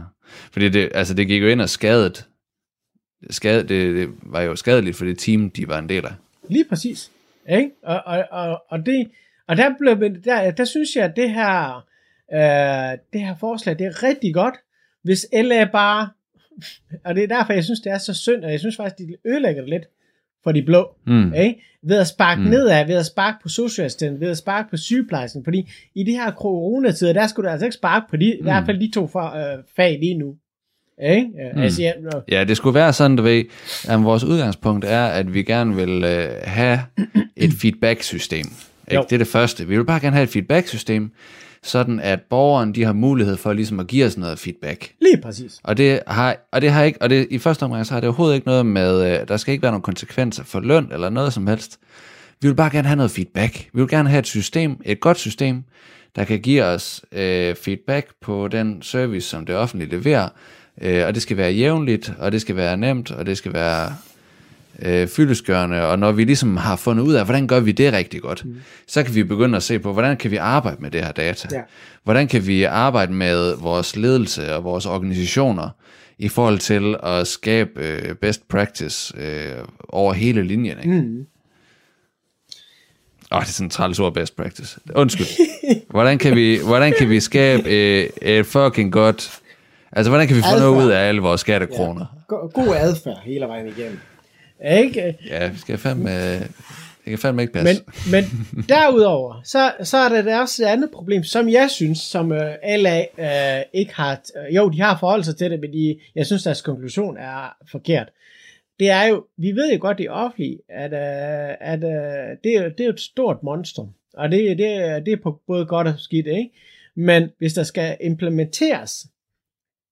Fordi 0.51 0.69
det, 0.69 0.89
altså, 0.93 1.13
det 1.13 1.27
gik 1.27 1.41
jo 1.41 1.47
ind 1.47 1.61
og 1.61 1.69
skadet, 1.69 2.25
skade, 3.29 3.59
det, 3.61 3.95
det 3.95 4.09
var 4.23 4.41
jo 4.41 4.55
skadeligt 4.55 4.97
for 4.97 5.05
det 5.05 5.19
team, 5.19 5.49
de 5.49 5.67
var 5.67 5.79
en 5.79 5.89
del 5.89 6.05
af. 6.05 6.11
Lige 6.49 6.65
præcis. 6.69 7.11
Ikke? 7.49 7.71
Og, 7.83 8.01
og, 8.05 8.25
og, 8.31 8.63
og, 8.69 8.85
det, 8.85 9.07
og 9.47 9.57
der, 9.57 9.73
blev, 9.79 10.23
der, 10.23 10.51
der 10.51 10.65
synes 10.65 10.95
jeg, 10.95 11.05
at 11.05 11.15
det 11.15 11.29
her, 11.29 11.85
øh, 12.33 12.97
det 13.13 13.21
her 13.21 13.35
forslag, 13.39 13.79
det 13.79 13.85
er 13.87 14.03
rigtig 14.03 14.33
godt, 14.33 14.55
hvis 15.03 15.27
LA 15.33 15.65
bare, 15.65 16.09
og 17.05 17.15
det 17.15 17.23
er 17.23 17.27
derfor, 17.27 17.53
jeg 17.53 17.63
synes, 17.63 17.79
det 17.79 17.91
er 17.91 17.97
så 17.97 18.13
synd, 18.13 18.43
og 18.43 18.51
jeg 18.51 18.59
synes 18.59 18.75
faktisk, 18.75 18.97
de 19.09 19.29
ødelægger 19.29 19.61
det 19.61 19.69
lidt 19.69 19.83
for 20.43 20.51
de 20.51 20.63
blå, 20.63 20.95
Mm. 21.05 21.33
ikke? 21.33 21.61
ved 21.83 21.99
at 21.99 22.07
sparke 22.07 22.39
Mm. 22.41 22.45
mm. 22.45 22.51
nedad, 22.51 22.85
ved 22.87 22.95
at 22.95 23.05
sparke 23.05 23.37
på 23.43 23.49
socialassistenten, 23.49 24.21
ved 24.21 24.29
at 24.29 24.37
sparke 24.37 24.69
på 24.69 24.77
sygeplejersken, 24.77 25.43
fordi 25.43 25.69
i 25.95 26.03
de 26.03 26.11
her 26.11 26.31
coronatider, 26.31 27.13
der 27.13 27.27
skulle 27.27 27.47
du 27.47 27.51
altså 27.51 27.65
ikke 27.65 27.75
sparke 27.75 28.05
på 28.09 28.17
de, 28.17 28.33
mm. 28.33 28.39
i 28.39 28.43
hvert 28.43 28.65
fald 28.65 28.79
de 28.79 28.91
to 28.91 29.03
øh, 29.03 29.63
fag 29.75 29.99
lige 29.99 30.13
nu. 30.17 30.35
Ikke? 31.03 31.29
Mm. 31.55 31.61
Altså, 31.61 31.81
jeg, 31.81 31.93
Ja, 32.31 32.43
det 32.43 32.57
skulle 32.57 32.73
være 32.73 32.93
sådan, 32.93 33.17
du 33.17 33.23
ved, 33.23 33.43
at 33.87 34.03
vores 34.03 34.23
udgangspunkt 34.23 34.85
er, 34.85 35.05
at 35.05 35.33
vi 35.33 35.43
gerne 35.43 35.75
vil 35.75 36.03
øh, 36.03 36.29
have 36.43 36.81
et 37.35 37.53
feedback-system. 37.53 38.45
Ikke? 38.91 39.03
Det 39.03 39.13
er 39.13 39.17
det 39.17 39.27
første. 39.27 39.67
Vi 39.67 39.77
vil 39.77 39.85
bare 39.85 39.99
gerne 39.99 40.15
have 40.15 40.23
et 40.23 40.29
feedback-system, 40.29 41.11
sådan 41.63 41.99
at 41.99 42.19
borgeren 42.29 42.75
de 42.75 42.83
har 42.83 42.93
mulighed 42.93 43.37
for 43.37 43.53
ligesom 43.53 43.79
at 43.79 43.87
give 43.87 44.05
os 44.05 44.17
noget 44.17 44.39
feedback. 44.39 44.91
lige 45.01 45.21
præcis. 45.21 45.59
Og 45.63 45.77
det 45.77 45.99
har, 46.07 46.35
og 46.51 46.61
det 46.61 46.71
har 46.71 46.83
ikke, 46.83 47.01
og 47.01 47.09
det, 47.09 47.27
i 47.29 47.37
første 47.37 47.63
omgang 47.63 47.85
så 47.85 47.93
har 47.93 47.99
det 47.99 48.07
overhovedet 48.07 48.35
ikke 48.35 48.47
noget 48.47 48.65
med, 48.65 49.19
øh, 49.21 49.27
der 49.27 49.37
skal 49.37 49.51
ikke 49.51 49.61
være 49.61 49.71
nogen 49.71 49.81
konsekvenser 49.81 50.43
for 50.43 50.59
løn 50.59 50.89
eller 50.91 51.09
noget 51.09 51.33
som 51.33 51.47
helst. 51.47 51.79
Vi 52.41 52.47
vil 52.47 52.55
bare 52.55 52.69
gerne 52.69 52.87
have 52.87 52.95
noget 52.97 53.11
feedback. 53.11 53.69
Vi 53.73 53.81
vil 53.81 53.87
gerne 53.87 54.09
have 54.09 54.19
et 54.19 54.27
system, 54.27 54.81
et 54.85 54.99
godt 54.99 55.17
system, 55.17 55.63
der 56.15 56.23
kan 56.23 56.39
give 56.39 56.63
os 56.63 57.01
øh, 57.11 57.55
feedback 57.55 58.07
på 58.21 58.47
den 58.47 58.81
service, 58.81 59.27
som 59.29 59.45
det 59.45 59.55
offentlige 59.55 59.89
leverer. 59.89 60.29
Øh, 60.81 61.07
og 61.07 61.13
det 61.13 61.21
skal 61.21 61.37
være 61.37 61.51
jævnligt, 61.51 62.13
og 62.19 62.31
det 62.31 62.41
skal 62.41 62.55
være 62.55 62.77
nemt, 62.77 63.11
og 63.11 63.25
det 63.25 63.37
skal 63.37 63.53
være 63.53 63.95
øh, 64.81 65.07
fyldesgørende, 65.07 65.87
og 65.87 65.99
når 65.99 66.11
vi 66.11 66.23
ligesom 66.23 66.57
har 66.57 66.75
fundet 66.75 67.03
ud 67.03 67.13
af, 67.13 67.25
hvordan 67.25 67.47
gør 67.47 67.59
vi 67.59 67.71
det 67.71 67.93
rigtig 67.93 68.21
godt, 68.21 68.45
mm. 68.45 68.55
så 68.87 69.03
kan 69.03 69.15
vi 69.15 69.23
begynde 69.23 69.55
at 69.55 69.63
se 69.63 69.79
på, 69.79 69.93
hvordan 69.93 70.17
kan 70.17 70.31
vi 70.31 70.35
arbejde 70.35 70.77
med 70.81 70.91
det 70.91 71.03
her 71.03 71.11
data? 71.11 71.47
Ja. 71.51 71.61
Hvordan 72.03 72.27
kan 72.27 72.47
vi 72.47 72.63
arbejde 72.63 73.13
med 73.13 73.55
vores 73.55 73.95
ledelse 73.95 74.55
og 74.55 74.63
vores 74.63 74.85
organisationer 74.85 75.69
i 76.17 76.27
forhold 76.27 76.59
til 76.59 76.95
at 77.03 77.27
skabe 77.27 77.71
øh, 77.75 78.15
best 78.15 78.47
practice 78.47 79.13
øh, 79.17 79.55
over 79.89 80.13
hele 80.13 80.43
linjen? 80.43 80.77
Ikke? 80.77 81.01
Mm. 81.01 81.25
Åh, 83.31 83.37
oh, 83.37 83.41
det 83.41 83.49
er 83.49 83.53
sådan 83.53 83.69
træls 83.69 83.99
ord, 83.99 84.13
best 84.13 84.35
practice. 84.35 84.79
Undskyld. 84.95 85.27
Hvordan 85.89 86.17
kan 86.17 86.35
vi, 86.35 86.59
hvordan 86.65 86.93
kan 86.99 87.09
vi 87.09 87.19
skabe 87.19 87.69
øh, 87.69 88.09
et 88.21 88.45
fucking 88.45 88.91
godt... 88.91 89.39
Altså, 89.91 90.09
hvordan 90.11 90.27
kan 90.27 90.35
vi 90.37 90.41
få 90.41 90.47
Adfærd. 90.47 90.61
noget 90.71 90.85
ud 90.85 90.91
af 90.91 91.07
alle 91.07 91.21
vores 91.21 91.41
skattekroner? 91.41 92.05
Go- 92.27 92.47
god 92.53 92.75
adfærd 92.75 93.21
hele 93.23 93.45
vejen 93.45 93.67
igennem. 93.67 93.99
Ikke? 94.71 95.17
Ja, 95.29 95.47
vi 95.49 95.57
skal 95.57 95.77
fandme... 95.77 96.09
Det 97.05 97.11
kan 97.11 97.17
fandme 97.19 97.41
ikke 97.41 97.53
passe. 97.53 97.83
Men, 98.11 98.23
men 98.53 98.65
derudover, 98.69 99.41
så, 99.43 99.71
så 99.83 99.97
er 99.97 100.09
der 100.09 100.21
da 100.21 100.39
også 100.39 100.63
et 100.63 100.67
andet 100.67 100.89
problem, 100.93 101.23
som 101.23 101.49
jeg 101.49 101.69
synes, 101.69 101.99
som 101.99 102.31
uh, 102.31 102.37
LA 102.77 102.99
uh, 103.17 103.61
ikke 103.73 103.95
har, 103.95 104.21
uh, 104.49 104.55
jo, 104.55 104.69
de 104.69 104.81
har 104.81 104.97
forholdt 104.99 105.25
sig 105.25 105.37
til 105.37 105.51
det, 105.51 105.59
men 105.59 105.73
de, 105.73 105.99
jeg 106.15 106.25
synes, 106.25 106.43
deres 106.43 106.61
konklusion 106.61 107.17
er 107.17 107.55
forkert. 107.71 108.07
Det 108.79 108.89
er 108.89 109.03
jo, 109.03 109.23
vi 109.37 109.51
ved 109.51 109.73
jo 109.73 109.77
godt 109.81 109.99
i 109.99 110.07
offentlige, 110.07 110.57
at, 110.69 110.91
uh, 110.91 111.67
at 111.73 111.83
uh, 111.83 112.37
det, 112.43 112.55
er, 112.55 112.69
det 112.77 112.85
er 112.85 112.89
et 112.89 112.99
stort 112.99 113.43
monstrum, 113.43 113.87
og 114.17 114.31
det, 114.31 114.57
det, 114.57 114.73
er- 114.73 114.99
det 114.99 115.13
er 115.13 115.17
på 115.23 115.39
både 115.47 115.65
godt 115.65 115.87
og 115.87 115.93
skidt, 115.97 116.27
ikke? 116.27 116.49
Men 116.95 117.29
hvis 117.37 117.53
der 117.53 117.63
skal 117.63 117.97
implementeres 118.01 119.05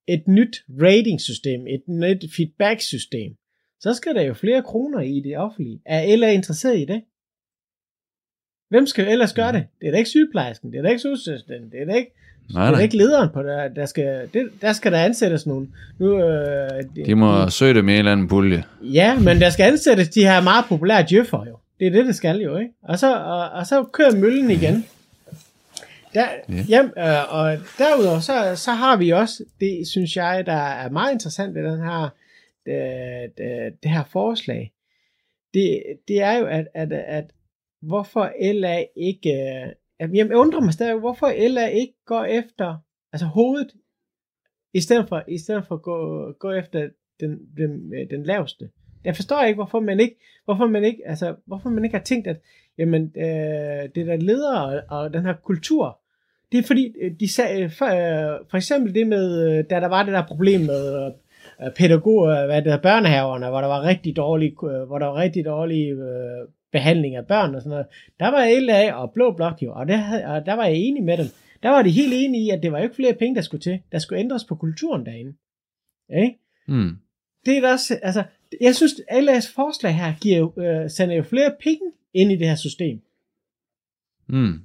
et 0.08 0.28
nyt 0.28 0.64
ratingsystem, 0.82 1.68
et 1.68 1.88
nyt 1.88 2.26
feedback-system, 2.38 3.36
så 3.80 3.94
skal 3.94 4.16
der 4.16 4.22
jo 4.22 4.34
flere 4.34 4.62
kroner 4.64 5.00
i 5.00 5.20
det 5.20 5.38
offentlige. 5.38 5.82
Er 5.86 6.16
LA 6.16 6.32
interesseret 6.32 6.78
i 6.78 6.86
det? 6.86 7.02
Hvem 8.70 8.86
skal 8.88 9.08
ellers 9.08 9.34
gøre 9.34 9.52
det? 9.52 9.66
Det 9.82 9.88
er 9.88 9.92
da 9.92 9.98
ikke 9.98 10.10
sygeplejersken, 10.10 10.72
det 10.72 10.78
er 10.78 10.82
da 10.82 10.90
ikke 10.90 11.00
socialassistenten, 11.02 11.72
det 11.72 11.82
er 11.82 11.86
da 11.86 11.94
ikke 11.94 12.12
Nej, 12.54 12.64
Det 12.64 12.68
er 12.72 12.76
nej. 12.76 12.84
ikke 12.84 12.98
lederen 12.98 13.30
på 13.34 13.44
det. 13.44 13.76
Der 13.76 13.86
skal, 13.86 14.30
det, 14.34 14.50
der 14.62 14.74
skal 14.74 14.92
der 14.92 15.00
ansættes 15.00 15.46
nogen. 15.46 15.74
Nu, 16.00 16.24
øh, 16.24 16.70
De 17.06 17.16
må 17.16 17.50
søge 17.50 17.74
det 17.74 17.86
med 17.86 17.94
en 17.94 18.00
eller 18.00 18.12
anden 18.12 18.28
pulje. 18.28 18.64
Ja, 18.82 19.20
men 19.20 19.40
der 19.42 19.50
skal 19.50 19.64
ansættes 19.64 20.10
de 20.10 20.22
her 20.24 20.42
meget 20.42 20.66
populære 20.70 21.06
djøffer 21.10 21.46
jo. 21.48 21.58
Det 21.80 21.88
er 21.88 21.92
det, 21.92 22.06
det 22.06 22.16
skal 22.16 22.38
jo, 22.40 22.58
ikke? 22.58 22.72
Og 22.84 23.00
så, 23.00 23.16
og, 23.16 23.50
og 23.50 23.68
så 23.68 23.84
kører 23.84 24.16
møllen 24.16 24.52
igen. 24.52 24.86
Der, 26.16 26.30
Ja. 26.50 26.64
hjem, 26.64 26.86
øh, 26.86 27.34
og 27.34 27.58
derudover, 27.78 28.20
så, 28.20 28.56
så 28.56 28.72
har 28.72 28.98
vi 28.98 29.10
også, 29.10 29.44
det 29.60 29.88
synes 29.88 30.16
jeg, 30.16 30.46
der 30.46 30.54
er 30.54 30.90
meget 30.90 31.14
interessant 31.14 31.56
ved 31.56 31.64
den 31.64 31.80
her, 31.80 32.10
det, 32.66 33.38
det, 33.38 33.84
det 33.84 33.92
her 33.92 34.04
forslag. 34.04 34.74
Det, 35.54 35.84
det 36.08 36.22
er 36.22 36.34
jo, 36.40 36.46
at, 36.46 36.68
at, 36.74 36.92
at 36.92 37.32
hvorfor 37.82 38.32
LA 38.54 38.86
ikke, 38.96 39.30
øh, 39.30 39.72
at, 40.00 40.14
jeg 40.14 40.36
undrer 40.36 40.60
mig 40.62 40.74
stadig, 40.74 41.00
hvorfor 41.00 41.50
LA 41.50 41.66
ikke 41.68 41.94
går 42.06 42.24
efter, 42.24 42.78
altså 43.14 43.26
hovedet, 43.26 43.72
i 44.74 44.82
stedet 44.82 45.10
for, 45.10 45.24
i 45.28 45.38
stedet 45.38 45.66
for 45.68 45.76
at 45.76 45.82
gå, 45.82 46.32
gå 46.40 46.52
efter 46.52 46.90
den, 47.20 47.40
den, 47.58 47.94
øh, 47.94 48.10
den 48.10 48.24
laveste. 48.24 48.70
Jeg 49.04 49.16
forstår 49.16 49.44
ikke, 49.44 49.56
hvorfor 49.56 49.80
man 49.80 50.00
ikke, 50.00 50.16
hvorfor 50.46 50.68
man 50.68 50.84
ikke, 50.84 51.02
altså, 51.06 51.36
hvorfor 51.46 51.70
man 51.70 51.84
ikke 51.86 51.98
har 51.98 52.04
tænkt, 52.04 52.28
at 52.28 52.42
jamen, 52.78 53.02
øh, 53.18 53.90
det 53.96 54.08
der 54.08 54.16
ledere 54.16 54.66
og, 54.66 55.00
og 55.00 55.14
den 55.14 55.26
her 55.26 55.34
kultur, 55.34 56.00
det 56.52 56.58
er 56.58 56.64
fordi, 56.64 56.94
øh, 57.02 57.12
de 57.20 57.34
sagde, 57.34 57.70
for, 57.70 57.86
øh, 57.86 58.40
for 58.50 58.58
eksempel 58.58 58.96
det 58.96 59.08
med, 59.08 59.58
øh, 59.58 59.64
da 59.70 59.80
der 59.80 59.88
var 59.88 60.04
det 60.04 60.14
der 60.14 60.28
problem 60.28 60.62
med 60.62 61.06
øh, 61.06 61.12
pædagoger, 61.78 62.46
hvad 62.46 62.56
det 62.56 62.64
hedder, 62.64 62.82
børnehaverne, 62.82 63.50
hvor 63.50 63.62
der 63.62 63.68
var 63.68 63.84
rigtig 63.84 64.16
dårlig, 64.16 64.64
øh, 64.64 64.88
hvor 64.88 65.00
der 65.00 65.06
var 65.06 65.16
rigtig 65.16 65.46
dårlig 65.46 65.92
øh, 65.92 66.48
behandling 66.72 67.16
af 67.16 67.28
børn 67.28 67.56
og 67.56 67.62
sådan 67.62 67.70
noget. 67.70 67.86
Der 68.20 68.28
var 68.28 68.60
LA 68.60 68.94
og 68.94 69.12
Blå 69.14 69.32
Blok 69.32 69.62
jo, 69.62 69.74
og, 69.74 69.88
det, 69.88 69.96
og 70.26 70.46
der 70.46 70.54
var 70.54 70.66
jeg 70.66 70.76
enig 70.76 71.04
med 71.04 71.18
dem. 71.18 71.26
Der 71.64 71.70
var 71.70 71.82
de 71.82 71.90
helt 71.90 72.14
enige 72.14 72.46
i, 72.46 72.50
at 72.50 72.64
det 72.64 72.72
var 72.72 72.78
jo 72.78 72.84
ikke 72.84 72.96
flere 72.96 73.14
penge, 73.14 73.36
der 73.36 73.42
skulle 73.42 73.62
til. 73.62 73.80
Der 73.92 74.00
skulle 74.00 74.20
ændres 74.20 74.44
på 74.44 74.56
kulturen 74.56 75.06
derinde. 75.06 75.34
Ikke? 76.10 76.38
Mm. 76.68 76.98
det 77.46 77.58
er 77.58 77.62
da 77.62 77.72
også, 77.72 78.00
altså, 78.02 78.24
jeg 78.62 78.76
synes, 78.76 78.94
at 79.08 79.24
LA's 79.24 79.54
forslag 79.56 79.96
her 79.96 80.14
giver, 80.22 80.60
øh, 80.60 80.90
sender 80.90 81.16
jo 81.16 81.24
flere 81.24 81.52
penge 81.64 81.92
ind 82.14 82.32
i 82.32 82.36
det 82.36 82.48
her 82.48 82.56
system. 82.56 83.02
Mm. 84.28 84.60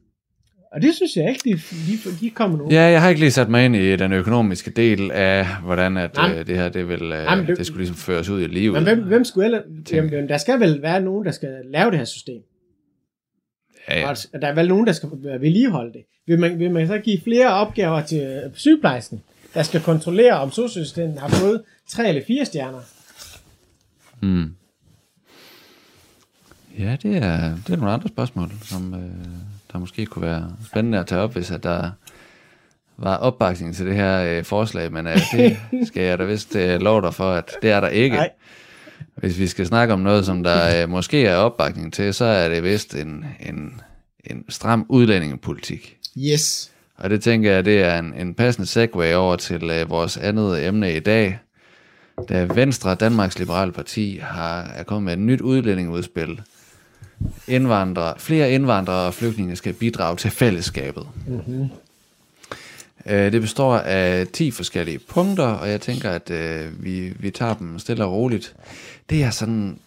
Og 0.72 0.83
det 0.83 0.94
synes 0.94 1.16
jeg 1.16 1.28
ikke, 1.28 1.40
de, 1.44 1.54
de, 1.92 2.16
de 2.20 2.30
kommer 2.30 2.59
nu. 2.59 2.68
Ja, 2.70 2.83
jeg 2.83 3.02
har 3.02 3.09
ikke 3.09 3.20
lige 3.20 3.30
sat 3.30 3.48
mig 3.48 3.64
ind 3.64 3.76
i 3.76 3.96
den 3.96 4.12
økonomiske 4.12 4.70
del 4.70 5.11
af, 5.11 5.46
hvordan 5.64 5.96
at, 5.96 6.18
øh, 6.30 6.46
det 6.46 6.56
her 6.56 6.68
det, 6.68 6.88
vil, 6.88 7.02
øh, 7.02 7.09
Nej, 7.09 7.37
men 7.37 7.46
det- 7.46 7.59
det 7.59 7.66
skulle 7.66 7.78
ligesom 7.80 7.96
føres 7.96 8.28
ud 8.28 8.42
i 8.42 8.46
livet. 8.46 8.72
Men 8.74 8.83
hvem, 8.83 9.02
hvem 9.02 9.24
skulle 9.24 9.44
ellers... 9.44 9.62
Jamen, 9.92 10.28
der 10.28 10.38
skal 10.38 10.61
vel 10.61 10.83
være 10.83 11.00
nogen, 11.00 11.24
der 11.26 11.33
skal 11.33 11.48
lave 11.64 11.90
det 11.90 11.98
her 11.98 12.04
system. 12.04 12.42
Ja, 13.88 13.98
ja. 14.00 14.09
Og 14.11 14.16
der 14.42 14.48
er 14.48 14.54
vel 14.54 14.68
nogen, 14.68 14.87
der 14.87 14.92
skal 14.92 15.09
vedligeholde 15.40 15.92
det. 15.92 16.02
Vil 16.26 16.38
man, 16.40 16.59
vil 16.59 16.70
man 16.70 16.87
så 16.87 16.98
give 16.98 17.20
flere 17.24 17.48
opgaver 17.48 18.02
til 18.02 18.20
øh, 18.20 18.50
sygeplejersken, 18.54 19.20
der 19.54 19.62
skal 19.62 19.80
kontrollere, 19.80 20.33
om 20.40 20.50
socioassistenten 20.50 21.18
har 21.18 21.28
fået 21.28 21.62
tre 21.88 22.09
eller 22.09 22.22
fire 22.26 22.44
stjerner? 22.44 22.80
Mm. 24.22 24.54
Ja, 26.78 26.96
det 27.02 27.16
er, 27.16 27.56
det 27.66 27.72
er 27.72 27.76
nogle 27.76 27.90
andre 27.92 28.09
spørgsmål, 28.09 28.50
som 28.62 28.94
øh, 28.94 29.00
der 29.72 29.78
måske 29.78 30.06
kunne 30.06 30.26
være 30.26 30.52
spændende 30.66 30.98
at 30.98 31.06
tage 31.06 31.20
op, 31.20 31.33
hvis 31.33 31.50
at 31.50 31.62
der 31.62 31.90
var 32.98 33.16
opbakning 33.16 33.74
til 33.76 33.87
det 33.87 33.94
her 33.94 34.22
øh, 34.22 34.44
forslag, 34.44 34.92
men 34.92 35.06
øh, 35.06 35.18
det 35.33 35.56
skal 35.88 36.02
jeg 36.02 36.18
da 36.18 36.24
vist 36.24 36.56
øh, 36.56 36.80
love 36.80 37.02
dig 37.02 37.14
for, 37.14 37.33
at 37.33 37.52
det 37.62 37.70
er 37.70 37.80
der 37.80 37.88
ikke. 37.88 38.16
Nej. 38.16 38.30
Hvis 39.14 39.38
vi 39.38 39.46
skal 39.46 39.66
snakke 39.66 39.94
om 39.94 40.00
noget, 40.00 40.26
som 40.26 40.42
der 40.42 40.83
øh, 40.83 40.88
måske 40.88 41.26
er 41.26 41.37
opbakning 41.37 41.92
til, 41.92 42.14
så 42.14 42.24
er 42.24 42.48
det 42.48 42.62
vist 42.62 42.94
en, 42.94 43.24
en, 43.40 43.80
en 44.24 44.44
stram 44.48 44.87
udlændingepolitik. 44.88 45.96
Yes. 46.18 46.70
Og 46.96 47.11
det 47.11 47.22
tænker 47.22 47.52
jeg, 47.52 47.64
det 47.64 47.83
er 47.83 47.98
en, 47.98 48.14
en 48.14 48.35
passende 48.35 48.66
segue 48.66 49.14
over 49.16 49.37
til 49.37 49.70
øh, 49.70 49.90
vores 49.90 50.16
andet 50.16 50.66
emne 50.66 50.96
i 50.96 51.00
dag. 51.00 51.38
Da 52.28 52.46
Venstre, 52.54 52.94
Danmarks 52.94 53.38
Liberale 53.38 53.72
Parti, 53.72 54.20
har, 54.22 54.62
er 54.62 54.83
kommet 54.83 55.04
med 55.04 55.12
et 55.12 55.18
nyt 55.18 55.40
udlændingeudspil. 55.40 56.40
Indvandrere, 57.48 58.14
flere 58.18 58.52
indvandrere 58.52 59.06
og 59.06 59.14
flygtninge 59.14 59.56
skal 59.56 59.72
bidrage 59.72 60.16
til 60.16 60.30
fællesskabet. 60.30 61.06
Mm-hmm. 61.26 61.68
Øh, 63.06 63.33
det 63.33 63.40
består 63.40 63.76
af 63.76 64.26
10 64.26 64.50
forskellige 64.50 64.98
punkter, 64.98 65.46
og 65.46 65.70
jeg 65.70 65.80
tænker, 65.80 66.11
at 66.11 66.30
øh, 66.30 66.85
vi, 66.85 67.12
vi 67.18 67.30
tager 67.30 67.54
dem 67.54 67.78
stille 67.78 68.04
og 68.04 68.12
roligt. 68.12 68.54
Det 69.11 69.18
jeg 69.18 69.35
sådan 69.35 69.78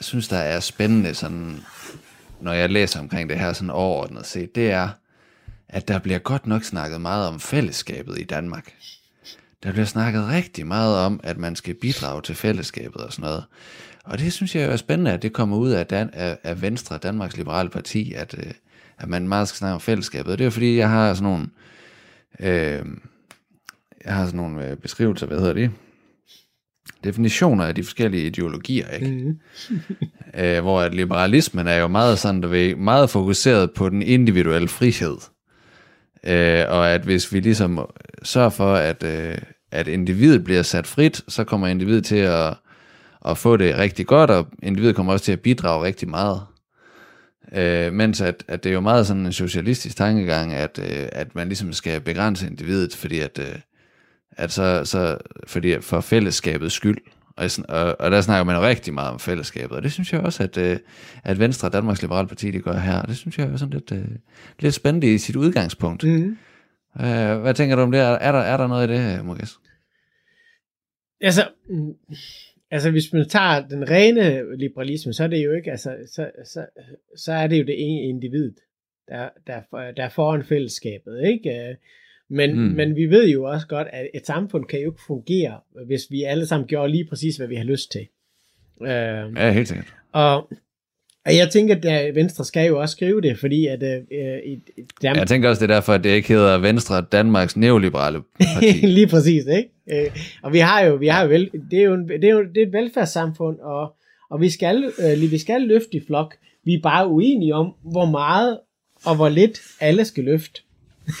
synes, 0.00 0.28
der 0.28 0.36
er 0.36 0.60
spændende, 0.60 1.14
sådan, 1.14 1.60
når 2.40 2.52
jeg 2.52 2.70
læser 2.70 3.00
omkring 3.00 3.28
det 3.28 3.38
her 3.38 3.52
sådan 3.52 3.70
overordnet 3.70 4.26
set, 4.26 4.54
det 4.54 4.70
er, 4.70 4.88
at 5.68 5.88
der 5.88 5.98
bliver 5.98 6.18
godt 6.18 6.46
nok 6.46 6.64
snakket 6.64 7.00
meget 7.00 7.28
om 7.28 7.40
fællesskabet 7.40 8.20
i 8.20 8.24
Danmark. 8.24 8.72
Der 9.62 9.72
bliver 9.72 9.86
snakket 9.86 10.28
rigtig 10.28 10.66
meget 10.66 10.96
om, 10.96 11.20
at 11.22 11.38
man 11.38 11.56
skal 11.56 11.74
bidrage 11.74 12.22
til 12.22 12.34
fællesskabet 12.34 13.02
og 13.02 13.12
sådan 13.12 13.22
noget. 13.22 13.44
Og 14.04 14.18
det 14.18 14.32
synes 14.32 14.56
jeg 14.56 14.64
er 14.64 14.76
spændende, 14.76 15.12
at 15.12 15.22
det 15.22 15.32
kommer 15.32 15.56
ud 15.56 15.70
af, 15.70 15.86
Dan- 15.86 16.10
af, 16.12 16.38
af 16.42 16.62
Venstre, 16.62 16.98
Danmarks 16.98 17.36
Liberale 17.36 17.68
Parti, 17.68 18.12
at, 18.12 18.34
øh, 18.38 18.52
at 18.98 19.08
man 19.08 19.28
meget 19.28 19.48
skal 19.48 19.58
snakke 19.58 19.74
om 19.74 19.80
fællesskabet. 19.80 20.32
Og 20.32 20.38
det 20.38 20.46
er 20.46 20.50
fordi, 20.50 20.76
jeg 20.76 20.90
har 20.90 21.14
sådan 21.14 21.30
nogle, 21.30 21.46
øh, 22.40 22.86
jeg 24.04 24.14
har 24.14 24.26
sådan 24.26 24.36
nogle 24.36 24.68
øh, 24.70 24.76
beskrivelser, 24.76 25.26
hvad 25.26 25.38
hedder 25.38 25.52
det? 25.52 25.70
Definitioner 27.04 27.64
af 27.64 27.74
de 27.74 27.84
forskellige 27.84 28.26
ideologier, 28.26 28.88
ikke? 28.88 29.06
Mm. 29.10 29.38
øh, 30.40 30.60
hvor 30.60 30.80
at 30.80 30.94
liberalismen 30.94 31.66
er 31.66 31.76
jo 31.76 31.88
meget 31.88 32.18
sådan, 32.18 32.40
du 32.40 32.48
ved, 32.48 32.74
meget 32.74 33.10
fokuseret 33.10 33.70
på 33.70 33.88
den 33.88 34.02
individuelle 34.02 34.68
frihed. 34.68 35.16
Øh, 36.26 36.64
og 36.68 36.90
at 36.90 37.00
hvis 37.00 37.32
vi 37.32 37.40
ligesom 37.40 37.90
sørger 38.22 38.50
for, 38.50 38.74
at, 38.74 39.02
øh, 39.02 39.38
at 39.70 39.88
individet 39.88 40.44
bliver 40.44 40.62
sat 40.62 40.86
frit, 40.86 41.22
så 41.28 41.44
kommer 41.44 41.66
individet 41.66 42.04
til 42.04 42.16
at, 42.16 42.54
at 43.26 43.38
få 43.38 43.56
det 43.56 43.76
rigtig 43.78 44.06
godt, 44.06 44.30
og 44.30 44.46
individet 44.62 44.96
kommer 44.96 45.12
også 45.12 45.24
til 45.24 45.32
at 45.32 45.40
bidrage 45.40 45.84
rigtig 45.84 46.08
meget. 46.08 46.40
Øh, 47.52 47.92
mens 47.92 48.20
at, 48.20 48.44
at 48.48 48.64
det 48.64 48.70
er 48.70 48.74
jo 48.74 48.80
meget 48.80 49.06
sådan 49.06 49.26
en 49.26 49.32
socialistisk 49.32 49.96
tankegang, 49.96 50.52
at, 50.52 50.78
øh, 50.82 51.08
at 51.12 51.34
man 51.34 51.48
ligesom 51.48 51.72
skal 51.72 52.00
begrænse 52.00 52.46
individet, 52.46 52.96
fordi 52.96 53.18
at, 53.18 53.38
øh, 53.38 53.58
at 54.30 54.52
så, 54.52 54.84
så 54.84 55.18
fordi 55.46 55.72
at 55.72 55.84
for 55.84 56.00
fællesskabets 56.00 56.74
skyld. 56.74 56.98
Og, 57.36 57.50
sådan- 57.50 57.70
og, 57.70 57.96
og 58.00 58.10
der 58.10 58.20
snakker 58.20 58.44
man 58.44 58.56
jo 58.56 58.62
rigtig 58.62 58.94
meget 58.94 59.10
om 59.10 59.18
fællesskabet, 59.18 59.76
og 59.76 59.82
det 59.82 59.92
synes 59.92 60.12
jeg 60.12 60.20
også, 60.20 60.42
at, 60.42 60.56
øh, 60.58 60.78
at 61.24 61.38
Venstre 61.38 61.68
og 61.68 61.72
Danmarks 61.72 62.02
Liberale 62.02 62.28
Parti, 62.28 62.50
det 62.50 62.64
gør 62.64 62.78
her. 62.78 63.02
Og 63.02 63.08
det 63.08 63.16
synes 63.16 63.38
jeg 63.38 63.48
er 63.48 63.56
sådan 63.56 63.72
lidt, 63.72 63.92
øh, 63.92 64.04
lidt 64.58 64.74
spændende 64.74 65.14
i 65.14 65.18
sit 65.18 65.36
udgangspunkt. 65.36 66.04
Mm. 66.04 66.36
Øh, 67.00 67.40
hvad 67.40 67.54
tænker 67.54 67.76
du 67.76 67.82
om 67.82 67.90
det? 67.90 68.00
Er, 68.00 68.04
er, 68.04 68.32
der, 68.32 68.38
er 68.38 68.56
der 68.56 68.66
noget 68.66 68.90
i 68.90 68.92
det, 68.92 69.24
Mugas? 69.24 69.58
Altså, 71.20 71.48
altså, 72.72 72.90
hvis 72.90 73.12
man 73.12 73.28
tager 73.28 73.68
den 73.68 73.90
rene 73.90 74.56
liberalisme, 74.58 75.12
så 75.12 75.24
er 75.24 75.28
det 75.28 75.44
jo 75.44 75.52
ikke, 75.52 75.70
altså, 75.70 75.96
så, 76.14 76.30
så, 76.44 76.66
så 77.16 77.32
er 77.32 77.46
det 77.46 77.58
jo 77.58 77.64
det 77.64 77.74
ene 77.78 78.02
individ, 78.08 78.52
der, 79.08 79.28
der, 79.46 79.60
der 79.96 80.02
er 80.04 80.08
foran 80.08 80.44
fællesskabet, 80.44 81.24
ikke? 81.26 81.50
Øh, 81.68 81.74
Men, 82.28 82.50
Mm. 82.54 82.58
men 82.76 82.96
vi 82.96 83.06
ved 83.06 83.28
jo 83.28 83.44
også 83.44 83.66
godt, 83.66 83.88
at 83.92 84.08
et 84.14 84.26
samfund 84.26 84.64
kan 84.64 84.80
jo 84.80 84.90
ikke 84.90 85.02
fungere, 85.06 85.60
hvis 85.86 86.00
vi 86.10 86.22
alle 86.22 86.46
sammen 86.46 86.66
gjorde 86.68 86.92
lige 86.92 87.06
præcis, 87.08 87.36
hvad 87.36 87.46
vi 87.48 87.54
har 87.54 87.64
lyst 87.64 87.92
til. 87.92 88.06
Øh, 88.82 88.88
Ja, 89.36 89.50
helt 89.52 89.68
sikkert. 89.68 89.94
og 90.12 90.50
jeg 91.26 91.50
tænker, 91.50 91.76
at 91.84 92.14
Venstre 92.14 92.44
skal 92.44 92.68
jo 92.68 92.80
også 92.80 92.92
skrive 92.92 93.20
det, 93.20 93.38
fordi 93.38 93.66
at 93.66 93.82
øh, 93.82 93.98
i, 94.44 94.52
i 94.52 94.82
Danmark, 95.02 95.18
Jeg 95.18 95.28
tænker 95.28 95.48
også, 95.48 95.66
det 95.66 95.70
er 95.70 95.74
derfor, 95.74 95.92
at 95.92 96.04
det 96.04 96.10
ikke 96.10 96.28
hedder 96.28 96.58
Venstre 96.58 97.04
Danmarks 97.12 97.56
Neoliberale 97.56 98.22
Parti. 98.40 98.86
Lige 98.86 99.06
præcis, 99.06 99.44
ikke? 99.46 99.68
Øh, 99.92 100.16
og 100.42 100.52
vi 100.52 100.58
har 100.58 100.80
jo, 100.80 100.94
vi 100.94 101.06
har 101.06 101.22
jo 101.22 101.28
vel, 101.28 101.50
det 101.70 101.78
er 101.78 101.82
jo, 101.84 101.94
en, 101.94 102.08
det 102.08 102.24
er 102.24 102.32
jo 102.32 102.44
det 102.54 102.62
er 102.62 102.66
et 102.66 102.72
velfærdssamfund, 102.72 103.58
og, 103.60 103.94
og 104.30 104.40
vi 104.40 104.50
skal, 104.50 104.92
øh, 104.98 105.30
vi 105.30 105.38
skal 105.38 105.62
løfte 105.62 105.96
i 105.96 106.00
flok. 106.06 106.34
Vi 106.64 106.74
er 106.74 106.80
bare 106.82 107.08
uenige 107.08 107.54
om, 107.54 107.74
hvor 107.82 108.04
meget 108.06 108.58
og 109.04 109.16
hvor 109.16 109.28
lidt 109.28 109.60
alle 109.80 110.04
skal 110.04 110.24
løfte. 110.24 110.62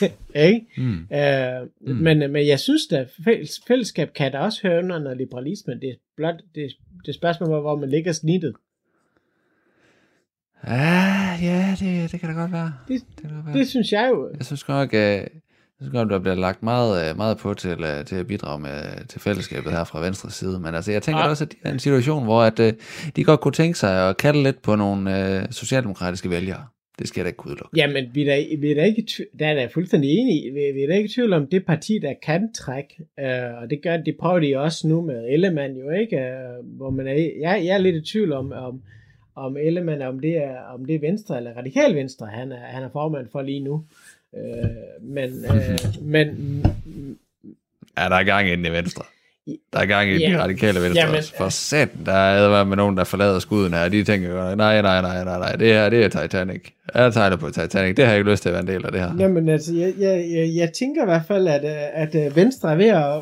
ikke? 0.34 0.66
Mm. 0.76 1.06
Øh, 1.12 1.62
mm. 1.80 1.94
Men, 1.94 2.32
men 2.32 2.46
jeg 2.46 2.60
synes, 2.60 2.82
fælles, 3.24 3.60
fællesskab 3.68 4.12
kan 4.14 4.32
da 4.32 4.38
også 4.38 4.60
høre 4.62 4.78
under 4.78 4.98
noget 4.98 5.18
liberalisme. 5.18 5.74
Det 5.74 5.88
er 5.88 5.94
blot 6.16 6.34
det, 6.54 6.72
det 7.06 7.14
spørgsmål, 7.14 7.60
hvor 7.60 7.76
man 7.76 7.90
ligger 7.90 8.12
snittet. 8.12 8.54
Ah, 10.64 11.38
ja, 11.44 11.76
det, 11.80 12.12
det 12.12 12.20
kan 12.20 12.28
da 12.28 12.34
godt 12.34 12.52
være. 12.52 12.72
Det, 12.88 13.00
Det 13.16 13.20
kan 13.26 13.30
godt 13.34 13.46
være. 13.46 13.58
det 13.58 13.68
synes 13.68 13.92
jeg 13.92 14.08
jo. 14.10 14.30
Jeg 14.38 14.46
synes 14.46 14.64
godt, 14.64 14.94
at 14.94 15.00
jeg 15.00 15.28
synes 15.80 15.92
godt, 15.92 16.10
der 16.10 16.18
bliver 16.18 16.34
lagt 16.34 16.62
meget, 16.62 17.10
øh, 17.10 17.16
meget 17.16 17.38
på 17.38 17.54
til, 17.54 17.70
øh, 17.84 18.04
til 18.04 18.16
at 18.16 18.26
bidrage 18.26 18.60
med, 18.60 19.06
til 19.08 19.20
fællesskabet 19.20 19.72
her 19.72 19.84
fra 19.84 20.00
venstre 20.04 20.30
side. 20.30 20.60
Men 20.60 20.74
altså, 20.74 20.92
jeg 20.92 21.02
tænker 21.02 21.18
Ja. 21.18 21.24
ja. 21.24 21.30
også, 21.30 21.44
at 21.44 21.52
de 21.52 21.56
er 21.64 21.72
en 21.72 21.78
situation, 21.78 22.24
hvor 22.24 22.42
at, 22.42 22.60
øh, 22.60 22.72
de 23.16 23.24
godt 23.24 23.40
kunne 23.40 23.52
tænke 23.52 23.78
sig 23.78 24.08
at 24.08 24.16
kalde 24.16 24.42
lidt 24.42 24.62
på 24.62 24.76
nogle 24.76 25.38
øh, 25.40 25.46
socialdemokratiske 25.50 26.30
vælgere. 26.30 26.64
Det 26.98 27.08
skal 27.08 27.20
jeg 27.20 27.24
da 27.24 27.28
ikke 27.28 27.46
udelukke. 27.46 27.76
Jamen, 27.76 28.04
vi 28.14 28.22
er 28.22 28.26
da, 28.26 28.44
vi 28.58 28.70
er 28.70 28.74
da 28.74 28.82
ikke, 28.84 29.06
der 29.38 29.46
er 29.46 29.54
da 29.54 29.66
fuldstændig 29.74 30.10
enige. 30.10 30.46
i. 30.46 30.50
Vi, 30.50 30.60
vi 30.74 30.82
er 30.82 30.86
da 30.88 30.94
ikke 30.94 31.08
i 31.08 31.12
tvivl 31.12 31.32
om 31.32 31.46
det 31.46 31.66
parti, 31.66 31.98
der 32.02 32.12
kan 32.26 32.52
trække. 32.52 32.94
Øh, 33.20 33.62
og 33.62 33.70
det 33.70 33.80
gør 33.82 33.96
det 33.96 34.16
prøver 34.20 34.38
de 34.40 34.58
også 34.58 34.88
nu 34.88 35.00
med 35.00 35.24
Ellemann 35.28 35.76
jo 35.76 35.90
ikke. 35.90 36.16
Øh, 36.16 36.76
hvor 36.76 36.90
man 36.90 37.06
er, 37.06 37.12
jeg, 37.12 37.62
jeg 37.64 37.74
er 37.74 37.78
lidt 37.78 37.96
i 37.96 38.12
tvivl 38.12 38.32
om, 38.32 38.52
om, 38.52 38.82
om 39.36 39.56
Ellemann, 39.56 40.02
om 40.02 40.20
det 40.20 40.36
er, 40.36 40.56
om 40.74 40.84
det 40.84 40.94
er 40.94 41.00
Venstre 41.00 41.36
eller 41.36 41.52
Radikal 41.56 41.94
Venstre, 41.94 42.26
han 42.26 42.52
er, 42.52 42.56
han 42.60 42.82
er 42.82 42.88
formand 42.92 43.26
for 43.32 43.42
lige 43.42 43.60
nu. 43.60 43.84
Øh, 44.36 44.42
men, 45.02 45.44
øh, 45.44 45.78
men 46.02 46.28
Ja, 47.98 48.08
der 48.08 48.16
er 48.16 48.24
gang 48.24 48.48
ind 48.48 48.66
i 48.66 48.70
venstre. 48.70 49.04
Der 49.72 49.78
er 49.78 49.86
gang 49.86 50.10
i 50.10 50.16
Ja. 50.18 50.30
de 50.30 50.38
radikale 50.42 50.80
venstre 50.80 51.00
Jamen, 51.02 51.16
også. 51.16 51.36
For 51.36 51.48
satan, 51.48 52.04
der 52.06 52.12
er 52.12 52.64
med 52.64 52.76
nogen, 52.76 52.96
der 52.96 53.04
forlader 53.04 53.38
skuden 53.38 53.72
her, 53.74 53.84
og 53.84 53.92
de 53.92 54.04
tænker, 54.04 54.54
nej, 54.54 54.82
nej, 54.82 55.00
nej, 55.02 55.24
nej, 55.24 55.38
nej, 55.38 55.52
det 55.52 55.68
her, 55.68 55.88
det 55.90 56.04
er 56.04 56.08
Titanic. 56.22 56.60
Jeg 56.94 57.12
tegner 57.12 57.36
på 57.36 57.50
Titanic, 57.50 57.96
det 57.96 58.04
har 58.04 58.12
jeg 58.12 58.18
ikke 58.18 58.30
lyst 58.30 58.42
til 58.42 58.48
at 58.48 58.52
være 58.52 58.62
en 58.62 58.68
del 58.68 58.86
af 58.86 58.92
det 58.92 59.00
her. 59.00 59.10
Jamen 59.18 59.48
altså, 59.48 59.74
jeg, 59.74 59.92
jeg, 59.98 60.26
jeg, 60.34 60.54
jeg 60.54 60.72
tænker 60.72 61.02
i 61.02 61.04
hvert 61.04 61.26
fald, 61.28 61.48
at, 61.48 61.64
at 61.94 62.14
øh, 62.26 62.36
Venstre 62.36 62.72
er 62.72 62.76
ved 62.76 62.86
at, 62.86 63.16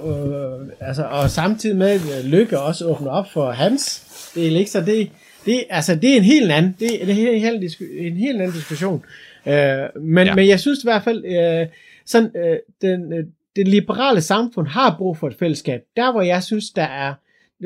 øh, 0.70 0.88
altså, 0.88 1.04
og 1.04 1.30
samtidig 1.30 1.76
med 1.76 1.88
at 1.88 2.24
Lykke 2.24 2.60
også 2.60 2.84
åbner 2.86 3.10
op 3.10 3.26
for 3.32 3.50
hans 3.50 4.06
del, 4.34 4.56
ikke? 4.56 4.70
Så 4.70 4.80
det, 4.80 5.10
det, 5.46 5.64
altså, 5.70 5.94
det 5.94 6.12
er 6.12 6.16
en 6.16 6.22
helt 6.22 6.52
anden, 6.52 6.76
det 6.80 7.02
er 7.02 7.06
en 7.06 7.14
helt, 7.40 7.80
en 7.98 8.16
helt 8.16 8.40
anden 8.40 8.56
diskussion. 8.56 9.04
Øh, 9.46 10.02
men, 10.02 10.26
Ja. 10.26 10.34
men 10.34 10.48
jeg 10.48 10.60
synes 10.60 10.78
i 10.84 10.86
hvert 10.86 11.02
fald, 11.02 11.24
øh, 11.24 11.66
sådan, 12.06 12.30
øh, 12.36 12.56
den, 12.82 13.12
øh, 13.12 13.24
det 13.56 13.68
liberale 13.68 14.20
samfund 14.20 14.66
har 14.66 14.94
brug 14.98 15.16
for 15.16 15.28
et 15.28 15.34
fællesskab. 15.38 15.80
Der 15.96 16.12
hvor 16.12 16.22
jeg 16.22 16.42
synes, 16.42 16.70
der 16.70 16.82
er, 16.82 17.14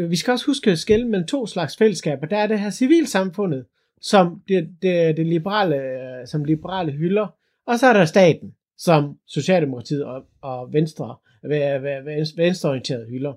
vi 0.08 0.16
skal 0.16 0.32
også 0.32 0.46
huske 0.46 0.70
at 0.70 0.78
skille 0.78 1.08
mellem 1.08 1.26
to 1.26 1.46
slags 1.46 1.76
fællesskaber. 1.76 2.26
Der 2.26 2.36
er 2.36 2.46
det 2.46 2.60
her 2.60 2.70
civilsamfundet, 2.70 3.64
som 4.00 4.40
det, 4.48 4.68
det, 4.82 5.16
det 5.16 5.26
liberale, 5.26 5.76
øh, 5.76 6.26
som 6.26 6.44
liberale 6.44 6.92
hylder, 6.92 7.26
og 7.66 7.78
så 7.78 7.86
er 7.86 7.92
der 7.92 8.04
staten, 8.04 8.52
som 8.78 9.16
Socialdemokratiet 9.28 10.04
og, 10.04 10.22
og 10.42 10.72
Venstre, 10.72 11.16
ve- 11.44 11.78
ve- 11.78 12.04
ve- 12.06 12.36
venstreorienteret 12.36 13.06
hylder. 13.10 13.32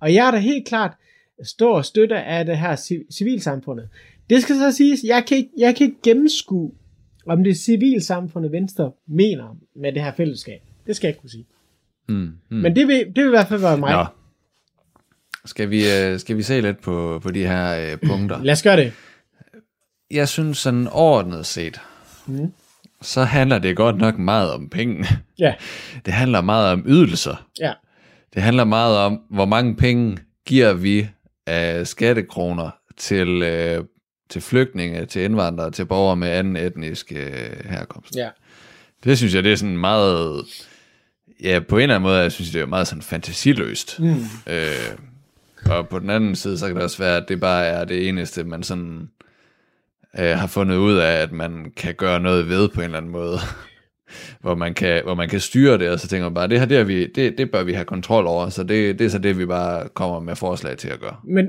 Og 0.00 0.14
jeg 0.14 0.26
er 0.26 0.30
da 0.30 0.36
helt 0.38 0.66
klart 0.68 0.92
stor 1.42 1.82
støtter 1.82 2.18
af 2.20 2.44
det 2.44 2.58
her 2.58 2.76
ci- 2.76 3.06
civilsamfundet. 3.16 3.88
Det 4.30 4.42
skal 4.42 4.56
så 4.56 4.72
siges, 4.72 5.00
jeg 5.04 5.24
kan 5.28 5.36
ikke, 5.36 5.50
jeg 5.58 5.76
kan 5.76 5.86
ikke 5.86 6.02
gennemskue, 6.02 6.72
om 7.26 7.44
det 7.44 7.56
civilsamfundet 7.56 8.52
Venstre 8.52 8.92
mener 9.08 9.56
med 9.76 9.92
det 9.92 10.02
her 10.02 10.12
fællesskab. 10.12 10.60
Det 10.86 10.96
skal 10.96 11.06
jeg 11.06 11.10
ikke 11.10 11.20
kunne 11.20 11.30
sige. 11.30 11.46
Mm, 12.08 12.14
mm. 12.14 12.56
Men 12.56 12.76
det 12.76 12.88
vil, 12.88 13.06
det 13.06 13.16
vil 13.16 13.26
i 13.26 13.28
hvert 13.28 13.48
fald 13.48 13.60
være 13.60 13.78
mig. 13.78 13.92
Nå. 13.92 14.04
Skal 15.44 15.70
vi, 15.70 15.82
øh, 15.92 16.18
skal 16.18 16.36
vi 16.36 16.42
se 16.42 16.60
lidt 16.60 16.80
på, 16.82 17.20
på 17.22 17.30
de 17.30 17.46
her 17.46 17.92
øh, 17.92 18.08
punkter? 18.08 18.42
Lad 18.42 18.52
os 18.52 18.62
gøre 18.62 18.76
det. 18.76 18.92
Jeg 20.10 20.28
synes 20.28 20.58
sådan 20.58 20.88
overordnet 20.88 21.46
set, 21.46 21.80
Mm. 22.26 22.52
så 23.02 23.22
handler 23.24 23.58
det 23.58 23.76
godt 23.76 23.96
nok 23.96 24.18
meget 24.18 24.52
om 24.52 24.68
penge. 24.68 25.06
Ja, 25.38 25.54
Det 26.06 26.14
handler 26.14 26.40
meget 26.40 26.72
om 26.72 26.84
ydelser. 26.86 27.48
ja, 27.60 27.72
Det 28.34 28.42
handler 28.42 28.64
meget 28.64 28.96
om, 28.98 29.20
hvor 29.30 29.44
mange 29.44 29.76
penge 29.76 30.18
giver 30.46 30.72
vi 30.72 31.08
af 31.46 31.86
skattekroner 31.86 32.70
til, 32.96 33.42
øh, 33.42 33.84
til 34.28 34.42
flygtninge, 34.42 35.06
til 35.06 35.22
indvandrere, 35.22 35.70
til 35.70 35.86
borgere 35.86 36.16
med 36.16 36.28
anden 36.28 36.56
etnisk 36.56 37.12
øh, 37.16 37.68
herkomst. 37.70 38.16
ja. 38.16 38.28
Det 39.04 39.18
synes 39.18 39.34
jeg, 39.34 39.44
det 39.44 39.52
er 39.52 39.56
sådan 39.56 39.78
meget... 39.78 40.44
Ja, 41.42 41.60
på 41.68 41.76
en 41.76 41.82
eller 41.82 41.94
anden 41.94 42.08
måde, 42.08 42.20
jeg 42.20 42.32
synes, 42.32 42.50
det 42.50 42.60
er 42.60 42.66
meget 42.66 42.86
sådan 42.86 43.02
fantasiløst. 43.02 44.00
Mm. 44.00 44.24
Øh, 44.46 44.98
og 45.70 45.88
på 45.88 45.98
den 45.98 46.10
anden 46.10 46.36
side, 46.36 46.58
så 46.58 46.66
kan 46.66 46.76
det 46.76 46.84
også 46.84 46.98
være, 46.98 47.16
at 47.16 47.28
det 47.28 47.40
bare 47.40 47.66
er 47.66 47.84
det 47.84 48.08
eneste, 48.08 48.44
man 48.44 48.62
sådan 48.62 49.10
øh, 50.18 50.38
har 50.38 50.46
fundet 50.46 50.76
ud 50.76 50.94
af, 50.94 51.12
at 51.12 51.32
man 51.32 51.72
kan 51.76 51.94
gøre 51.94 52.20
noget 52.20 52.48
ved 52.48 52.68
på 52.68 52.80
en 52.80 52.84
eller 52.84 52.98
anden 52.98 53.12
måde. 53.12 53.38
Hvor, 54.40 54.54
man 54.54 54.74
kan, 54.74 55.02
hvor 55.04 55.14
man 55.14 55.28
kan 55.28 55.40
styre 55.40 55.78
det, 55.78 55.88
og 55.90 56.00
så 56.00 56.08
tænker 56.08 56.24
man 56.24 56.34
bare, 56.34 56.48
det 56.48 56.58
her, 56.58 56.66
det, 56.66 56.76
har 56.76 56.84
vi, 56.84 57.06
det, 57.06 57.38
det 57.38 57.50
bør 57.50 57.62
vi 57.64 57.72
have 57.72 57.84
kontrol 57.84 58.26
over, 58.26 58.48
så 58.48 58.62
det, 58.62 58.98
det 58.98 59.04
er 59.04 59.08
så 59.08 59.18
det, 59.18 59.38
vi 59.38 59.46
bare 59.46 59.88
kommer 59.88 60.20
med 60.20 60.36
forslag 60.36 60.76
til 60.76 60.88
at 60.88 61.00
gøre. 61.00 61.16
Men, 61.24 61.48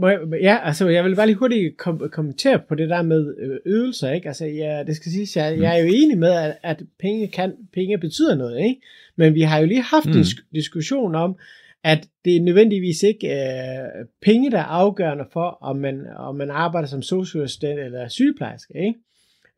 men 0.00 0.10
øh, 0.10 0.30
jeg, 0.32 0.40
ja, 0.40 0.58
altså 0.64 0.88
jeg 0.88 1.04
vil 1.04 1.16
bare 1.16 1.26
lige 1.26 1.36
hurtigt 1.36 1.76
kom, 1.78 2.02
kommentere 2.12 2.60
på 2.68 2.74
det 2.74 2.88
der 2.90 3.02
med 3.02 3.34
øh, 3.38 3.56
ydelser, 3.66 4.10
ikke? 4.12 4.28
Altså 4.28 4.46
ja, 4.46 4.82
det 4.86 4.96
skal 4.96 5.12
siges, 5.12 5.36
jeg, 5.36 5.58
jeg 5.60 5.78
er 5.78 5.82
jo 5.82 5.90
enig 5.94 6.18
med, 6.18 6.30
at, 6.32 6.56
at 6.62 6.82
penge, 7.00 7.28
kan, 7.28 7.52
penge 7.74 7.98
betyder 7.98 8.34
noget, 8.34 8.58
ikke? 8.64 8.80
Men 9.16 9.34
vi 9.34 9.40
har 9.40 9.58
jo 9.58 9.66
lige 9.66 9.82
haft 9.82 10.06
mm. 10.06 10.10
en 10.12 10.16
Mm. 10.18 10.22
sk- 10.22 10.50
diskussion 10.54 11.14
om, 11.14 11.36
at 11.84 12.06
det 12.24 12.36
er 12.36 12.40
nødvendigvis 12.40 13.02
ikke 13.02 13.28
øh, 13.28 14.06
penge, 14.22 14.50
der 14.50 14.58
er 14.58 14.62
afgørende 14.64 15.24
for, 15.32 15.58
om 15.62 15.76
man, 15.76 16.00
om 16.16 16.36
man 16.36 16.50
arbejder 16.50 16.88
som 16.88 17.02
socioassistent 17.02 17.80
eller 17.80 18.08
sygeplejerske, 18.08 18.72
ikke? 18.86 18.94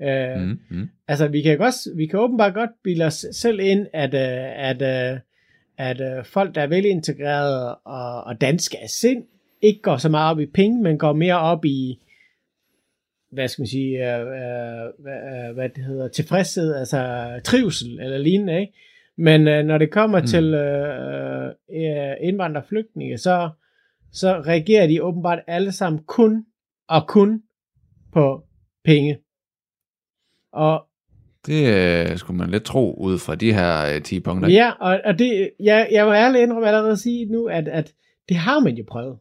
Øh, 0.02 0.40
Mm, 0.42 0.58
mm. 0.70 0.88
Altså, 1.08 1.28
vi 1.28 1.42
kan, 1.42 1.58
godt, 1.58 1.74
vi 1.96 2.06
kan 2.06 2.18
åbenbart 2.18 2.54
godt 2.54 2.70
bilde 2.84 3.04
os 3.04 3.26
selv 3.32 3.60
ind, 3.60 3.86
at, 3.92 4.14
øh, 4.14 4.68
at, 4.68 4.82
øh, 5.12 5.20
at 5.78 6.00
øh, 6.00 6.24
folk, 6.24 6.54
der 6.54 6.60
er 6.60 6.66
velintegrerede 6.66 7.74
og, 7.76 8.24
og 8.24 8.40
danske 8.40 8.78
af 8.82 8.88
sind, 8.88 9.24
ikke 9.62 9.80
går 9.82 9.96
så 9.96 10.08
meget 10.08 10.30
op 10.30 10.40
i 10.40 10.46
penge, 10.46 10.82
men 10.82 10.98
går 10.98 11.12
mere 11.12 11.38
op 11.40 11.64
i, 11.64 12.02
hvad 13.32 13.48
skal 13.48 13.62
man 13.62 13.66
sige, 13.66 14.14
øh, 14.14 14.20
øh, 14.20 14.26
hvad, 14.98 15.48
øh, 15.48 15.54
hvad 15.54 15.68
det 15.68 15.84
hedder, 15.84 16.08
tilfredshed, 16.08 16.74
altså 16.74 17.30
trivsel 17.44 18.00
eller 18.00 18.18
lignende, 18.18 18.60
ikke? 18.60 18.72
Men 19.18 19.48
øh, 19.48 19.64
når 19.64 19.78
det 19.78 19.90
kommer 19.90 20.18
Mm. 20.18 20.22
mm. 20.22 20.26
til 20.26 20.54
øh, 20.54 21.46
øh, 21.48 22.16
indvandrere 22.20 22.62
og 22.62 22.68
flygtninge, 22.68 23.18
så, 23.18 23.50
så 24.12 24.40
reagerer 24.40 24.86
de 24.86 25.02
åbenbart 25.02 25.38
alle 25.46 25.72
sammen 25.72 26.02
kun 26.06 26.44
og 26.88 27.08
kun 27.08 27.42
på 28.12 28.44
penge. 28.84 29.18
Og 30.56 30.84
Det 31.46 31.74
øh, 32.10 32.18
skulle 32.18 32.38
man 32.38 32.50
lidt 32.50 32.64
tro 32.64 32.94
ud 33.00 33.18
fra 33.18 33.34
de 33.34 33.52
her 33.52 33.94
øh, 33.94 34.02
10 34.02 34.20
punkter. 34.20 34.48
Ja, 34.50 34.70
og, 34.80 35.00
og 35.04 35.18
det, 35.18 35.50
jeg, 35.60 35.88
jeg 35.92 36.06
må 36.06 36.12
ærligt 36.12 36.42
indrømme 36.42 36.66
allerede 36.68 36.92
at 36.92 36.98
sige 36.98 37.26
nu, 37.32 37.46
at, 37.46 37.68
at 37.68 37.92
det 38.28 38.36
har 38.36 38.60
man 38.60 38.74
jo 38.74 38.84
prøvet. 38.88 39.16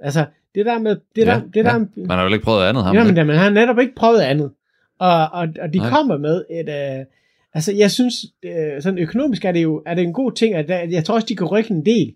Altså, 0.00 0.24
det 0.54 0.66
der 0.66 0.78
med... 0.78 0.96
Det 1.16 1.26
Ja, 1.26 1.34
der, 1.34 1.40
det 1.54 1.64
der, 1.64 1.72
ja. 1.74 1.78
Man 1.96 2.18
har 2.18 2.24
jo 2.24 2.32
ikke 2.32 2.44
prøvet 2.44 2.64
andet, 2.64 2.84
ham. 2.84 2.96
ja, 2.96 3.04
men 3.04 3.16
der, 3.16 3.24
man 3.24 3.36
har 3.36 3.50
netop 3.50 3.78
ikke 3.78 3.94
prøvet 3.94 4.20
andet. 4.20 4.50
Og, 4.98 5.28
og, 5.32 5.48
og 5.62 5.72
de 5.72 5.78
Nej. 5.78 5.90
Kommer 5.90 6.18
med 6.18 6.44
et... 6.50 6.68
Øh, 6.68 7.04
altså, 7.54 7.72
jeg 7.72 7.90
synes, 7.90 8.14
øh, 8.44 8.82
sådan 8.82 8.98
økonomisk 8.98 9.44
er 9.44 9.52
det 9.52 9.62
jo 9.62 9.82
er 9.86 9.94
det 9.94 10.04
en 10.04 10.12
god 10.12 10.32
ting, 10.32 10.54
at 10.54 10.68
der, 10.68 10.78
jeg 10.90 11.04
tror 11.04 11.14
også, 11.14 11.26
de 11.28 11.36
kan 11.36 11.46
rykke 11.46 11.70
en 11.70 11.86
del. 11.86 12.14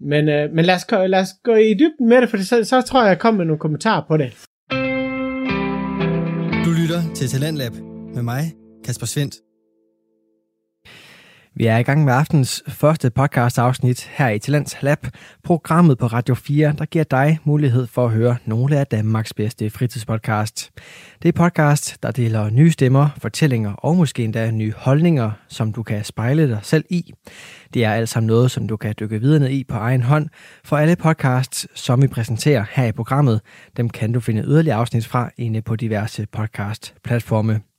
Men, 0.00 0.28
øh, 0.28 0.52
men 0.52 0.64
lad, 0.64 0.74
os, 0.74 0.84
gå- 0.84 1.06
lad 1.06 1.20
os 1.20 1.28
gå 1.44 1.54
i 1.54 1.74
dybden 1.74 2.08
med 2.08 2.20
det, 2.20 2.28
for 2.28 2.36
så, 2.36 2.64
så 2.64 2.80
tror 2.82 3.00
jeg, 3.02 3.08
jeg 3.08 3.18
kommer 3.18 3.38
med 3.38 3.46
nogle 3.46 3.58
kommentarer 3.58 4.02
på 4.08 4.16
det. 4.16 4.44
Du 6.64 6.70
lytter 6.82 7.14
til 7.14 7.28
Talentlab 7.28 7.89
med 8.14 8.22
mig, 8.22 8.52
Kasper 8.84 9.06
Svendt. 9.06 9.34
Vi 11.54 11.66
er 11.66 11.76
i 11.76 11.82
gang 11.82 12.04
med 12.04 12.12
aftens 12.12 12.62
første 12.68 13.10
podcast 13.10 13.58
afsnit 13.58 14.10
her 14.12 14.28
i 14.28 14.38
Talents 14.38 14.76
Lab, 14.82 15.06
programmet 15.44 15.98
på 15.98 16.06
Radio 16.06 16.34
4, 16.34 16.74
der 16.78 16.84
giver 16.84 17.04
dig 17.04 17.38
mulighed 17.44 17.86
for 17.86 18.04
at 18.04 18.12
høre 18.12 18.36
nogle 18.44 18.78
af 18.78 18.86
Danmarks 18.86 19.34
bedste 19.34 19.70
fritidspodcast. 19.70 20.70
Det 21.22 21.28
er 21.28 21.32
podcast, 21.32 22.02
der 22.02 22.10
deler 22.10 22.50
nye 22.50 22.70
stemmer, 22.70 23.08
fortællinger 23.18 23.72
og 23.72 23.96
måske 23.96 24.24
endda 24.24 24.50
nye 24.50 24.72
holdninger, 24.76 25.30
som 25.48 25.72
du 25.72 25.82
kan 25.82 26.04
spejle 26.04 26.48
dig 26.48 26.60
selv 26.62 26.84
i. 26.90 27.12
Det 27.74 27.84
er 27.84 27.92
alt 27.92 28.08
sammen 28.08 28.26
noget, 28.26 28.50
som 28.50 28.68
du 28.68 28.76
kan 28.76 28.94
dykke 29.00 29.20
videre 29.20 29.40
ned 29.40 29.50
i 29.50 29.64
på 29.64 29.76
egen 29.76 30.02
hånd, 30.02 30.28
for 30.64 30.76
alle 30.76 30.96
podcasts, 30.96 31.66
som 31.74 32.02
vi 32.02 32.06
præsenterer 32.06 32.64
her 32.70 32.84
i 32.84 32.92
programmet, 32.92 33.40
dem 33.76 33.90
kan 33.90 34.12
du 34.12 34.20
finde 34.20 34.42
yderligere 34.42 34.76
afsnit 34.76 35.06
fra 35.06 35.30
inde 35.36 35.62
på 35.62 35.76
diverse 35.76 36.26
podcast-platforme. 36.32 37.69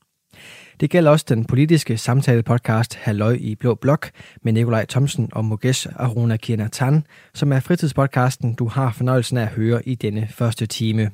Det 0.81 0.89
gælder 0.89 1.11
også 1.11 1.25
den 1.29 1.45
politiske 1.45 1.97
samtale-podcast 1.97 2.97
Halløj 2.97 3.37
i 3.39 3.55
Blå 3.55 3.75
Blok 3.75 4.09
med 4.41 4.53
Nikolaj 4.53 4.85
Thomsen 4.85 5.29
og 5.31 5.45
Mugesh 5.45 5.87
Aruna 5.95 6.37
Tan, 6.71 7.05
som 7.33 7.51
er 7.51 7.59
fritidspodcasten, 7.59 8.53
du 8.53 8.67
har 8.67 8.91
fornøjelsen 8.91 9.37
af 9.37 9.41
at 9.41 9.47
høre 9.47 9.87
i 9.87 9.95
denne 9.95 10.27
første 10.31 10.65
time. 10.65 11.11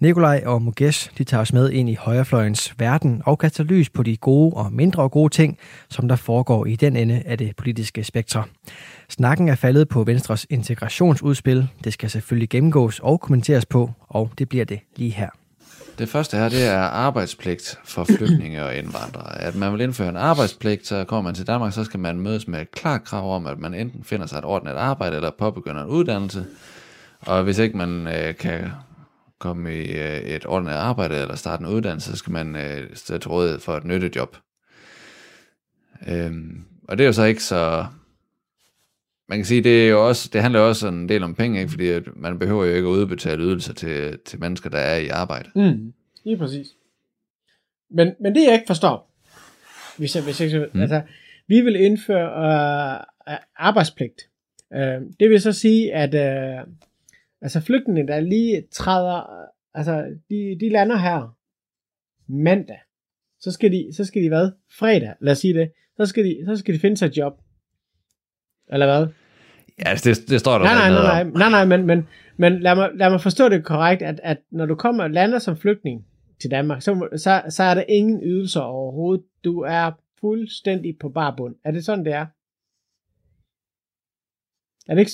Nikolaj 0.00 0.42
og 0.46 0.62
Mugesh 0.62 1.10
de 1.18 1.24
tager 1.24 1.40
os 1.40 1.52
med 1.52 1.70
ind 1.70 1.90
i 1.90 1.94
højrefløjens 1.94 2.74
verden 2.78 3.22
og 3.24 3.38
kaster 3.38 3.64
lys 3.64 3.90
på 3.90 4.02
de 4.02 4.16
gode 4.16 4.54
og 4.54 4.72
mindre 4.72 5.08
gode 5.08 5.32
ting, 5.32 5.58
som 5.88 6.08
der 6.08 6.16
foregår 6.16 6.66
i 6.66 6.76
den 6.76 6.96
ende 6.96 7.22
af 7.26 7.38
det 7.38 7.56
politiske 7.56 8.04
spektrum. 8.04 8.44
Snakken 9.08 9.48
er 9.48 9.54
faldet 9.54 9.88
på 9.88 10.04
Venstres 10.04 10.46
integrationsudspil. 10.50 11.68
Det 11.84 11.92
skal 11.92 12.10
selvfølgelig 12.10 12.48
gennemgås 12.48 13.00
og 13.00 13.20
kommenteres 13.20 13.66
på, 13.66 13.90
og 14.08 14.30
det 14.38 14.48
bliver 14.48 14.64
det 14.64 14.80
lige 14.96 15.12
her. 15.12 15.45
Det 15.98 16.08
første 16.08 16.36
her, 16.36 16.48
det 16.48 16.64
er 16.64 16.78
arbejdspligt 16.78 17.78
for 17.84 18.04
flygtninge 18.04 18.64
og 18.64 18.76
indvandrere. 18.76 19.40
At 19.40 19.54
man 19.54 19.72
vil 19.72 19.80
indføre 19.80 20.08
en 20.08 20.16
arbejdspligt, 20.16 20.86
så 20.86 21.04
kommer 21.04 21.22
man 21.22 21.34
til 21.34 21.46
Danmark, 21.46 21.72
så 21.72 21.84
skal 21.84 22.00
man 22.00 22.20
mødes 22.20 22.48
med 22.48 22.60
et 22.60 22.70
klart 22.70 23.04
krav 23.04 23.36
om, 23.36 23.46
at 23.46 23.58
man 23.58 23.74
enten 23.74 24.04
finder 24.04 24.26
sig 24.26 24.38
et 24.38 24.44
ordentligt 24.44 24.76
arbejde, 24.76 25.16
eller 25.16 25.30
påbegynder 25.38 25.82
en 25.82 25.88
uddannelse. 25.88 26.46
Og 27.20 27.42
hvis 27.42 27.58
ikke 27.58 27.76
man 27.76 28.06
øh, 28.06 28.36
kan 28.36 28.70
komme 29.38 29.74
i 29.74 29.92
øh, 29.92 30.18
et 30.18 30.46
ordentligt 30.46 30.78
arbejde, 30.78 31.16
eller 31.16 31.36
starte 31.36 31.60
en 31.60 31.68
uddannelse, 31.68 32.10
så 32.10 32.16
skal 32.16 32.32
man 32.32 32.56
øh, 32.56 32.96
stå 32.96 33.18
til 33.18 33.30
rådighed 33.30 33.60
for 33.60 33.76
et 33.76 33.84
nyttejob. 33.84 34.36
Øhm, 36.08 36.64
og 36.88 36.98
det 36.98 37.04
er 37.04 37.08
jo 37.08 37.12
så 37.12 37.24
ikke 37.24 37.44
så... 37.44 37.86
Man 39.28 39.38
kan 39.38 39.44
sige, 39.44 39.62
det, 39.62 39.86
er 39.86 39.90
jo 39.90 40.08
også, 40.08 40.30
det 40.32 40.42
handler 40.42 40.60
også 40.60 40.88
en 40.88 41.08
del 41.08 41.22
om 41.22 41.34
penge, 41.34 41.58
ikke? 41.60 41.70
fordi 41.70 41.88
at 41.88 42.02
man 42.16 42.38
behøver 42.38 42.64
jo 42.64 42.74
ikke 42.74 42.88
at 42.88 42.92
udbetale 42.92 43.42
ydelser 43.42 43.74
til, 43.74 44.18
til 44.24 44.40
mennesker, 44.40 44.70
der 44.70 44.78
er 44.78 44.96
i 44.96 45.08
arbejde. 45.08 45.50
Mm, 45.54 45.92
lige 46.24 46.36
præcis. 46.36 46.66
Men, 47.90 48.14
men 48.20 48.34
det 48.34 48.44
jeg 48.44 48.52
ikke 48.52 48.66
forstår, 48.66 49.12
hvis 49.98 50.16
jeg, 50.16 50.24
hvis 50.24 50.40
jeg, 50.40 50.60
Mm. 50.60 50.68
mm. 50.74 50.80
altså, 50.80 51.02
vi 51.48 51.60
vil 51.60 51.76
indføre 51.76 52.28
øh, 53.28 53.36
arbejdspligt. 53.56 54.20
Øh, 54.74 55.00
det 55.20 55.30
vil 55.30 55.40
så 55.40 55.52
sige, 55.52 55.94
at 55.94 56.14
øh, 56.14 56.66
altså 57.42 57.60
flygtninge, 57.60 58.06
der 58.06 58.20
lige 58.20 58.64
træder, 58.72 59.22
altså 59.74 60.04
de, 60.30 60.56
de 60.60 60.68
lander 60.68 60.96
her 60.96 61.36
mandag, 62.28 62.78
så 63.40 63.52
skal 63.52 63.72
de, 63.72 63.88
så 63.96 64.04
skal 64.04 64.22
de 64.22 64.28
hvad? 64.28 64.50
Fredag, 64.78 65.14
lad 65.20 65.32
os 65.32 65.38
sige 65.38 65.54
det. 65.54 65.70
Så 65.96 66.06
skal 66.06 66.24
de, 66.24 66.42
så 66.46 66.56
skal 66.56 66.74
de 66.74 66.78
finde 66.78 66.96
sig 66.96 67.06
et 67.06 67.16
job. 67.16 67.40
Eller 68.72 68.86
hvad? 68.86 69.06
Ja, 69.78 69.88
altså, 69.88 70.10
det, 70.10 70.30
det 70.30 70.40
står 70.40 70.58
der 70.58 70.64
Nej, 70.64 70.74
nej, 70.74 70.90
nej, 70.90 71.24
nej, 71.24 71.32
nej, 71.34 71.50
nej, 71.50 71.64
men, 71.64 71.86
men, 71.86 72.08
men 72.36 72.60
lad, 72.60 72.74
mig, 72.74 72.90
lad 72.94 73.10
mig 73.10 73.20
forstå 73.20 73.48
det 73.48 73.64
korrekt, 73.64 74.02
at, 74.02 74.20
at 74.22 74.38
når 74.50 74.66
du 74.66 74.74
kommer 74.74 75.04
og 75.04 75.10
lander 75.10 75.38
som 75.38 75.56
flygtning 75.56 76.04
til 76.40 76.50
Danmark, 76.50 76.82
så, 76.82 77.08
så, 77.16 77.42
så 77.48 77.62
er 77.62 77.74
der 77.74 77.82
ingen 77.88 78.20
ydelser 78.22 78.60
overhovedet. 78.60 79.24
Du 79.44 79.60
er 79.60 79.90
fuldstændig 80.20 80.96
på 81.00 81.08
bar 81.08 81.34
bund. 81.36 81.54
Er 81.64 81.70
det 81.70 81.84
sådan, 81.84 82.04
det 82.04 82.12
er? 82.12 82.26
Er 84.88 84.94
det 84.94 85.00
ikke? 85.00 85.12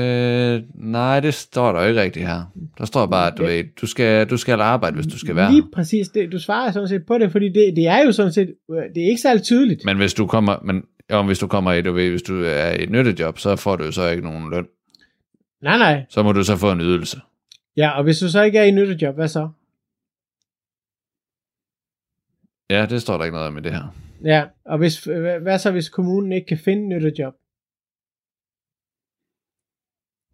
Øh, 0.00 0.62
nej, 0.74 1.20
det 1.20 1.34
står 1.34 1.72
der 1.72 1.82
jo 1.82 1.88
ikke 1.88 2.00
rigtigt 2.00 2.26
her. 2.26 2.52
Der 2.78 2.84
står 2.84 3.06
bare, 3.06 3.32
at 3.32 3.38
du, 3.38 3.42
ved, 3.42 3.64
du, 3.80 3.86
skal, 3.86 4.26
du 4.30 4.36
skal 4.36 4.60
arbejde, 4.60 4.94
hvis 4.94 5.06
du 5.06 5.18
skal 5.18 5.36
være 5.36 5.52
Lige 5.52 5.64
præcis. 5.74 6.08
Det, 6.08 6.32
du 6.32 6.38
svarer 6.38 6.72
sådan 6.72 6.88
set 6.88 7.06
på 7.06 7.18
det, 7.18 7.32
fordi 7.32 7.48
det, 7.48 7.76
det 7.76 7.86
er 7.86 8.04
jo 8.04 8.12
sådan 8.12 8.32
set, 8.32 8.54
øh, 8.70 8.76
det 8.94 9.02
er 9.02 9.08
ikke 9.08 9.20
særlig 9.20 9.42
tydeligt. 9.42 9.84
Men 9.84 9.96
hvis 9.96 10.14
du 10.14 10.26
kommer, 10.26 10.56
men, 10.64 10.82
jo, 11.10 11.22
hvis 11.22 11.38
du 11.38 11.46
kommer 11.48 11.72
i, 11.72 11.82
du 11.82 11.92
ved, 11.92 12.10
hvis 12.10 12.22
du 12.22 12.42
er 12.44 12.70
i 12.70 12.82
et 12.82 12.90
nyttejob, 12.90 13.38
så 13.38 13.56
får 13.56 13.76
du 13.76 13.92
så 13.92 14.08
ikke 14.08 14.22
nogen 14.22 14.50
løn. 14.50 14.68
Nej, 15.60 15.78
nej. 15.78 16.06
Så 16.08 16.22
må 16.22 16.32
du 16.32 16.44
så 16.44 16.56
få 16.56 16.72
en 16.72 16.80
ydelse. 16.80 17.20
Ja, 17.76 17.90
og 17.90 18.04
hvis 18.04 18.18
du 18.18 18.28
så 18.30 18.42
ikke 18.42 18.58
er 18.58 18.64
i 18.64 18.70
nyttejob, 18.70 19.14
hvad 19.14 19.28
så? 19.28 19.50
Ja, 22.70 22.86
det 22.86 23.02
står 23.02 23.16
der 23.18 23.24
ikke 23.24 23.34
noget 23.36 23.48
om 23.48 23.58
i 23.58 23.60
det 23.60 23.72
her. 23.72 23.94
Ja, 24.24 24.44
og 24.64 24.78
hvis, 24.78 25.04
hvad 25.04 25.40
hvad 25.40 25.58
så, 25.58 25.70
hvis 25.70 25.88
kommunen 25.88 26.32
ikke 26.32 26.46
kan 26.46 26.58
finde 26.58 26.88
nyttejob? 26.88 27.34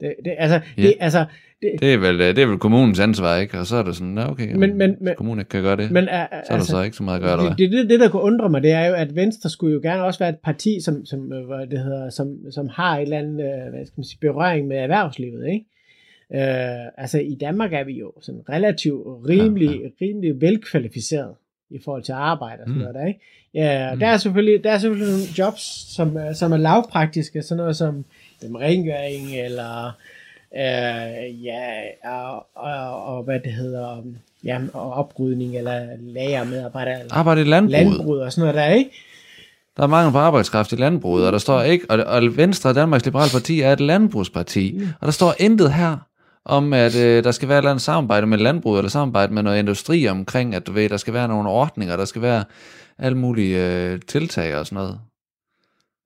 Det, 0.00 0.16
det, 0.24 0.34
altså, 0.38 0.60
Ja. 0.76 0.82
det, 0.82 0.96
altså, 1.00 1.26
det, 1.72 1.80
Det 1.80 1.94
er 1.94 1.98
vel, 1.98 2.20
øh, 2.20 2.36
det 2.36 2.38
er 2.38 2.46
vel 2.46 2.58
kommunens 2.58 3.00
ansvar, 3.00 3.36
ikke? 3.36 3.58
Og 3.58 3.66
så 3.66 3.76
er 3.76 3.82
det 3.82 3.96
sådan, 3.96 4.18
ja, 4.18 4.30
okay, 4.30 4.54
Men- 4.54 4.78
men, 4.78 4.96
men- 5.00 5.14
kommunen 5.16 5.38
ikke 5.38 5.48
kan 5.48 5.62
gøre 5.62 5.76
det, 5.76 5.90
men 5.90 6.08
er, 6.08 6.26
så 6.30 6.36
er 6.36 6.40
der 6.48 6.54
altså, 6.54 6.70
så 6.70 6.82
ikke 6.82 6.96
så 6.96 7.02
meget 7.02 7.16
at 7.16 7.22
gøre, 7.22 7.48
det, 7.50 7.58
det, 7.58 7.72
det, 7.72 7.90
det, 7.90 8.00
der 8.00 8.08
kunne 8.08 8.22
undre 8.22 8.48
mig, 8.50 8.62
det 8.62 8.72
er 8.72 8.86
jo, 8.86 8.94
at 8.94 9.16
Venstre 9.16 9.50
skulle 9.50 9.74
jo 9.74 9.80
gerne 9.82 10.02
også 10.04 10.18
være 10.18 10.28
et 10.28 10.38
parti, 10.44 10.80
som, 10.80 11.06
som, 11.06 11.32
øh, 11.32 11.46
hvad 11.46 11.66
det 11.66 11.78
hedder, 11.78 12.10
som, 12.10 12.36
som 12.50 12.68
har 12.68 12.96
et 12.98 13.02
eller 13.02 13.18
andet, 13.18 13.40
øh, 13.44 13.72
hvad 13.74 13.86
skal 13.86 13.94
man 13.96 14.04
sige, 14.04 14.18
berøring 14.20 14.68
med 14.68 14.76
erhvervslivet, 14.76 15.46
ikke? 15.48 15.64
Øh, 16.34 16.86
altså 16.98 17.18
i 17.18 17.34
Danmark 17.40 17.72
er 17.72 17.84
vi 17.84 17.92
jo 17.92 18.12
sådan 18.22 18.40
relativt 18.48 19.06
rimelig, 19.28 19.68
ja, 19.68 19.74
ja. 19.74 20.06
rimelig 20.06 20.40
velkvalificeret 20.40 21.34
i 21.70 21.78
forhold 21.84 22.02
til 22.02 22.12
arbejde 22.12 22.60
og 22.62 22.66
sådan 22.68 22.74
mm. 22.74 22.80
Noget 22.80 22.94
der, 22.94 23.06
ikke? 23.06 23.20
Ja, 23.54 23.92
mm. 23.94 24.00
der, 24.00 24.06
er 24.06 24.16
selvfølgelig, 24.16 24.64
der 24.64 24.70
er 24.70 24.78
selvfølgelig 24.78 25.12
nogle 25.12 25.26
jobs, 25.38 25.94
som, 25.94 26.18
som 26.34 26.52
er 26.52 26.56
lavpraktiske, 26.56 27.42
sådan 27.42 27.56
noget 27.56 27.76
som 27.76 28.04
rengøring, 28.42 29.44
eller 29.44 29.96
øh, 30.56 31.44
ja, 31.44 31.62
og, 32.04 32.46
og, 32.56 33.04
og, 33.16 33.22
hvad 33.22 33.40
det 33.44 33.52
hedder, 33.52 34.02
ja, 34.44 34.58
og 34.74 34.92
oprydning, 34.92 35.56
eller 35.58 35.86
lagermedarbejder, 36.00 36.98
eller 36.98 37.14
Arbejde 37.14 37.40
i 37.40 37.44
landbruget. 37.44 37.86
landbrug 37.86 38.16
og 38.16 38.32
sådan 38.32 38.40
noget 38.42 38.54
der, 38.54 38.74
ikke? 38.74 38.90
Der 39.76 39.82
er 39.82 39.86
mangel 39.86 40.12
på 40.12 40.18
arbejdskraft 40.18 40.72
i 40.72 40.76
landbruget, 40.76 41.26
og 41.26 41.32
der 41.32 41.38
står 41.38 41.62
ikke, 41.62 41.86
og, 41.90 41.98
og 41.98 42.36
Venstre, 42.36 42.72
Danmarks 42.74 43.04
Liberale 43.04 43.30
Parti, 43.32 43.60
er 43.60 43.72
et 43.72 43.80
landbrugsparti, 43.80 44.72
Mm. 44.78 44.86
og 45.00 45.06
der 45.06 45.12
står 45.12 45.34
intet 45.38 45.72
her 45.72 45.96
om, 46.44 46.72
at 46.72 46.96
øh, 46.96 47.24
der 47.24 47.30
skal 47.30 47.48
være 47.48 47.58
et 47.58 47.60
eller 47.62 47.70
andet 47.70 47.82
samarbejde 47.82 48.26
med 48.26 48.38
landbruget, 48.38 48.78
eller 48.78 48.90
samarbejde 48.90 49.34
med 49.34 49.42
noget 49.42 49.58
industri 49.58 50.08
omkring, 50.08 50.54
at 50.54 50.66
du 50.66 50.72
ved, 50.72 50.88
der 50.88 50.96
skal 50.96 51.14
være 51.14 51.28
nogle 51.28 51.48
ordninger, 51.48 51.96
der 51.96 52.04
skal 52.04 52.22
være 52.22 52.44
alle 52.98 53.18
mulige 53.18 53.66
øh, 53.66 54.00
tiltag 54.08 54.56
og 54.56 54.66
sådan 54.66 54.76
noget. 54.76 54.98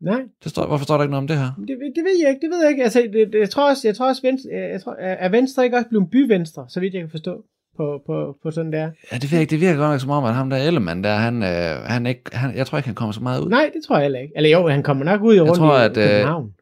Nej, 0.01 0.21
Det 0.45 0.51
står, 0.51 0.67
hvorfor 0.67 0.85
står 0.85 0.97
der 0.97 1.03
ikke 1.05 1.11
noget 1.11 1.23
om 1.23 1.27
det 1.29 1.39
her? 1.39 1.51
det, 1.59 1.69
det 1.69 2.05
ved 2.05 2.21
jeg 2.23 2.31
ikke, 2.31 2.41
det 2.41 2.51
ved 2.51 2.61
jeg 2.63 2.71
ikke. 2.71 2.83
Altså, 2.83 3.09
det, 3.13 3.33
det, 3.33 3.39
jeg 3.39 3.51
tror 3.51 3.71
også, 3.71 3.89
jeg 3.89 3.97
tror 3.97 4.09
også 4.09 4.23
Venstre, 4.23 4.49
jeg 4.53 4.83
tror, 4.83 4.97
er 4.99 5.29
Venstre 5.29 5.65
ikke 5.65 5.77
også 5.77 5.89
blevet 5.89 6.11
byvenstre, 6.11 6.67
så 6.69 6.81
vidt 6.81 6.95
jeg 6.95 7.03
kan 7.03 7.11
forstå, 7.11 7.45
på, 7.77 8.03
på, 8.07 8.37
på 8.43 8.51
sådan 8.51 8.73
der? 8.73 8.91
Ja, 9.13 9.17
det 9.19 9.33
virker, 9.33 9.47
det 9.47 9.61
virker 9.61 9.77
godt 9.79 9.91
nok 9.91 10.01
som 10.01 10.11
om, 10.11 10.25
at 10.25 10.35
ham 10.35 10.51
der 10.51 10.57
Ellemann, 10.57 11.05
der, 11.05 11.15
han, 11.15 11.43
øh, 11.43 11.83
han 11.85 12.07
ikke, 12.07 12.23
han, 12.33 12.57
jeg 12.57 12.67
tror 12.67 12.79
ikke, 12.79 12.87
han 12.89 12.95
kommer 12.95 13.13
så 13.13 13.21
meget 13.21 13.41
ud. 13.41 13.49
Nej, 13.51 13.71
det 13.75 13.83
tror 13.87 13.97
jeg 13.97 14.03
heller 14.03 14.19
ikke. 14.21 14.33
Eller 14.37 14.51
jo, 14.51 14.69
han 14.69 14.83
kommer 14.83 15.05
nok 15.05 15.23
ud 15.23 15.35
i 15.37 15.41
rundt 15.41 15.55
tror, 15.57 15.79
i 15.81 15.85
at, 15.85 15.97
øh, 15.97 16.09
København. 16.09 16.53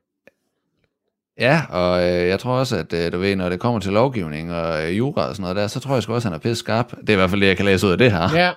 Ja, 1.41 1.61
og 1.71 2.03
øh, 2.03 2.29
jeg 2.29 2.39
tror 2.39 2.53
også, 2.59 2.77
at 2.77 2.93
øh, 2.93 3.13
du 3.13 3.19
ved, 3.19 3.37
når 3.37 3.49
det 3.49 3.61
kommer 3.61 3.81
til 3.81 3.93
lovgivning 3.93 4.53
og 4.53 4.85
øh, 4.85 4.99
jura 4.99 5.29
og 5.29 5.37
sådan 5.37 5.43
noget 5.43 5.57
der, 5.57 5.67
så 5.67 5.81
tror 5.81 5.95
jeg 5.95 6.03
sgu 6.03 6.15
også, 6.15 6.29
at 6.29 6.33
han 6.33 6.39
er 6.39 6.43
pisse 6.43 6.57
skarp. 6.61 6.91
Det 7.01 7.09
er 7.09 7.13
i 7.13 7.17
hvert 7.17 7.31
fald 7.31 7.41
det, 7.41 7.47
jeg 7.47 7.57
kan 7.57 7.67
læse 7.67 7.87
ud 7.87 7.93
af 7.93 7.99
det 7.99 8.13
her. 8.13 8.29
Ja. 8.35 8.51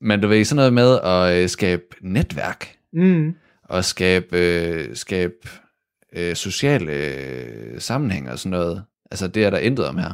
Men 0.00 0.20
du 0.20 0.28
ved, 0.28 0.44
sådan 0.44 0.56
noget 0.56 0.72
med 0.72 0.98
at 1.04 1.42
øh, 1.42 1.48
skabe 1.48 1.82
netværk, 2.02 2.76
Mm. 2.92 3.34
Og 3.70 3.84
skabe, 3.84 4.38
øh, 4.38 4.96
skabe 4.96 5.34
øh, 6.12 6.36
sociale 6.36 6.92
øh, 6.92 7.80
sammenhæng 7.80 8.30
og 8.30 8.38
sådan 8.38 8.50
noget. 8.50 8.82
Altså, 9.10 9.26
det 9.28 9.44
er 9.44 9.50
der 9.50 9.58
intet 9.58 9.86
om 9.86 9.98
her. 9.98 10.08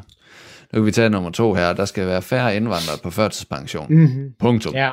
Nu 0.72 0.80
kan 0.80 0.86
vi 0.86 0.90
tage 0.90 1.10
nummer 1.10 1.30
to 1.30 1.54
her. 1.54 1.72
Der 1.72 1.84
skal 1.84 2.06
være 2.06 2.22
færre 2.22 2.56
indvandrere 2.56 2.98
på 3.02 3.10
førtidspension. 3.10 3.86
Mm. 3.90 4.00
Mm-hmm. 4.00 4.32
Punktum. 4.38 4.74
Ja. 4.74 4.90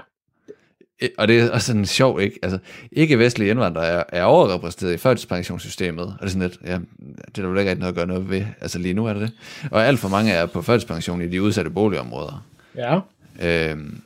Og 1.18 1.28
det 1.28 1.40
er 1.40 1.52
også 1.52 1.68
sådan 1.68 1.86
sjovt, 1.86 2.22
ikke? 2.22 2.40
Altså, 2.44 2.60
ikke-vestlige 2.92 3.50
indvandrere 3.50 3.86
er, 3.88 4.04
er 4.10 4.24
overrepræsenteret 4.24 4.94
i 4.94 4.98
førtidspensionssystemet. 4.98 6.06
Og 6.06 6.18
det 6.20 6.26
er 6.26 6.30
sådan 6.30 6.42
lidt, 6.42 6.60
ja, 6.66 6.80
det 7.26 7.38
er 7.38 7.42
der 7.42 7.48
vel 7.48 7.60
ikke 7.60 7.72
rigtig 7.72 7.80
noget 7.80 7.92
at 7.94 7.96
gøre 7.96 8.08
noget 8.08 8.30
ved. 8.30 8.46
Altså 8.62 8.80
lige 8.80 8.94
nu 8.94 9.06
er 9.06 9.14
det 9.14 9.22
det. 9.22 9.32
Og 9.72 9.86
alt 9.86 10.00
for 10.00 10.10
mange 10.10 10.32
er 10.32 10.46
på 10.46 10.62
førtidspension 10.62 11.22
i 11.22 11.28
de 11.28 11.42
udsatte 11.42 11.72
boligområder. 11.72 12.46
Ja. 12.76 13.00
Øhm, 13.42 14.02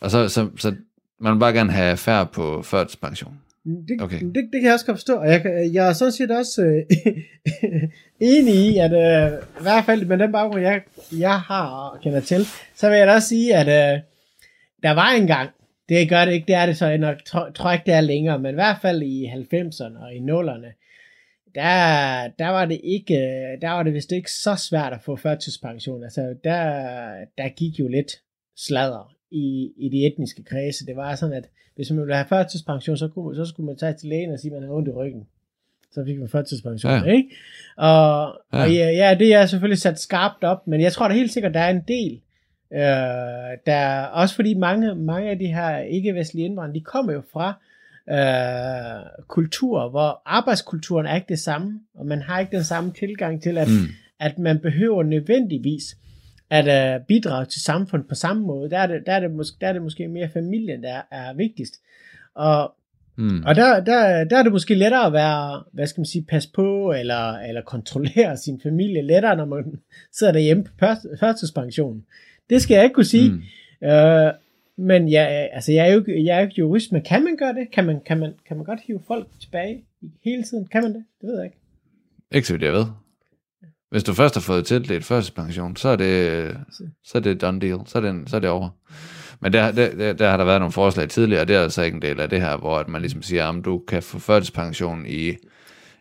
og 0.00 0.10
så, 0.10 0.28
så, 0.28 0.48
så 0.56 0.74
man 1.20 1.32
vil 1.32 1.38
bare 1.38 1.52
gerne 1.52 1.72
have 1.72 1.96
færre 1.96 2.26
på 2.26 2.62
førtidspension. 2.62 3.40
Det, 3.66 4.02
Okay. 4.02 4.20
det, 4.20 4.34
det 4.34 4.52
kan 4.52 4.62
jeg 4.62 4.72
også 4.72 4.86
godt 4.86 4.98
forstå, 4.98 5.16
og 5.16 5.28
jeg, 5.28 5.70
jeg 5.72 5.88
er 5.88 5.92
sådan 5.92 6.12
set 6.12 6.30
også 6.30 6.62
øh, 6.62 6.82
enig 8.32 8.54
i, 8.54 8.78
at 8.78 8.92
øh, 8.92 9.38
i 9.60 9.62
hvert 9.62 9.84
fald 9.84 10.04
med 10.04 10.18
den 10.18 10.32
baggrund, 10.32 10.62
jeg, 10.62 10.82
jeg 11.12 11.40
har 11.40 11.66
og 11.68 12.00
kender 12.00 12.20
til, 12.20 12.44
så 12.74 12.88
vil 12.88 12.98
jeg 12.98 13.06
da 13.06 13.12
også 13.12 13.28
sige, 13.28 13.56
at 13.56 13.66
øh, 13.66 14.02
der 14.82 14.90
var 14.90 15.10
engang, 15.10 15.50
det 15.88 16.08
gør 16.08 16.24
det 16.24 16.32
ikke, 16.32 16.46
det 16.46 16.54
er 16.54 16.66
det 16.66 16.76
så 16.76 16.96
nok, 16.96 17.24
tror, 17.24 17.50
tror 17.50 17.72
ikke 17.72 17.86
det 17.86 17.94
er 17.94 18.00
længere, 18.00 18.38
men 18.38 18.50
i 18.50 18.54
hvert 18.54 18.78
fald 18.82 19.02
i 19.02 19.26
90'erne 19.26 20.04
og 20.04 20.14
i 20.14 20.18
0'erne, 20.18 20.82
der, 21.54 22.28
der 22.38 22.48
var 22.48 22.64
det 22.64 22.80
ikke, 22.84 23.14
øh, 23.14 23.60
der 23.62 23.70
var 23.70 23.82
det 23.82 23.94
vist 23.94 24.12
ikke 24.12 24.32
så 24.32 24.56
svært 24.56 24.92
at 24.92 25.02
få 25.02 25.16
førtidspension. 25.16 26.02
Altså, 26.02 26.34
der, 26.44 26.62
der 27.38 27.48
gik 27.48 27.78
jo 27.78 27.88
lidt 27.88 28.12
sladder 28.56 29.14
i, 29.30 29.72
i 29.76 29.88
de 29.88 30.06
etniske 30.06 30.44
kredse. 30.44 30.86
Det 30.86 30.96
var 30.96 31.14
sådan, 31.14 31.34
at 31.34 31.48
hvis 31.76 31.90
man 31.90 32.00
ville 32.00 32.14
have 32.14 32.26
førtidspension, 32.28 32.96
så, 32.96 33.08
kunne, 33.08 33.36
så 33.36 33.44
skulle 33.44 33.66
man 33.66 33.76
tage 33.76 33.92
til 33.92 34.08
lægen 34.08 34.32
og 34.32 34.38
sige, 34.38 34.50
at 34.50 34.54
man 34.54 34.62
havde 34.62 34.76
ondt 34.76 34.88
i 34.88 34.90
ryggen. 34.90 35.26
Så 35.92 36.04
fik 36.04 36.18
man 36.18 36.28
førtidspension, 36.28 36.92
ja. 36.92 37.04
Ikke? 37.04 37.28
Og, 37.76 38.34
ja. 38.52 38.62
Og 38.62 38.74
ja, 38.74 38.90
ja, 38.90 39.16
det 39.18 39.34
er 39.34 39.46
selvfølgelig 39.46 39.78
sat 39.78 40.00
skarpt 40.00 40.44
op, 40.44 40.66
men 40.66 40.80
jeg 40.80 40.92
tror 40.92 41.08
da 41.08 41.14
helt 41.14 41.32
sikkert, 41.32 41.54
der 41.54 41.60
er 41.60 41.70
en 41.70 41.82
del, 41.88 42.20
øh, 42.72 43.58
der, 43.66 44.02
også 44.02 44.34
fordi 44.34 44.54
mange, 44.54 44.94
mange 44.94 45.30
af 45.30 45.38
de 45.38 45.46
her 45.46 45.78
ikke-vestlige 45.78 46.46
indvandrere, 46.46 46.74
de 46.74 46.80
kommer 46.80 47.12
jo 47.12 47.22
fra 47.32 47.60
øh, 48.10 49.26
kulturer, 49.28 49.90
hvor 49.90 50.22
arbejdskulturen 50.26 51.06
er 51.06 51.14
ikke 51.14 51.28
det 51.28 51.38
samme, 51.38 51.80
og 51.94 52.06
man 52.06 52.22
har 52.22 52.40
ikke 52.40 52.56
den 52.56 52.64
samme 52.64 52.92
tilgang 52.92 53.42
til, 53.42 53.58
at. 53.58 53.68
Mm. 53.68 53.88
at 54.20 54.38
man 54.38 54.58
behøver 54.58 55.02
nødvendigvis 55.02 55.96
at 56.50 56.96
uh, 57.00 57.06
bidrage 57.06 57.44
til 57.46 57.62
samfundet 57.62 58.08
på 58.08 58.14
samme 58.14 58.42
måde. 58.46 58.70
Der 58.70 58.78
er 58.78 58.86
det, 58.86 59.02
der 59.06 59.12
er 59.12 59.20
det, 59.20 59.30
måske, 59.30 59.56
der 59.60 59.68
er 59.68 59.72
det 59.72 59.82
måske 59.82 60.08
mere 60.08 60.28
familien, 60.32 60.82
der 60.82 61.02
er 61.10 61.34
vigtigst. 61.34 61.74
Og, 62.34 62.72
Mm. 63.18 63.42
og 63.46 63.54
der, 63.54 63.80
der, 63.84 64.24
der 64.24 64.36
er 64.38 64.42
det 64.42 64.52
måske 64.52 64.74
lettere 64.74 65.06
at 65.06 65.12
være, 65.12 65.64
hvad 65.72 65.86
skal 65.86 66.00
man 66.00 66.06
sige, 66.06 66.24
pas 66.28 66.46
på, 66.46 66.92
eller, 66.92 67.32
eller 67.38 67.60
kontrollere 67.62 68.36
sin 68.44 68.60
familie 68.60 69.02
lettere, 69.02 69.36
når 69.36 69.44
man 69.44 69.64
sidder 70.12 70.32
derhjemme 70.32 70.64
på 70.64 70.70
førtidspensionen. 71.20 72.04
Det 72.50 72.62
skal 72.62 72.74
jeg 72.74 72.84
ikke 72.84 72.94
kunne 72.94 73.04
sige. 73.04 73.30
Mm. 73.80 73.88
Øh, 73.88 74.32
men 74.78 75.10
jeg, 75.12 75.48
altså, 75.52 75.72
jeg, 75.72 75.88
er 75.88 75.92
jo, 75.92 75.98
ikke- 75.98 76.24
jeg 76.24 76.36
er 76.36 76.40
jo 76.40 76.46
ikke 76.46 76.58
jurist, 76.58 76.92
men 76.92 77.02
kan 77.02 77.24
man 77.24 77.36
gøre 77.36 77.52
det? 77.54 77.70
Kan 77.72 77.84
man, 77.86 78.00
kan 78.06 78.18
man, 78.20 78.32
kan 78.48 78.56
man 78.56 78.66
godt 78.66 78.80
hive 78.86 79.00
folk 79.06 79.26
tilbage 79.40 79.84
hele 80.24 80.42
tiden? 80.42 80.66
Kan 80.66 80.82
man 80.82 80.94
det? 80.94 81.04
Det 81.20 81.26
ved 81.28 81.36
jeg 81.36 81.44
ikke. 81.44 81.56
Ikke 82.32 82.46
så 82.48 82.52
vidt 82.54 82.62
jeg 82.62 82.72
ved. 82.72 82.84
Hvis 83.96 84.04
du 84.04 84.14
først 84.14 84.34
har 84.34 84.40
fået 84.40 84.66
tildelt 84.66 85.04
førtidspension, 85.04 85.76
så 85.76 85.88
er 85.88 85.96
det, 85.96 86.56
så 87.04 87.18
er 87.18 87.22
det 87.22 87.40
done 87.40 87.60
deal. 87.60 87.78
Så 87.86 87.98
er 87.98 88.02
det, 88.02 88.30
så 88.30 88.36
er 88.36 88.40
det 88.40 88.50
over. 88.50 88.68
Men 89.40 89.52
der, 89.52 89.72
der, 89.72 90.12
der, 90.12 90.30
har 90.30 90.36
der 90.36 90.44
været 90.44 90.60
nogle 90.60 90.72
forslag 90.72 91.08
tidligere, 91.08 91.40
og 91.42 91.48
det 91.48 91.56
er 91.56 91.62
altså 91.62 91.82
ikke 91.82 91.94
en 91.94 92.02
del 92.02 92.20
af 92.20 92.30
det 92.30 92.40
her, 92.40 92.56
hvor 92.56 92.78
at 92.78 92.88
man 92.88 93.00
ligesom 93.00 93.22
siger, 93.22 93.48
at 93.48 93.64
du 93.64 93.82
kan 93.88 94.02
få 94.02 94.18
førtidspension 94.18 95.06
i, 95.06 95.36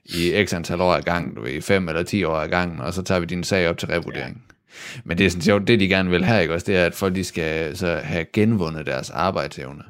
i 0.06 0.43
x 0.46 0.54
antal 0.54 0.82
år 0.82 0.93
ad 0.93 1.02
gangen, 1.02 1.36
du 1.36 1.41
ved, 1.41 1.52
i 1.52 1.62
5 1.62 1.89
eller 1.89 2.04
10 2.04 2.24
år 2.24 2.36
ad 2.36 2.50
gangen, 2.50 2.80
og 2.80 2.93
så 2.93 3.02
tager 3.02 3.20
vi 3.20 3.26
din 3.26 3.43
sag 3.43 3.70
op 3.70 3.78
til 3.78 3.88
revurdering. 3.88 4.43
Men 5.04 5.18
det 5.18 5.26
er 5.26 5.30
sådan 5.30 5.41
sjovt, 5.41 5.68
det 5.68 5.80
de 5.80 5.88
gerne 5.88 6.10
vil 6.10 6.26
have, 6.26 6.41
ikke 6.41 6.54
også, 6.54 6.66
det 6.66 6.76
er, 6.78 6.86
at 6.86 6.93
folk 6.96 7.16
de 7.16 7.24
skal 7.24 7.78
så 7.78 8.00
have 8.04 8.26
genvundet 8.34 8.86
deres 8.86 9.10
arbejdsevne. 9.10 9.84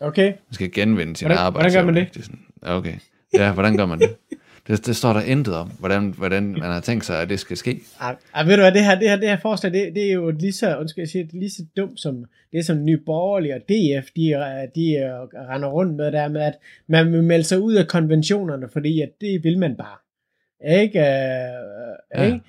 Okay. 0.00 0.26
Man 0.26 0.52
skal 0.52 0.72
genvinde 0.72 1.16
sin 1.16 1.26
Hvordan- 1.28 1.52
hvordan 1.52 1.72
gør 1.72 1.80
arbejdsevne. 1.80 1.92
man 1.92 1.94
det? 2.04 2.14
det 2.14 2.24
sådan, 2.24 2.40
okay. 2.62 2.94
Ja, 3.34 3.52
hvordan 3.52 3.76
gør 3.76 3.86
man 3.86 3.98
det? 3.98 4.16
Det, 4.68 4.86
det 4.86 4.96
står 4.96 5.12
der 5.12 5.20
intet 5.20 5.54
om, 5.54 5.68
hvordan, 5.78 6.14
hvordan 6.18 6.42
man 6.52 6.62
har 6.62 6.80
tænkt 6.80 7.04
sig, 7.04 7.22
at 7.22 7.28
det 7.28 7.40
skal 7.40 7.56
ske. 7.56 7.80
Ej, 8.00 8.16
ej, 8.34 8.44
ved 8.44 8.56
du 8.56 8.62
hvad, 8.62 8.72
det 8.72 8.84
her, 8.84 8.98
det 8.98 9.08
her, 9.08 9.16
det 9.16 9.28
her 9.28 9.36
forslag, 9.36 9.72
det, 9.72 9.94
det 9.94 10.08
er 10.08 10.12
jo 10.12 10.30
lige 10.30 10.52
så, 10.52 10.78
undskyld, 10.78 11.02
jeg 11.02 11.08
siger, 11.08 11.24
det 11.24 11.34
er 11.34 11.38
lige 11.38 11.50
så 11.50 11.62
dumt 11.76 12.00
som 12.00 12.24
det, 12.52 12.66
som 12.66 12.84
Nye 12.84 12.98
Borgerlige 13.06 13.54
og 13.54 13.60
DF, 13.60 14.06
de, 14.16 14.30
øh, 14.30 14.68
de 14.74 14.94
øh, 14.96 15.10
render 15.50 15.68
rundt 15.68 15.94
med, 15.96 16.12
der 16.12 16.28
med, 16.28 16.40
at 16.40 16.58
man 16.86 17.12
vil 17.12 17.22
melde 17.22 17.44
sig 17.44 17.60
ud 17.60 17.74
af 17.74 17.86
konventionerne, 17.88 18.68
fordi 18.72 19.00
at 19.00 19.08
det 19.20 19.44
vil 19.44 19.58
man 19.58 19.76
bare. 19.76 19.96
Ikke? 20.80 20.98
Øh, 20.98 21.04
Ja. 22.14 22.24
ikke? 22.24 22.40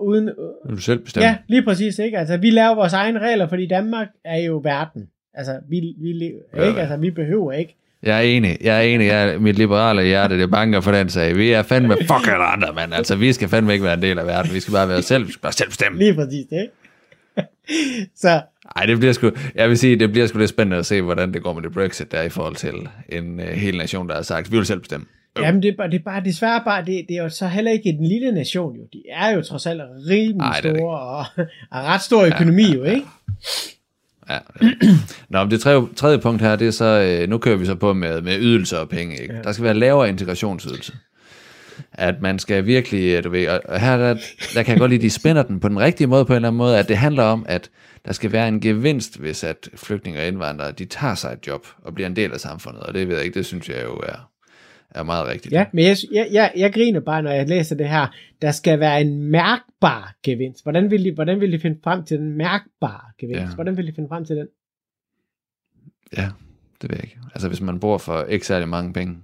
Uden, 0.00 0.28
er 0.28 0.68
du 0.70 0.76
selv 0.76 0.98
bestemme. 0.98 1.26
ja, 1.26 1.36
lige 1.46 1.62
præcis, 1.62 1.98
ikke? 1.98 2.18
Altså, 2.18 2.36
vi 2.36 2.50
laver 2.50 2.74
vores 2.74 2.92
egne 2.92 3.18
regler, 3.18 3.48
fordi 3.48 3.66
Danmark 3.66 4.08
er 4.24 4.38
jo 4.38 4.60
verden. 4.64 5.08
Altså, 5.34 5.60
vi, 5.68 5.94
vi, 5.98 6.12
lever, 6.12 6.40
Ja, 6.56 6.68
ikke? 6.68 6.80
Altså, 6.80 6.96
vi 6.96 7.10
behøver 7.10 7.52
ikke. 7.52 7.76
Jeg 8.04 8.16
er 8.16 8.20
enig, 8.20 8.58
jeg 8.60 8.76
er 8.76 8.80
enig, 8.80 9.06
jeg 9.06 9.28
er, 9.28 9.38
mit 9.38 9.56
liberale 9.58 10.02
hjerte, 10.02 10.38
det 10.38 10.50
banker 10.50 10.80
for 10.80 10.92
den 10.92 11.08
sag. 11.08 11.36
Vi 11.36 11.50
er 11.50 11.62
fandme 11.62 11.96
fuck 12.12 12.28
alle 12.28 12.44
andre, 12.44 12.72
mand. 12.74 12.94
Altså, 12.94 13.16
vi 13.16 13.32
skal 13.32 13.48
fandme 13.48 13.72
ikke 13.72 13.84
være 13.84 13.94
en 13.94 14.02
del 14.02 14.18
af 14.18 14.26
verden. 14.26 14.54
Vi 14.54 14.60
skal 14.60 14.72
bare 14.72 14.88
være 14.88 14.98
os 14.98 15.04
selv, 15.04 15.26
vi 15.26 15.32
skal 15.32 15.42
bare 15.42 15.52
selv 15.52 15.68
bestemme. 15.68 15.98
Lige 15.98 16.14
præcis 16.14 16.46
det, 16.50 16.70
så, 18.22 18.42
Ej, 18.76 18.86
det 18.86 18.98
bliver 18.98 19.12
sgu, 19.12 19.30
jeg 19.54 19.68
vil 19.68 19.78
sige, 19.78 19.98
det 19.98 20.12
bliver 20.12 20.26
sgu 20.26 20.38
lidt 20.38 20.50
spændende 20.50 20.76
at 20.76 20.86
se, 20.86 21.02
hvordan 21.02 21.34
det 21.34 21.42
går 21.42 21.52
med 21.52 21.62
det 21.62 21.72
Brexit 21.72 22.12
der 22.12 22.22
i 22.22 22.28
forhold 22.28 22.56
til 22.56 22.74
en 23.08 23.40
uh, 23.40 23.46
hel 23.46 23.76
nation, 23.76 24.08
der 24.08 24.14
har 24.14 24.22
sagt, 24.22 24.52
vi 24.52 24.56
vil 24.56 24.66
selv 24.66 24.80
bestemme. 24.80 25.06
jamen, 25.38 25.62
det 25.62 25.68
er, 25.68 25.76
bare, 25.76 25.90
det 25.90 25.98
er 25.98 26.04
bare, 26.04 26.24
desværre 26.24 26.62
bare, 26.64 26.84
det, 26.84 27.04
det 27.08 27.16
er 27.16 27.22
jo 27.22 27.28
så 27.28 27.46
heller 27.46 27.70
ikke 27.70 27.88
en 27.88 28.04
lille 28.04 28.32
nation, 28.32 28.76
jo. 28.76 28.82
De 28.92 29.02
er 29.10 29.30
jo 29.30 29.42
trods 29.42 29.66
alt 29.66 29.82
rimelig 30.08 30.40
Ej, 30.40 30.60
store, 30.60 30.98
og, 30.98 31.24
og 31.70 31.84
ret 31.84 32.00
stor 32.00 32.24
økonomi, 32.24 32.74
jo, 32.74 32.84
ikke? 32.84 33.06
Ja. 34.30 34.38
Nå, 35.30 35.42
men 35.42 35.50
det 35.50 35.60
tredje, 35.60 35.82
tredje 35.96 36.18
punkt 36.18 36.42
her, 36.42 36.56
det 36.56 36.66
er 36.66 36.70
så, 36.70 36.84
øh, 37.22 37.28
nu 37.28 37.38
kører 37.38 37.56
vi 37.56 37.66
så 37.66 37.74
på 37.74 37.92
med, 37.92 38.22
med 38.22 38.38
ydelser 38.40 38.78
og 38.78 38.88
penge. 38.88 39.22
Ikke? 39.22 39.34
Ja. 39.34 39.42
Der 39.42 39.52
skal 39.52 39.64
være 39.64 39.74
lavere 39.74 40.08
integrationsydelse. 40.08 40.92
At 41.92 42.14
man 42.22 42.38
skal 42.38 42.66
virkelig, 42.66 43.14
øh, 43.16 43.24
du 43.24 43.30
ved, 43.30 43.48
og- 43.48 43.60
og 43.64 43.80
her 43.80 43.96
der, 43.96 44.16
der 44.54 44.62
kan 44.62 44.72
jeg 44.72 44.78
godt 44.78 44.90
lide, 44.90 45.02
de 45.02 45.10
spænder 45.10 45.42
den 45.42 45.60
på 45.60 45.68
den 45.68 45.78
rigtige 45.80 46.06
måde 46.06 46.24
på 46.24 46.32
en 46.32 46.36
eller 46.36 46.48
anden 46.48 46.58
måde, 46.58 46.78
at 46.78 46.88
det 46.88 46.96
handler 46.96 47.22
om, 47.22 47.46
at 47.48 47.70
der 48.06 48.12
skal 48.12 48.32
være 48.32 48.48
en 48.48 48.60
gevinst, 48.60 49.18
hvis 49.18 49.44
at 49.44 49.68
flygtninge 49.76 50.20
og 50.20 50.26
indvandrere, 50.26 50.72
de 50.72 50.84
tager 50.84 51.14
sig 51.14 51.32
et 51.32 51.46
job 51.46 51.66
og 51.84 51.94
bliver 51.94 52.06
en 52.08 52.16
del 52.16 52.32
af 52.32 52.40
samfundet, 52.40 52.82
og 52.82 52.94
det 52.94 53.08
ved 53.08 53.14
jeg 53.16 53.24
ikke, 53.24 53.38
det 53.38 53.46
synes 53.46 53.68
jeg 53.68 53.84
jo 53.84 53.94
er, 53.94 54.28
er 54.94 55.02
meget 55.02 55.28
rigtigt. 55.28 55.52
Ja, 55.52 55.66
men 55.72 55.84
jeg, 55.84 55.96
jeg, 56.12 56.28
jeg, 56.32 56.52
jeg 56.56 56.72
griner 56.72 57.00
bare, 57.00 57.22
når 57.22 57.30
jeg 57.30 57.48
læser 57.48 57.76
det 57.76 57.88
her. 57.88 58.06
Der 58.42 58.50
skal 58.50 58.80
være 58.80 59.00
en 59.00 59.22
mærkbar 59.22 60.14
gevinst. 60.22 60.62
Hvordan 60.62 60.90
vil 60.90 61.04
de, 61.04 61.12
hvordan 61.12 61.40
vil 61.40 61.52
de 61.52 61.58
finde 61.58 61.78
frem 61.84 62.04
til 62.04 62.18
den 62.18 62.36
mærkbare 62.36 63.12
gevinst? 63.18 63.40
Ja. 63.40 63.54
Hvordan 63.54 63.76
vil 63.76 63.86
de 63.86 63.92
finde 63.92 64.08
frem 64.08 64.24
til 64.24 64.36
den? 64.36 64.46
ja, 66.16 66.28
det 66.82 66.90
ved 66.90 66.96
jeg 66.96 67.04
ikke. 67.04 67.18
Altså 67.34 67.48
hvis 67.48 67.60
man 67.60 67.80
bor 67.80 67.98
for 67.98 68.24
ikke 68.24 68.46
særlig 68.46 68.68
mange 68.68 68.92
penge, 68.92 69.16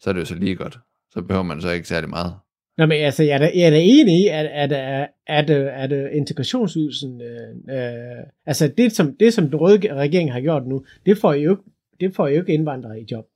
så 0.00 0.10
er 0.10 0.14
det 0.14 0.20
jo 0.20 0.24
så 0.24 0.34
lige 0.34 0.56
godt. 0.56 0.78
Så 1.10 1.22
behøver 1.22 1.44
man 1.44 1.60
så 1.60 1.70
ikke 1.70 1.88
særlig 1.88 2.10
meget. 2.10 2.34
Nå, 2.78 2.86
men 2.86 3.04
altså, 3.04 3.22
jeg 3.22 3.34
er 3.34 3.38
da, 3.38 3.50
jeg 3.54 3.66
er 3.66 3.70
da 3.70 3.80
enig 3.82 4.20
i, 4.24 4.26
at, 4.26 4.46
at, 4.46 4.72
at, 4.72 5.08
at, 5.26 5.50
at, 5.50 5.92
at 5.92 6.12
integrationsydelsen, 6.12 7.20
øh, 7.20 7.76
øh, 7.76 8.24
altså 8.46 8.72
det 8.78 8.92
som, 8.92 9.16
det, 9.20 9.34
som 9.34 9.44
den 9.44 9.56
røde 9.56 9.94
regering 9.94 10.32
har 10.32 10.40
gjort 10.40 10.66
nu, 10.66 10.84
det 11.06 11.18
får 11.18 11.32
jo 11.32 11.50
ikke, 11.50 11.62
det 12.00 12.14
får 12.14 12.28
jo 12.28 12.40
ikke 12.40 12.54
indvandrere 12.54 13.00
i 13.00 13.06
job. 13.10 13.26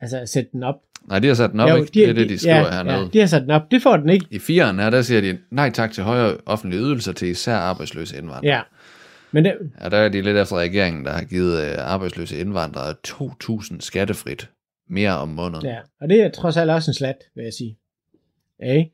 Altså 0.00 0.18
at 0.18 0.28
sætte 0.28 0.50
den 0.52 0.62
op. 0.62 0.74
Nej, 1.08 1.18
de 1.18 1.26
har 1.28 1.34
sat 1.34 1.50
den 1.52 1.60
op, 1.60 1.68
Ja, 1.68 1.74
ikke? 1.76 1.90
Det 1.94 2.08
er 2.08 2.12
det, 2.12 2.28
de 2.28 2.38
skriver 2.38 2.56
ja, 2.56 2.70
hernede. 2.70 2.96
Ja, 2.96 3.08
de 3.12 3.18
har 3.18 3.26
sat 3.26 3.42
den 3.42 3.50
op. 3.50 3.70
Det 3.70 3.82
får 3.82 3.96
den 3.96 4.08
ikke. 4.08 4.26
I 4.30 4.38
firen 4.38 4.78
her, 4.78 4.90
der 4.90 5.02
siger 5.02 5.20
de 5.20 5.38
nej 5.50 5.70
tak 5.70 5.92
til 5.92 6.04
højere 6.04 6.36
offentlige 6.46 6.80
ydelser 6.82 7.12
til 7.12 7.28
især 7.28 7.54
arbejdsløse 7.56 8.16
indvandrere. 8.16 8.44
Ja. 8.54 8.60
Men 9.32 9.44
det, 9.44 9.54
Ja, 9.84 9.88
der 9.88 9.96
er 9.96 10.08
de 10.08 10.22
lidt 10.22 10.36
efter 10.36 10.56
regeringen, 10.56 11.04
der 11.04 11.12
har 11.12 11.24
givet 11.24 11.62
øh, 11.62 11.74
arbejdsløse 11.78 12.38
indvandrere 12.38 12.94
2.000 13.08 13.76
skattefrit 13.80 14.50
mere 14.88 15.16
om 15.18 15.28
måneden. 15.28 15.66
Ja, 15.66 15.76
og 16.00 16.08
det 16.08 16.20
er 16.22 16.28
trods 16.30 16.56
alt 16.56 16.70
også 16.70 16.90
en 16.90 16.94
slat, 16.94 17.16
vil 17.34 17.44
jeg 17.44 17.52
sige. 17.52 17.78
Ja, 18.60 18.72
ikke? 18.72 18.92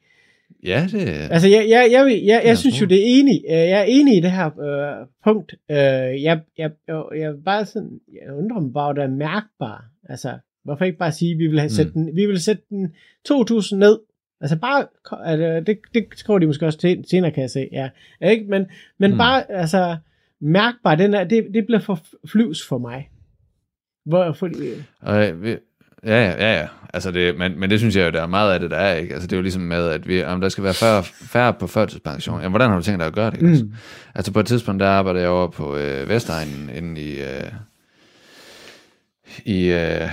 ja 0.65 0.87
det 0.93 1.09
Altså, 1.31 1.49
jeg, 1.49 1.67
jeg, 1.69 1.89
jeg, 1.93 2.07
jeg, 2.11 2.23
jeg, 2.27 2.43
jeg 2.45 2.59
synes 2.59 2.81
jo, 2.81 2.85
tror. 2.85 2.89
det 2.89 2.99
er 2.99 3.21
enig. 3.21 3.41
Øh, 3.49 3.53
Jeg 3.55 3.79
er 3.81 3.83
enig 3.83 4.17
i 4.17 4.21
det 4.21 4.31
her 4.31 4.61
øh, 4.61 5.07
punkt. 5.25 5.55
Øh, 5.71 5.77
jeg, 5.77 6.41
jeg, 6.59 6.71
jeg, 6.89 7.03
jeg, 7.17 7.33
bare 7.45 7.67
sådan, 7.67 8.01
jeg 8.13 8.35
undrer 8.35 8.61
mig 8.61 8.73
bare, 8.73 8.95
det 8.95 9.03
er 9.03 9.09
mærkbar. 9.09 9.85
Altså, 10.09 10.39
hvorfor 10.65 10.85
ikke 10.85 10.99
bare 10.99 11.13
sige, 11.13 11.33
at 11.33 11.39
vi 11.39 11.47
vil, 11.47 11.59
have 11.61 11.71
sætte 11.71 11.93
den, 11.93 12.17
vi 12.17 12.27
vil 12.27 12.41
sætte 12.43 12.63
den 12.71 12.95
2.000 13.29 13.75
ned? 13.77 13.99
Altså 14.41 14.57
bare, 14.57 14.87
øh, 15.33 15.67
det, 15.67 15.79
det 15.95 16.07
skriver 16.17 16.39
de 16.39 16.47
måske 16.47 16.67
også 16.67 16.79
til, 16.79 17.05
senere, 17.11 17.31
kan 17.31 17.41
jeg 17.43 17.51
se. 17.51 17.69
Ja, 17.73 17.89
ikke? 18.31 18.45
Men, 18.49 18.67
men 18.99 19.11
Mm. 19.11 19.19
bare, 19.19 19.51
altså, 19.51 19.97
mærkbar, 20.41 20.95
den 20.95 21.15
er, 21.15 21.25
det, 21.25 21.47
det 21.55 21.67
bliver 21.67 21.81
for 21.81 22.01
flyvs 22.27 22.67
for 22.69 22.79
mig. 22.79 23.11
Hvor, 24.07 24.37
Og, 25.01 25.27
øh, 25.29 25.59
ja, 26.07 26.31
ja, 26.31 26.61
ja. 26.61 26.67
Altså 26.95 27.11
det, 27.11 27.39
men, 27.39 27.61
men 27.61 27.71
det 27.71 27.79
synes 27.79 27.97
jeg 27.97 28.07
jo, 28.07 28.11
der 28.11 28.23
er 28.23 28.27
meget 28.27 28.55
af 28.55 28.61
det, 28.61 28.71
der 28.71 28.77
er, 28.77 28.95
ikke? 28.97 29.15
Altså 29.15 29.27
det 29.27 29.33
er 29.33 29.37
jo 29.37 29.43
ligesom 29.43 29.63
med, 29.63 29.89
at 29.89 30.09
vi, 30.09 30.25
om 30.25 30.41
der 30.41 30.49
skal 30.49 30.65
være 30.65 30.75
færre, 30.75 31.03
færre 31.05 31.55
på 31.55 31.67
førtidspension. 31.67 32.37
Jamen, 32.41 32.53
hvordan 32.53 32.69
har 32.71 32.77
du 32.77 32.83
tænkt 32.83 33.01
dig 33.01 33.07
at 33.07 33.13
gøre 33.15 33.31
det? 33.31 33.37
Ikke? 33.37 33.65
Mm. 33.65 33.73
Altså 34.15 34.33
på 34.33 34.41
et 34.41 34.47
tidspunkt, 34.47 34.81
der 34.81 34.89
arbejder 34.89 35.21
jeg 35.21 35.29
over 35.29 35.49
på 35.49 35.77
øh, 35.77 36.09
Vestegnen, 36.09 36.71
inde 36.75 37.01
i, 37.01 37.21
øh, 37.21 37.53
i, 39.45 39.65
øh, 39.73 40.09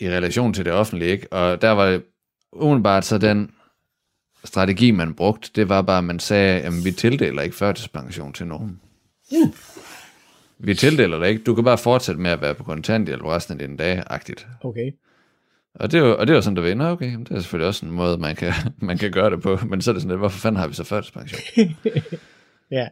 i 0.00 0.08
relation 0.08 0.52
til 0.52 0.64
det 0.64 0.72
offentlige, 0.72 1.10
ikke? 1.10 1.32
Og 1.32 1.62
der 1.62 1.70
var 1.70 2.00
umiddelbart 2.52 3.04
så 3.04 3.18
den 3.18 3.50
strategi, 4.44 4.90
man 4.90 5.14
brugte, 5.14 5.50
det 5.54 5.68
var 5.68 5.82
bare, 5.82 5.98
at 5.98 6.04
man 6.04 6.18
sagde, 6.18 6.60
at 6.60 6.72
vi 6.84 6.92
tildeler 6.92 7.42
ikke 7.42 7.56
førtidspension 7.56 8.32
til 8.32 8.46
nogen. 8.46 8.80
Mm. 9.32 9.52
Vi 10.58 10.74
tildeler 10.74 11.18
det 11.18 11.28
ikke. 11.28 11.42
Du 11.42 11.54
kan 11.54 11.64
bare 11.64 11.78
fortsætte 11.78 12.20
med 12.20 12.30
at 12.30 12.40
være 12.40 12.54
på 12.54 12.64
kontanthjælp 12.64 13.24
resten 13.24 13.52
af 13.52 13.58
dine 13.66 13.76
dage, 13.76 14.02
agtigt. 14.06 14.46
okay. 14.60 14.92
Og 15.74 15.92
det 15.92 15.98
er 16.00 16.04
jo, 16.04 16.16
og 16.18 16.26
det 16.26 16.32
er 16.32 16.36
jo 16.36 16.42
sådan, 16.42 16.56
der 16.56 16.62
vinder, 16.62 16.90
okay, 16.90 17.18
det 17.18 17.30
er 17.30 17.40
selvfølgelig 17.40 17.68
også 17.68 17.86
en 17.86 17.92
måde, 17.92 18.18
man 18.18 18.36
kan, 18.36 18.52
man 18.78 18.98
kan 18.98 19.10
gøre 19.10 19.30
det 19.30 19.42
på, 19.42 19.58
men 19.66 19.82
så 19.82 19.90
er 19.90 19.92
det 19.92 20.02
sådan 20.02 20.10
lidt, 20.10 20.20
hvorfor 20.20 20.38
fanden 20.38 20.60
har 20.60 20.68
vi 20.68 20.74
så 20.74 20.84
førtidspension? 20.84 21.40
Ja. 22.70 22.88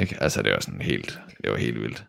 Ikke? 0.00 0.16
Altså, 0.20 0.42
det 0.42 0.50
er 0.50 0.54
jo 0.54 0.60
sådan 0.60 0.80
helt, 0.80 1.20
det 1.42 1.48
jo 1.48 1.56
helt 1.56 1.80
vildt. 1.80 2.04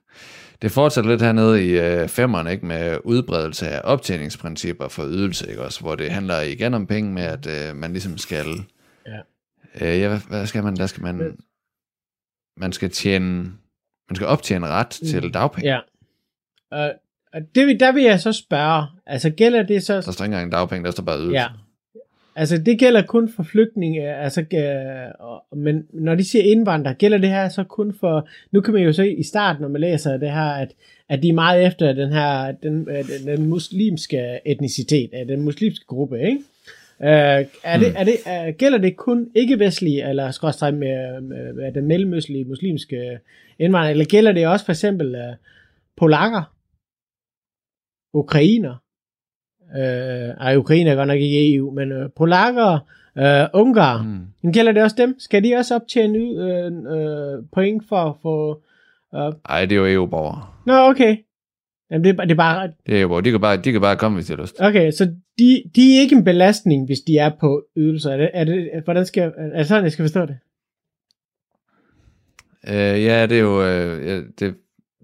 Det 0.62 0.72
fortsætter 0.72 1.10
lidt 1.12 1.22
hernede 1.22 1.66
i 1.66 1.70
øh, 1.80 2.08
femmeren, 2.08 2.48
ikke, 2.48 2.66
med 2.66 2.98
udbredelse 3.04 3.68
af 3.68 3.82
optjeningsprincipper 3.84 4.88
for 4.88 5.04
ydelse, 5.08 5.50
ikke 5.50 5.62
også, 5.62 5.82
hvor 5.82 5.96
det 5.96 6.12
handler 6.12 6.42
igen 6.42 6.74
om 6.74 6.88
penge 6.88 7.14
med, 7.14 7.24
at 7.24 7.48
øh, 7.48 7.76
man 7.76 7.92
ligesom 7.92 8.18
skal, 8.18 8.46
Ja. 9.08 9.20
øh, 9.82 10.00
ja, 10.00 10.08
hvad, 10.08 10.20
hvad 10.28 10.46
skal 10.48 10.64
man, 10.64 10.76
der 10.76 10.86
skal 10.88 11.04
man, 11.04 11.38
man 12.58 12.72
skal 12.74 12.90
tjene, 12.90 13.44
man 14.10 14.16
skal 14.16 14.28
optjene 14.28 14.68
ret 14.68 14.90
til 14.90 15.34
dagpenge. 15.34 15.70
Ja. 15.70 15.80
Og, 16.72 16.94
og 17.34 17.42
det, 17.56 17.80
der 17.80 17.92
vil 17.92 18.04
jeg 18.04 18.20
så 18.20 18.34
spørge, 18.34 18.88
altså 19.06 19.30
gælder 19.30 19.64
det 19.64 19.84
så... 19.84 19.94
Der 19.94 20.12
står 20.12 20.26
ikke 20.26 20.36
engang 20.36 20.52
dagpenge, 20.52 20.86
der 20.86 20.92
står 20.92 21.04
bare 21.04 21.20
ydelse. 21.20 21.40
Ja. 21.40 21.48
Altså 22.36 22.58
det 22.58 22.80
gælder 22.80 23.02
kun 23.02 23.30
for 23.30 23.44
flygtninge, 23.44 24.16
altså, 24.16 24.42
øh, 24.42 25.60
men 25.60 25.88
når 25.94 26.16
de 26.16 26.24
siger 26.24 26.44
indvandrere, 26.44 26.94
gælder 26.94 27.18
det 27.18 27.30
her 27.30 27.50
så 27.50 27.64
kun 27.64 27.94
for, 28.00 28.28
nu 28.52 28.62
kan 28.62 28.74
man 28.74 28.84
jo 28.84 28.94
se 28.94 29.14
i 29.14 29.24
starten, 29.24 29.62
når 29.62 29.70
man 29.70 29.82
læser 29.82 30.18
det 30.18 30.32
her, 30.32 30.50
at, 30.50 30.72
at 31.10 31.24
de 31.24 31.30
er 31.30 31.34
meget 31.34 31.66
efter 31.66 31.94
den 31.94 32.12
her, 32.12 32.52
den, 32.52 32.90
øh, 32.90 32.96
den, 32.96 33.38
den 33.38 33.50
muslimske 33.50 34.40
etnicitet, 34.46 35.10
øh, 35.14 35.28
den 35.28 35.42
muslimske 35.42 35.86
gruppe, 35.86 36.22
ikke? 36.22 36.38
Øh, 37.04 37.46
er 37.64 37.78
det, 37.80 37.94
er 37.96 38.04
det, 38.04 38.16
er, 38.26 38.52
gælder 38.52 38.78
det 38.78 38.98
kun 38.98 39.32
ikke-vestlige, 39.36 40.10
eller 40.10 40.32
skråstrej 40.32 40.72
med, 40.72 41.22
med, 41.22 41.54
med 41.54 41.72
den 41.72 41.86
mellemøstlige 41.86 42.46
muslimske 42.46 43.20
indvandrere, 43.60 43.92
eller 43.92 44.06
gælder 44.06 44.32
det 44.32 44.48
også 44.48 44.66
for 44.66 44.72
eksempel 44.72 45.16
øh, 45.16 45.36
polakker, 45.98 46.56
ukrainer, 48.14 48.76
øh, 49.78 50.30
ej, 50.40 50.56
Ukraine 50.56 50.90
er 50.90 50.96
godt 50.96 51.08
nok 51.08 51.20
ikke 51.20 51.56
EU, 51.56 51.72
men 51.72 51.92
øh, 51.92 52.10
polakker, 52.18 52.80
øh, 53.18 53.48
ungar, 53.54 54.04
Mm. 54.04 54.20
mm. 54.44 54.54
gælder 54.54 54.72
det 54.72 54.84
også 54.84 54.96
dem? 55.00 55.16
Skal 55.20 55.44
de 55.44 55.56
også 55.56 55.76
optjene 55.76 56.18
øh, 56.20 56.72
øh, 56.98 57.44
point 57.54 57.84
for 57.90 57.96
at 57.98 58.16
få... 58.22 58.62
Øh, 59.16 59.34
Ej, 59.50 59.66
det 59.66 59.72
er 59.72 59.80
jo 59.80 59.86
EU-borgere. 59.86 60.46
nå, 60.66 60.74
okay. 60.90 61.18
Jamen, 61.92 62.04
det, 62.04 62.10
er, 62.10 62.14
bare- 62.14 62.26
det 62.28 62.32
er 62.32 62.38
bare... 62.38 62.72
Det 62.88 62.98
er 62.98 63.02
EU-borgere. 63.02 63.24
De 63.26 63.32
kan 63.32 63.42
bare, 63.42 63.58
de 63.58 63.72
kan 63.72 63.82
bare 63.82 63.96
komme, 63.96 64.16
hvis 64.16 64.26
de 64.28 64.36
har 64.36 64.42
lyst. 64.42 64.56
Okay, 64.62 64.92
så 64.92 65.06
de, 65.40 65.64
de 65.76 65.98
er 65.98 66.02
ikke 66.02 66.16
en 66.16 66.24
belastning, 66.24 66.86
hvis 66.86 67.00
de 67.00 67.18
er 67.18 67.32
på 67.40 67.64
ydelser. 67.78 68.12
Er 68.12 68.18
det, 68.18 68.30
er 68.34 68.44
det, 68.44 68.70
hvordan 68.84 69.06
skal, 69.06 69.32
er 69.38 69.58
det 69.58 69.68
sådan, 69.68 69.84
jeg 69.84 69.92
skal 69.92 70.04
forstå 70.04 70.22
det? 70.26 70.38
Øh, 72.68 73.04
ja, 73.04 73.26
det 73.26 73.38
er 73.38 73.42
jo, 73.42 73.64
øh, 73.64 74.24
det, 74.40 74.56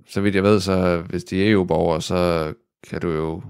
så 0.10 0.22
vidt 0.22 0.36
jeg 0.36 0.44
ved, 0.44 0.60
så 0.60 1.02
hvis 1.10 1.24
de 1.24 1.44
er 1.48 1.52
EU-borgere, 1.52 2.02
så 2.02 2.54
kan 2.90 3.02
du 3.02 3.12
jo 3.12 3.42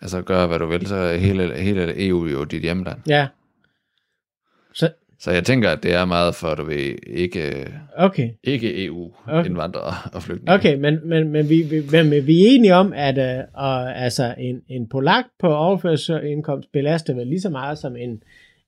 altså 0.00 0.22
gøre, 0.22 0.46
hvad 0.46 0.58
du 0.58 0.66
vil, 0.66 0.86
så 0.86 0.96
er 0.96 1.16
hele, 1.16 1.54
hele 1.54 2.06
EU 2.06 2.26
jo 2.26 2.44
dit 2.44 2.62
hjemland. 2.62 2.98
Ja. 3.08 3.28
Så, 4.74 4.90
Så 5.18 5.30
jeg 5.30 5.44
tænker, 5.44 5.70
at 5.70 5.82
det 5.82 5.94
er 5.94 6.04
meget 6.04 6.34
for, 6.34 6.54
du 6.54 6.64
ved, 6.64 6.96
ikke, 7.06 7.72
okay. 7.96 8.30
ikke 8.44 8.84
EU-indvandrere 8.84 9.94
og 10.12 10.22
flygtninge. 10.22 10.54
Okay, 10.54 10.74
men, 10.74 11.08
men, 11.08 11.28
men, 11.28 11.48
vi, 11.48 11.62
vi, 11.62 11.82
men 11.92 12.26
vi 12.26 12.40
er 12.42 12.50
enige 12.50 12.74
om, 12.74 12.92
at 12.92 13.38
øh, 13.38 13.44
og, 13.54 13.96
altså, 13.96 14.34
en, 14.38 14.62
en 14.68 14.88
polak 14.88 15.24
på 15.38 15.54
overførselsindkomst 15.54 16.72
belaster 16.72 17.14
vel 17.14 17.26
lige 17.26 17.40
så 17.40 17.50
meget 17.50 17.78
som 17.78 17.96
en, 17.96 18.22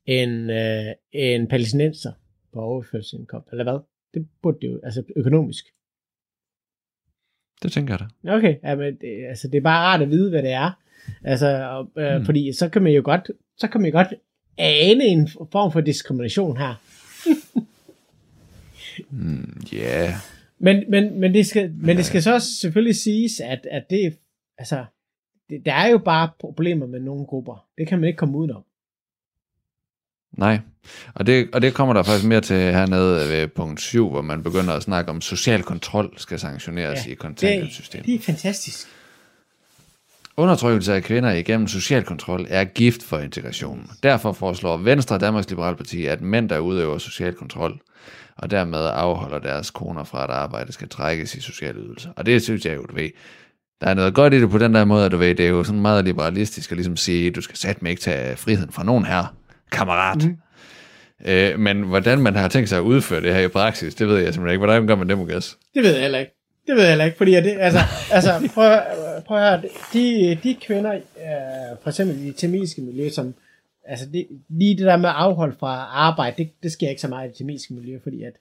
en, 0.07 0.51
øh, 0.51 0.85
en 1.13 1.47
palæstinenser 1.49 2.13
på 2.53 2.61
overførselsindkomst, 2.61 3.49
eller 3.51 3.65
hvad? 3.65 3.79
Det 4.15 4.29
burde 4.43 4.59
det 4.61 4.69
jo, 4.69 4.81
altså 4.85 5.03
økonomisk. 5.17 5.65
Det 7.63 7.73
tænker 7.73 7.95
jeg 7.95 8.01
da. 8.01 8.37
Okay, 8.37 8.57
ja, 8.65 8.75
men 8.75 8.95
det, 8.95 9.27
altså, 9.29 9.49
det 9.49 9.59
er 9.59 9.63
bare 9.63 9.87
rart 9.87 10.03
at 10.03 10.11
vide, 10.11 10.31
hvad 10.31 10.43
det 10.43 10.51
er. 10.51 10.80
Altså, 11.25 11.47
og, 11.65 11.91
øh, 12.03 12.13
Mm. 12.15 12.19
mm. 12.19 12.25
fordi 12.25 12.53
så 12.53 12.69
kan 12.69 12.83
man 12.83 12.93
jo 12.93 13.03
godt, 13.05 13.31
så 13.59 13.69
kan 13.69 13.81
man 13.81 13.91
jo 13.91 13.97
godt 13.97 14.09
ane 14.59 15.05
en 15.05 15.29
form 15.53 15.73
for 15.73 15.81
diskrimination 15.81 16.57
her. 16.57 16.75
Mm, 19.11 19.61
Ja, 19.73 20.03
yeah. 20.05 20.13
Men, 20.59 20.85
men, 20.89 21.21
men, 21.21 21.35
det 21.35 21.47
skal, 21.47 21.73
men 21.75 21.97
det 21.97 22.05
skal 22.07 22.23
så 22.23 22.35
også 22.35 22.49
selvfølgelig 22.61 22.97
siges, 22.97 23.41
at, 23.41 23.67
at 23.71 23.83
det, 23.91 24.17
altså, 24.59 24.85
det, 25.51 25.63
der 25.67 25.73
er 25.75 25.89
jo 25.89 25.99
bare 25.99 26.29
problemer 26.41 26.87
med 26.87 27.01
nogle 27.01 27.27
grupper. 27.27 27.67
Det 27.79 27.89
kan 27.89 27.99
man 28.01 28.07
ikke 28.09 28.17
komme 28.17 28.39
udenom. 28.39 28.65
Nej. 30.39 30.59
Og 31.15 31.27
det, 31.27 31.49
og 31.53 31.63
det 31.63 31.75
kommer 31.75 31.95
der 31.95 32.03
faktisk 32.03 32.27
mere 32.29 32.41
til 32.41 32.57
hernede 32.57 33.29
ved 33.29 33.49
punkt 33.49 33.81
7, 33.81 34.09
hvor 34.11 34.23
man 34.23 34.43
begynder 34.43 34.73
at 34.73 34.83
snakke 34.83 35.11
om 35.11 35.21
social 35.21 35.63
kontrol 35.63 36.15
skal 36.19 36.39
sanktioneres 36.39 36.99
ja, 36.99 37.07
i 37.07 37.11
Det, 37.11 37.19
kontanthjælpssystemet. 37.19 38.07
det 38.07 38.15
er 38.15 38.19
fantastisk. 38.19 38.89
Undertrykkelse 40.37 40.95
af 40.95 41.03
kvinder 41.03 41.31
igennem 41.31 41.69
social 41.69 42.05
kontrol 42.05 42.47
er 42.49 42.65
gift 42.65 43.03
for 43.03 43.19
integrationen. 43.19 43.91
Derfor 44.03 44.33
foreslår 44.33 44.77
Venstre 44.77 45.19
Danmarks 45.19 45.51
Liberale 45.51 45.77
Parti, 45.77 46.07
at 46.07 46.21
mænd, 46.21 46.49
der 46.49 46.59
udøver 46.59 46.99
social 46.99 47.35
kontrol, 47.35 47.81
og 48.37 48.51
dermed 48.51 48.91
afholder 48.93 49.39
deres 49.39 49.71
koner 49.71 50.05
fra 50.05 50.25
at 50.25 50.31
arbejde, 50.31 50.73
skal 50.73 50.89
trækkes 50.89 51.35
i 51.35 51.41
sociale 51.41 51.81
ydelser. 51.81 52.11
Og 52.17 52.27
det 52.27 52.43
synes 52.43 52.67
jeg 52.67 52.77
jo, 52.77 52.83
du 52.83 52.95
ved, 52.95 53.11
der 53.81 53.87
er 53.87 53.95
noget 53.95 54.15
godt 54.15 54.35
i 54.35 54.41
det 54.41 54.51
på 54.51 54.59
den 54.59 54.75
der 54.75 54.85
måde, 54.85 55.05
at 55.05 55.13
du 55.13 55.17
ved, 55.17 55.35
det 55.35 55.45
er 55.47 55.51
jo 55.51 55.65
sådan 55.65 55.81
meget 55.81 56.05
liberalistisk 56.05 56.71
at 56.71 56.77
ligesom 56.77 56.97
sige, 56.97 57.31
du 57.31 57.41
skal 57.41 57.57
satme 57.57 57.91
ikke 57.91 58.03
tage 58.03 58.37
friheden 58.37 58.73
fra 58.73 58.85
nogen 58.85 59.05
her, 59.05 59.35
kammerat. 59.73 60.25
Mm. 60.25 60.37
Øh, 61.27 61.59
men 61.59 61.83
hvordan 61.83 62.19
man 62.19 62.37
har 62.37 62.49
tænkt 62.49 62.69
sig 62.69 62.79
at 62.79 62.83
udføre 62.83 63.21
det 63.21 63.35
her 63.35 63.41
i 63.41 63.49
praksis, 63.49 63.95
det 63.95 64.09
ved 64.09 64.17
jeg 64.17 64.35
simpelthen 64.35 64.55
ikke. 64.55 64.65
Hvordan 64.65 64.87
gør 64.87 64.95
man 64.95 65.09
det, 65.09 65.19
Mugas? 65.19 65.59
Det 65.75 65.83
ved 65.83 65.93
jeg 65.93 66.03
heller 66.03 66.19
ikke. 66.19 66.40
Det 66.71 66.77
ved 66.77 66.85
jeg 66.85 66.91
heller 66.93 67.05
ikke, 67.05 67.17
fordi 67.17 67.31
det, 67.33 67.57
altså, 67.59 67.79
altså 68.13 68.51
prøv, 68.55 68.79
prøv 69.27 69.39
at 69.39 69.61
høre, 69.61 69.63
de, 69.93 70.35
de 70.43 70.55
kvinder, 70.55 70.93
øh, 70.95 71.01
for 71.83 71.89
eksempel 71.91 72.19
i 72.23 72.27
det 72.27 72.37
tamilske 72.37 72.83
miljø, 72.83 73.09
som, 73.09 73.35
altså 73.85 74.07
det, 74.13 74.27
lige 74.49 74.77
det 74.77 74.87
der 74.87 74.97
med 74.97 75.09
at 75.09 75.15
afholde 75.15 75.57
fra 75.61 75.75
arbejde, 75.93 76.37
det, 76.39 76.51
det 76.63 76.73
sker 76.73 76.89
ikke 76.89 77.01
så 77.01 77.09
meget 77.09 77.27
i 77.27 77.29
det 77.29 77.37
tamilske 77.37 77.75
miljø, 77.75 77.99
fordi 78.03 78.23
at 78.23 78.33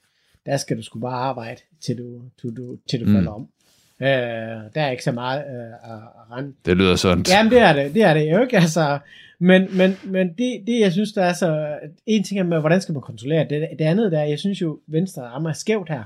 der 0.46 0.58
skal 0.58 0.78
du 0.78 0.84
sgu 0.84 1.00
bare 1.00 1.20
arbejde, 1.20 1.62
til 1.82 1.98
du, 1.98 2.22
til 2.42 2.58
du, 2.58 2.78
til 2.90 3.00
du 3.00 3.06
Mm. 3.06 3.12
mm. 3.12 3.18
falder 3.18 3.32
om. 3.32 3.48
Øh, 4.02 4.08
der 4.76 4.82
er 4.82 4.90
ikke 4.92 5.04
så 5.04 5.12
meget 5.12 5.40
øh, 5.40 5.92
at, 5.92 5.98
at 5.98 6.38
rende. 6.38 6.54
Det 6.66 6.78
lyder 6.78 6.96
sådan. 6.96 7.26
Jamen 7.30 7.52
det 7.52 7.60
er 7.60 7.74
det, 7.74 7.94
det 7.94 8.04
er 8.04 8.14
det 8.14 8.32
jo 8.32 8.42
ikke, 8.42 8.58
altså. 8.58 9.00
Men, 9.40 9.78
men, 9.78 9.98
men 10.04 10.28
det, 10.28 10.64
det, 10.68 10.80
jeg 10.80 10.92
synes, 10.92 11.12
der 11.14 11.24
er 11.24 11.34
så... 11.34 11.78
En 12.06 12.24
ting 12.24 12.40
er 12.40 12.44
med, 12.44 12.60
hvordan 12.60 12.82
skal 12.82 12.94
man 12.94 13.02
kontrollere 13.02 13.46
det. 13.50 13.68
Det 13.80 13.86
andet 13.86 14.12
der, 14.12 14.24
jeg 14.24 14.40
synes 14.40 14.62
jo, 14.62 14.80
Venstre 14.88 15.22
rammer 15.22 15.54
skævt 15.54 15.90
her. 15.90 16.04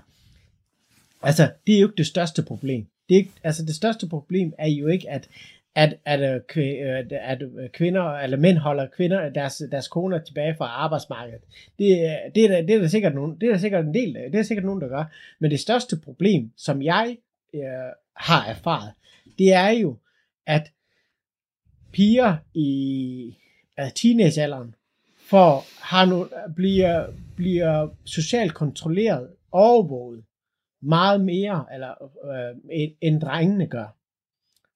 Altså, 1.23 1.51
det 1.67 1.75
er 1.75 1.79
jo 1.79 1.87
ikke 1.87 1.97
det 1.97 2.07
største 2.07 2.43
problem. 2.43 2.85
Det, 3.09 3.15
er 3.15 3.19
ikke, 3.19 3.31
altså, 3.43 3.65
det 3.65 3.75
største 3.75 4.07
problem 4.09 4.53
er 4.57 4.67
jo 4.67 4.87
ikke, 4.87 5.09
at, 5.09 5.29
at, 5.75 5.95
at, 6.05 6.19
øh, 6.19 6.41
øh, 6.63 7.05
at 7.11 7.41
øh, 7.41 7.69
kvinder, 7.69 8.03
eller 8.03 8.37
mænd 8.37 8.57
holder 8.57 8.87
kvinder, 8.95 9.29
deres, 9.29 9.61
deres 9.71 9.87
koner 9.87 10.19
tilbage 10.19 10.55
fra 10.57 10.65
arbejdsmarkedet. 10.65 11.41
Det, 11.79 12.17
det, 12.35 12.43
er, 12.45 12.47
der- 12.47 12.61
det, 12.61 12.75
er 12.75 12.79
der 12.79 12.87
sikkert 12.87 13.15
nogen, 13.15 13.35
det 13.41 13.47
er 13.47 13.51
der 13.51 13.59
sikkert 13.59 13.85
en 13.85 13.93
del 13.93 14.17
af. 14.17 14.23
Det 14.23 14.35
er 14.35 14.39
der 14.41 14.43
sikkert 14.43 14.65
nogen, 14.65 14.81
der 14.81 14.87
gør. 14.87 15.03
Men 15.39 15.51
det 15.51 15.59
største 15.59 15.97
problem, 15.97 16.51
som 16.57 16.81
jeg 16.81 17.17
øh, 17.53 17.61
har 18.15 18.45
erfaret, 18.45 18.91
det 19.39 19.53
er 19.53 19.69
jo, 19.69 19.97
at 20.47 20.71
piger 21.91 22.35
i 22.53 23.37
altså 23.77 23.95
teenagealderen 23.95 24.75
får, 25.29 25.65
har 25.81 26.05
nu, 26.05 26.27
bliver, 26.55 27.07
bliver 27.35 27.87
socialt 28.05 28.53
kontrolleret, 28.53 29.27
overvåget 29.51 30.23
meget 30.83 31.21
mere, 31.21 31.65
eller, 31.73 31.93
øh, 32.31 32.87
end, 33.01 33.21
drengene 33.21 33.67
gør. 33.67 33.95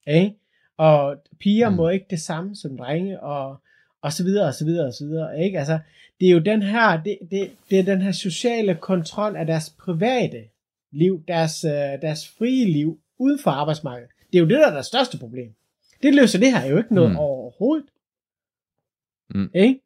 Ikke? 0.06 0.34
Og 0.76 1.16
piger 1.40 1.68
Mm. 1.70 1.76
må 1.76 1.88
ikke 1.88 2.06
det 2.10 2.20
samme 2.20 2.56
som 2.56 2.76
drenge, 2.76 3.20
og, 3.20 3.56
og 4.02 4.12
så 4.12 4.24
videre, 4.24 4.46
og 4.48 4.54
så 4.54 4.64
videre, 4.64 4.86
og 4.86 4.92
så 4.94 5.04
videre. 5.06 5.44
Ikke? 5.44 5.58
Altså, 5.58 5.78
det 6.20 6.28
er 6.28 6.32
jo 6.32 6.38
den 6.38 6.62
her, 6.62 7.02
det, 7.02 7.18
det, 7.30 7.50
det 7.70 7.78
er 7.78 7.82
den 7.82 8.02
her 8.02 8.12
sociale 8.12 8.74
kontrol 8.74 9.36
af 9.36 9.46
deres 9.46 9.70
private 9.70 10.44
liv, 10.90 11.24
deres, 11.28 11.64
øh, 11.64 11.70
deres 12.02 12.28
frie 12.38 12.64
liv, 12.72 13.00
uden 13.18 13.38
for 13.38 13.50
arbejdsmarkedet. 13.50 14.10
Det 14.32 14.38
er 14.38 14.42
jo 14.42 14.48
det, 14.48 14.58
der 14.58 14.66
er 14.70 14.76
det 14.76 14.84
største 14.84 15.18
problem. 15.18 15.54
Det 16.02 16.14
løser 16.14 16.38
det 16.38 16.52
her 16.52 16.66
jo 16.70 16.78
ikke 16.78 16.94
noget 16.94 17.10
Mm. 17.10 17.16
overhovedet. 17.16 17.86
Mm. 19.34 19.50
Ikke? 19.54 19.80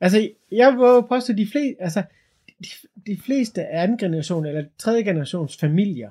Altså, 0.00 0.28
jeg 0.52 0.72
vil 0.72 1.08
påstå, 1.08 1.32
at 1.32 1.38
de 1.38 1.46
fleste, 1.52 1.82
altså, 1.82 2.02
de, 2.62 2.68
de 3.06 3.16
fleste 3.16 3.66
anden 3.66 3.98
generation, 3.98 4.46
eller 4.46 4.64
tredje 4.78 5.02
generations 5.02 5.56
familier, 5.56 6.10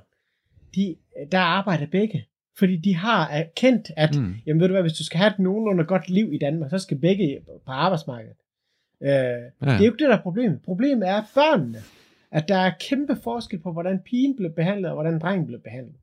de, 0.75 0.95
der 1.31 1.39
arbejder 1.39 1.85
begge. 1.85 2.25
Fordi 2.57 2.77
de 2.77 2.95
har 2.95 3.29
erkendt, 3.29 3.91
at, 3.97 4.15
Mm. 4.15 4.35
jamen 4.45 4.59
ved 4.61 4.67
du 4.67 4.73
hvad, 4.73 4.81
hvis 4.81 4.93
du 4.97 5.03
skal 5.03 5.17
have 5.17 5.31
et 5.31 5.39
nogenlunde 5.39 5.83
godt 5.85 6.09
liv 6.09 6.33
i 6.33 6.37
Danmark, 6.37 6.69
så 6.69 6.79
skal 6.79 6.97
begge 6.97 7.39
på 7.65 7.71
arbejdsmarkedet. 7.71 8.37
Øh, 9.01 9.09
ja. 9.09 9.19
Det 9.19 9.51
er 9.61 9.77
jo 9.77 9.83
ikke 9.83 10.03
det, 10.03 10.09
der 10.09 10.17
er 10.17 10.21
problemet. 10.21 10.61
Problemet 10.61 11.09
er 11.09 11.23
børnene. 11.33 11.79
At 12.31 12.47
der 12.47 12.55
er 12.57 12.71
kæmpe 12.79 13.15
forskel 13.23 13.59
på, 13.59 13.71
hvordan 13.71 13.99
pigen 13.99 14.35
blev 14.35 14.51
behandlet, 14.51 14.91
og 14.91 14.95
hvordan 14.95 15.19
drengen 15.19 15.47
blev 15.47 15.59
behandlet. 15.59 15.95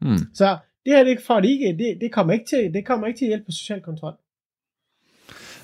Mm. 0.00 0.16
Så 0.34 0.58
det 0.84 0.92
her, 0.92 0.98
det 0.98 1.06
er 1.06 1.10
ikke 1.10 1.22
for, 1.22 1.34
at 1.34 1.44
ikke, 1.44 1.76
det, 1.78 1.98
det, 2.00 2.12
kommer 2.12 2.32
ikke 2.32 2.46
til, 2.46 2.74
det 2.74 2.86
kommer 2.86 3.06
ikke 3.06 3.18
til 3.18 3.24
at 3.24 3.28
hjælpe 3.28 3.44
på 3.44 3.50
social 3.50 3.80
kontrol. 3.80 4.14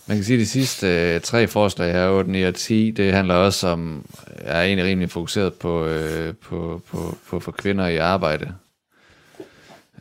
Man 0.08 0.16
kan 0.16 0.24
sige, 0.24 0.36
at 0.36 0.40
de 0.40 0.46
sidste 0.46 1.14
øh, 1.14 1.20
tre 1.20 1.46
forslag 1.46 1.92
her, 1.92 2.08
8, 2.08 2.30
9 2.30 2.42
og 2.42 2.54
10, 2.54 2.90
det 2.90 3.12
handler 3.12 3.34
også 3.34 3.68
om, 3.68 4.06
er 4.36 4.62
egentlig 4.62 4.86
rimelig 4.86 5.10
fokuseret 5.10 5.54
på, 5.54 5.86
øh, 5.86 6.34
på, 6.34 6.82
på, 6.90 7.16
på 7.28 7.40
for 7.40 7.52
kvinder 7.52 7.86
i 7.86 7.96
arbejde. 7.96 8.54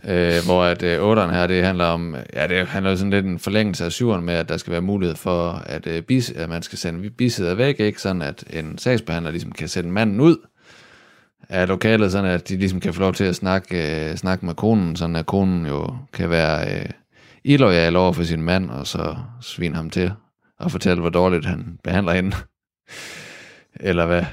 Øh, 0.03 0.45
hvor 0.45 0.63
at 0.63 0.83
øh, 0.83 1.11
8'eren 1.11 1.33
her, 1.33 1.47
det 1.47 1.63
handler 1.65 1.85
om, 1.85 2.15
ja, 2.33 2.47
det 2.47 2.67
handler 2.67 2.95
sådan 2.95 3.09
lidt 3.09 3.25
en 3.25 3.39
forlængelse 3.39 3.85
af 3.85 3.89
7'eren 3.89 4.21
med, 4.21 4.33
at 4.33 4.49
der 4.49 4.57
skal 4.57 4.71
være 4.71 4.81
mulighed 4.81 5.15
for, 5.15 5.51
at, 5.51 5.87
øh, 5.87 6.01
bis, 6.01 6.31
at 6.31 6.49
man 6.49 6.61
skal 6.61 6.77
sende 6.77 7.09
bisidder 7.09 7.53
væk, 7.53 7.79
ikke? 7.79 8.01
sådan 8.01 8.21
at 8.21 8.43
en 8.53 8.77
sagsbehandler 8.77 9.31
ligesom 9.31 9.51
kan 9.51 9.67
sende 9.67 9.91
manden 9.91 10.19
ud 10.19 10.37
af 11.49 11.67
lokalet, 11.67 12.11
sådan 12.11 12.31
at 12.31 12.49
de 12.49 12.57
ligesom 12.57 12.79
kan 12.79 12.93
få 12.93 12.99
lov 12.99 13.13
til 13.13 13.23
at 13.23 13.35
snakke, 13.35 14.09
øh, 14.09 14.15
snakke 14.15 14.45
med 14.45 14.53
konen, 14.55 14.95
sådan 14.95 15.15
at 15.15 15.25
konen 15.25 15.65
jo 15.65 15.95
kan 16.13 16.29
være 16.29 16.75
øh, 16.75 16.89
illoyal 17.43 17.95
over 17.95 18.13
for 18.13 18.23
sin 18.23 18.41
mand, 18.41 18.69
og 18.69 18.87
så 18.87 19.15
svine 19.41 19.75
ham 19.75 19.89
til 19.89 20.11
og 20.57 20.71
fortælle, 20.71 21.01
hvor 21.01 21.09
dårligt 21.09 21.45
han 21.45 21.79
behandler 21.83 22.13
hende. 22.13 22.35
Eller 23.79 24.05
hvad? 24.05 24.23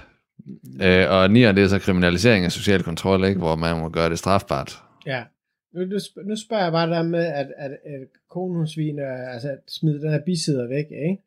Øh, 0.83 1.11
og 1.11 1.25
9'eren, 1.25 1.31
det 1.31 1.59
er 1.59 1.69
så 1.69 1.79
kriminalisering 1.79 2.45
af 2.45 2.53
social 2.53 2.83
kontrol, 2.83 3.25
ikke? 3.25 3.39
hvor 3.39 3.57
man 3.57 3.81
må 3.81 3.89
gøre 3.89 4.11
det 4.11 4.19
strafbart. 4.19 4.83
Ja. 5.07 5.25
Nu, 5.73 5.85
nu, 5.85 5.99
nu 6.25 6.37
spørger 6.37 6.63
jeg 6.63 6.73
bare 6.73 6.91
der 6.91 7.03
med, 7.03 7.25
at, 7.25 7.47
at, 7.59 7.71
at 7.71 8.09
konen 8.31 8.57
hun 8.57 8.69
sviner, 8.69 9.07
altså 9.07 9.49
at 9.49 9.59
smide 9.69 10.01
den 10.01 10.11
her 10.11 10.21
bisidder 10.25 10.69
væk, 10.69 10.85
ikke? 10.85 11.23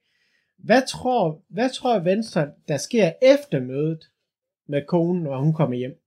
Hvad 0.57 0.81
tror, 0.87 1.41
hvad 1.49 1.69
tror 1.69 1.99
Venstre, 1.99 2.47
der 2.67 2.77
sker 2.77 3.11
efter 3.21 3.59
mødet 3.59 4.09
med 4.67 4.81
konen, 4.87 5.23
når 5.23 5.41
hun 5.41 5.53
kommer 5.53 5.77
hjem? 5.77 5.99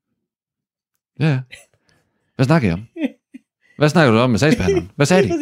Ja. 1.20 1.40
Hvad 2.36 2.46
snakker 2.46 2.68
I 2.68 2.72
om? 2.72 2.86
Hvad 3.78 3.88
snakker 3.88 4.12
du 4.12 4.18
om 4.18 4.30
med 4.30 4.38
sagsbehandleren? 4.38 4.90
Hvad 4.96 5.06
sagde 5.06 5.28
de? 5.28 5.34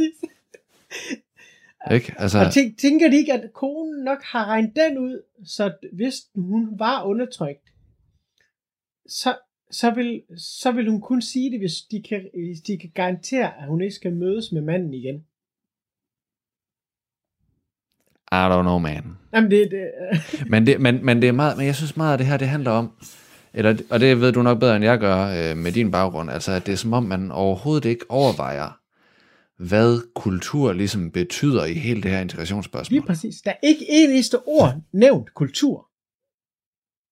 Ikke? 1.93 2.15
Altså, 2.19 2.39
Og 2.39 2.53
tænk, 2.53 2.79
tænker 2.79 3.11
de 3.11 3.17
ikke, 3.17 3.33
at 3.33 3.53
konen 3.55 4.05
nok 4.05 4.23
har 4.23 4.45
regnet 4.45 4.73
den 4.77 4.99
ud, 4.99 5.23
så 5.45 5.73
hvis 5.93 6.15
hun 6.35 6.79
var 6.79 7.05
undertrykt, 7.05 7.73
så, 9.09 9.37
så, 9.71 9.91
vil, 9.91 10.23
så 10.39 10.73
vil 10.73 10.91
hun 10.91 11.01
kun 11.01 11.23
sige 11.23 11.51
det, 11.51 11.61
hvis 11.61 11.83
de, 11.91 12.03
kan, 12.03 12.29
hvis 12.35 12.61
de 12.61 12.79
kan 12.79 12.91
garantere, 12.95 13.61
at 13.61 13.69
hun 13.69 13.83
ikke 13.83 13.95
skal 13.95 14.13
mødes 14.13 14.53
med 14.53 14.63
manden 14.63 14.95
igen. 14.95 15.25
I 18.33 18.45
don't 18.53 18.63
know, 18.63 18.79
man. 18.79 19.05
Jamen 19.35 19.51
det, 19.51 19.71
det 19.71 19.91
Men 20.51 20.67
det, 20.67 20.81
men, 20.81 21.05
men 21.05 21.23
det 21.23 21.29
er 21.29 21.33
meget, 21.33 21.57
men 21.57 21.67
jeg 21.67 21.75
synes 21.75 21.97
meget, 21.97 22.13
at 22.13 22.19
det 22.19 22.27
her, 22.27 22.37
det 22.37 22.49
handler 22.49 22.71
om, 22.71 22.93
eller, 23.55 23.77
og 23.91 24.01
det 24.01 24.21
ved 24.21 24.33
du 24.33 24.43
nok 24.43 24.61
bedre, 24.61 24.77
end 24.77 24.85
jeg 24.85 24.99
gør 24.99 25.51
øh, 25.51 25.57
med 25.57 25.73
din 25.73 25.91
baggrund, 25.91 26.31
altså 26.31 26.53
at 26.53 26.67
det 26.67 26.73
er 26.73 26.77
som 26.77 26.93
om, 26.93 27.03
man 27.03 27.31
overhovedet 27.31 27.85
ikke 27.85 28.05
overvejer, 28.09 28.78
hvad 29.59 30.15
kultur 30.15 30.73
ligesom 30.73 31.11
betyder 31.11 31.65
i 31.65 31.75
hele 31.75 32.03
det 32.03 32.11
her 32.11 32.21
integrationsspørgsmål. 32.21 32.95
lige 32.95 33.07
præcis. 33.07 33.35
Der 33.45 33.51
er 33.51 33.69
ikke 33.69 33.87
en 33.89 34.11
eneste 34.11 34.39
ord 34.47 34.75
nævnt 34.93 35.35
kultur. 35.35 35.89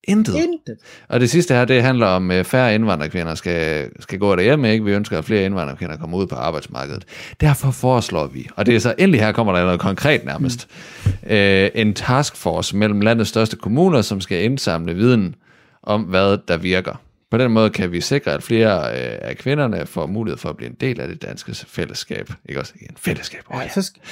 Intet. 0.09 0.35
Intet. 0.35 0.79
Og 1.09 1.21
det 1.21 1.31
sidste 1.31 1.55
her, 1.55 1.65
det 1.65 1.83
handler 1.83 2.07
om, 2.07 2.31
at 2.31 2.47
færre 2.47 2.75
indvandrerkvinder 2.75 3.35
skal, 3.35 3.91
skal 4.01 4.19
gå 4.19 4.37
derhjemme, 4.37 4.73
ikke? 4.73 4.85
Vi 4.85 4.93
ønsker, 4.93 5.19
at 5.19 5.25
flere 5.25 5.45
indvandrerkvinder 5.45 5.97
kommer 5.97 6.19
ud 6.19 6.27
på 6.27 6.35
arbejdsmarkedet. 6.35 7.05
Derfor 7.41 7.71
foreslår 7.71 8.27
vi, 8.27 8.49
og 8.57 8.67
det 8.67 8.75
er 8.75 8.79
så 8.79 8.95
endelig 8.99 9.21
her 9.21 9.33
kommer 9.33 9.53
der 9.53 9.65
noget 9.65 9.81
konkret 9.81 10.25
nærmest, 10.25 10.69
mm. 11.05 11.31
øh, 11.31 11.71
en 11.75 11.95
taskforce 11.95 12.77
mellem 12.77 13.01
landets 13.01 13.31
største 13.31 13.57
kommuner, 13.57 14.03
som 14.03 14.21
skal 14.21 14.45
indsamle 14.45 14.95
viden 14.95 15.35
om, 15.83 16.03
hvad 16.03 16.39
der 16.49 16.57
virker. 16.57 17.01
På 17.31 17.39
den 17.39 17.51
måde 17.51 17.71
kan 17.71 17.93
vi 17.93 18.01
sikre, 18.01 18.33
at 18.33 18.43
flere 18.43 18.79
øh, 18.79 19.19
af 19.23 19.37
kvinderne 19.37 19.87
får 19.87 20.07
mulighed 20.07 20.39
for 20.39 20.49
at 20.49 20.57
blive 20.57 20.71
en 20.71 20.77
del 20.81 21.01
af 21.01 21.09
det 21.09 21.23
danske 21.23 21.55
fællesskab. 21.67 22.31
Ikke 22.49 22.61
også? 22.61 22.73
En 22.81 22.97
fællesskab. 22.97 23.41
Oh, 23.51 23.61
Ja, 23.63 23.69
så 23.69 23.83
skal, 23.83 24.03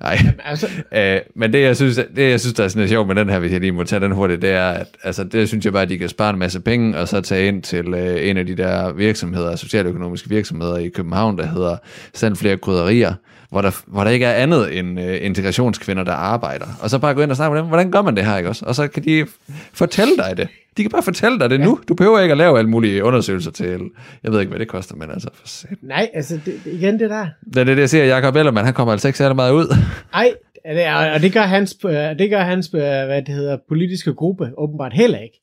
Ej. 0.00 0.18
altså, 0.44 0.68
Øh, 0.92 1.20
men 1.36 1.52
det 1.52 1.62
jeg, 1.62 1.76
synes, 1.76 1.96
det, 2.16 2.30
jeg 2.30 2.40
synes, 2.40 2.54
der 2.54 2.64
er 2.64 2.68
sådan 2.68 2.80
lidt 2.80 2.90
sjovt 2.90 3.08
med 3.08 3.14
den 3.14 3.28
her, 3.28 3.38
hvis 3.38 3.52
jeg 3.52 3.60
lige 3.60 3.72
må 3.72 3.84
tage 3.84 4.00
den 4.00 4.12
hurtigt, 4.12 4.42
det 4.42 4.50
er, 4.50 4.68
at 4.68 4.86
altså, 5.02 5.24
det 5.24 5.48
synes 5.48 5.64
jeg 5.64 5.72
bare, 5.72 5.82
at 5.82 5.88
de 5.88 5.98
kan 5.98 6.08
spare 6.08 6.30
en 6.30 6.38
masse 6.38 6.60
penge, 6.60 6.98
og 6.98 7.08
så 7.08 7.20
tage 7.20 7.48
ind 7.48 7.62
til 7.62 7.94
øh, 7.94 8.28
en 8.28 8.36
af 8.36 8.46
de 8.46 8.56
der 8.56 8.92
virksomheder, 8.92 9.56
socialøkonomiske 9.56 10.28
virksomheder 10.28 10.76
i 10.76 10.88
København, 10.88 11.38
der 11.38 11.46
hedder 11.46 11.76
Sand 12.14 12.36
flere 12.36 12.56
krydderier, 12.56 13.14
hvor 13.50 13.62
der, 13.62 13.82
hvor 13.86 14.04
der 14.04 14.10
ikke 14.10 14.26
er 14.26 14.34
andet 14.34 14.78
end 14.78 15.00
øh, 15.00 15.18
integrationskvinder, 15.22 16.04
der 16.04 16.12
arbejder. 16.12 16.66
Og 16.80 16.90
så 16.90 16.98
bare 16.98 17.14
gå 17.14 17.20
ind 17.20 17.30
og 17.30 17.36
snakke 17.36 17.54
med 17.54 17.60
dem, 17.60 17.68
hvordan 17.68 17.90
gør 17.90 18.02
man 18.02 18.16
det 18.16 18.24
her, 18.24 18.36
ikke 18.36 18.48
også? 18.48 18.64
Og 18.66 18.74
så 18.74 18.88
kan 18.88 19.04
de 19.04 19.26
fortælle 19.72 20.16
dig 20.16 20.36
det. 20.36 20.48
De 20.76 20.82
kan 20.82 20.90
bare 20.90 21.02
fortælle 21.02 21.38
dig 21.38 21.50
det 21.50 21.58
ja. 21.58 21.64
nu. 21.64 21.80
Du 21.88 21.94
behøver 21.94 22.20
ikke 22.20 22.32
at 22.32 22.38
lave 22.38 22.58
alle 22.58 22.70
mulige 22.70 23.04
undersøgelser 23.04 23.50
til, 23.50 23.80
jeg 24.24 24.32
ved 24.32 24.40
ikke, 24.40 24.50
hvad 24.50 24.58
det 24.58 24.68
koster, 24.68 24.96
men 24.96 25.10
altså, 25.10 25.28
for 25.34 25.48
sat. 25.48 25.70
nej, 25.82 26.08
altså 26.14 26.38
det, 26.44 26.60
det, 26.64 26.72
igen 26.72 26.98
det 26.98 27.10
der. 27.10 27.26
Det 27.54 27.56
er 27.56 27.64
det, 27.64 27.78
jeg 27.78 27.90
siger, 27.90 28.04
Jacob 28.04 28.36
Ellermann, 28.36 28.64
han 28.64 28.74
kommer 28.74 28.92
altså 28.92 29.08
ikke 29.08 29.18
særlig 29.18 29.36
meget 29.36 29.52
ud. 29.52 29.76
Ej, 30.14 30.32
Og 30.64 30.74
det, 30.74 30.86
og 30.86 31.10
og 31.10 31.20
det 31.22 31.32
gør 31.32 31.42
hans, 31.42 31.76
øh, 31.84 31.92
det 31.92 32.30
gør 32.30 32.40
hans 32.42 32.70
øh, 32.74 32.80
hvad 32.80 33.22
det 33.22 33.34
hedder, 33.34 33.58
politiske 33.68 34.14
gruppe 34.14 34.50
åbenbart 34.58 34.92
heller 34.92 35.18
ikke. 35.18 35.40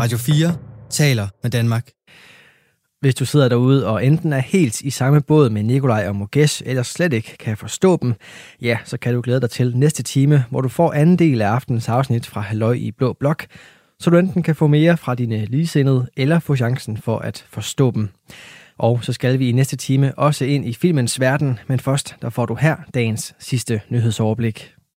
Radio 0.00 0.18
4 0.18 0.56
taler 0.90 1.26
med 1.42 1.50
Danmark. 1.50 1.84
Hvis 3.00 3.14
du 3.14 3.24
sidder 3.24 3.48
derude 3.48 3.86
og 3.86 4.06
enten 4.06 4.32
er 4.32 4.38
helt 4.38 4.80
i 4.80 4.90
samme 4.90 5.20
båd 5.20 5.50
med 5.50 5.62
Nikolaj 5.62 6.08
og 6.08 6.16
Mogesh, 6.16 6.62
eller 6.66 6.82
slet 6.82 7.12
ikke 7.12 7.36
kan 7.38 7.56
forstå 7.56 7.98
dem, 8.02 8.14
ja, 8.62 8.78
så 8.84 8.98
kan 8.98 9.14
du 9.14 9.20
glæde 9.20 9.40
dig 9.40 9.50
til 9.50 9.76
næste 9.76 10.02
time, 10.02 10.44
hvor 10.50 10.60
du 10.60 10.68
får 10.68 10.92
anden 10.92 11.18
del 11.18 11.42
af 11.42 11.48
aftenens 11.48 11.88
afsnit 11.88 12.26
fra 12.26 12.40
Halløj 12.40 12.72
i 12.72 12.90
Blå 12.90 13.12
Blok, 13.12 13.46
så 14.00 14.10
du 14.10 14.16
enten 14.16 14.42
kan 14.42 14.54
få 14.54 14.66
mere 14.66 14.96
fra 14.96 15.14
dine 15.14 15.44
ligesindede, 15.44 16.06
eller 16.16 16.38
få 16.38 16.56
chancen 16.56 16.96
for 16.96 17.18
at 17.18 17.44
forstå 17.48 17.90
dem. 17.90 18.08
Og 18.78 19.04
så 19.04 19.12
skal 19.12 19.38
vi 19.38 19.48
i 19.48 19.52
næste 19.52 19.76
time 19.76 20.18
også 20.18 20.44
ind 20.44 20.66
i 20.66 20.74
filmens 20.74 21.20
verden, 21.20 21.58
men 21.66 21.80
først 21.80 22.16
der 22.22 22.30
får 22.30 22.46
du 22.46 22.54
her 22.54 22.76
dagens 22.94 23.34
sidste 23.38 23.80
nyhedsoverblik. 23.88 24.74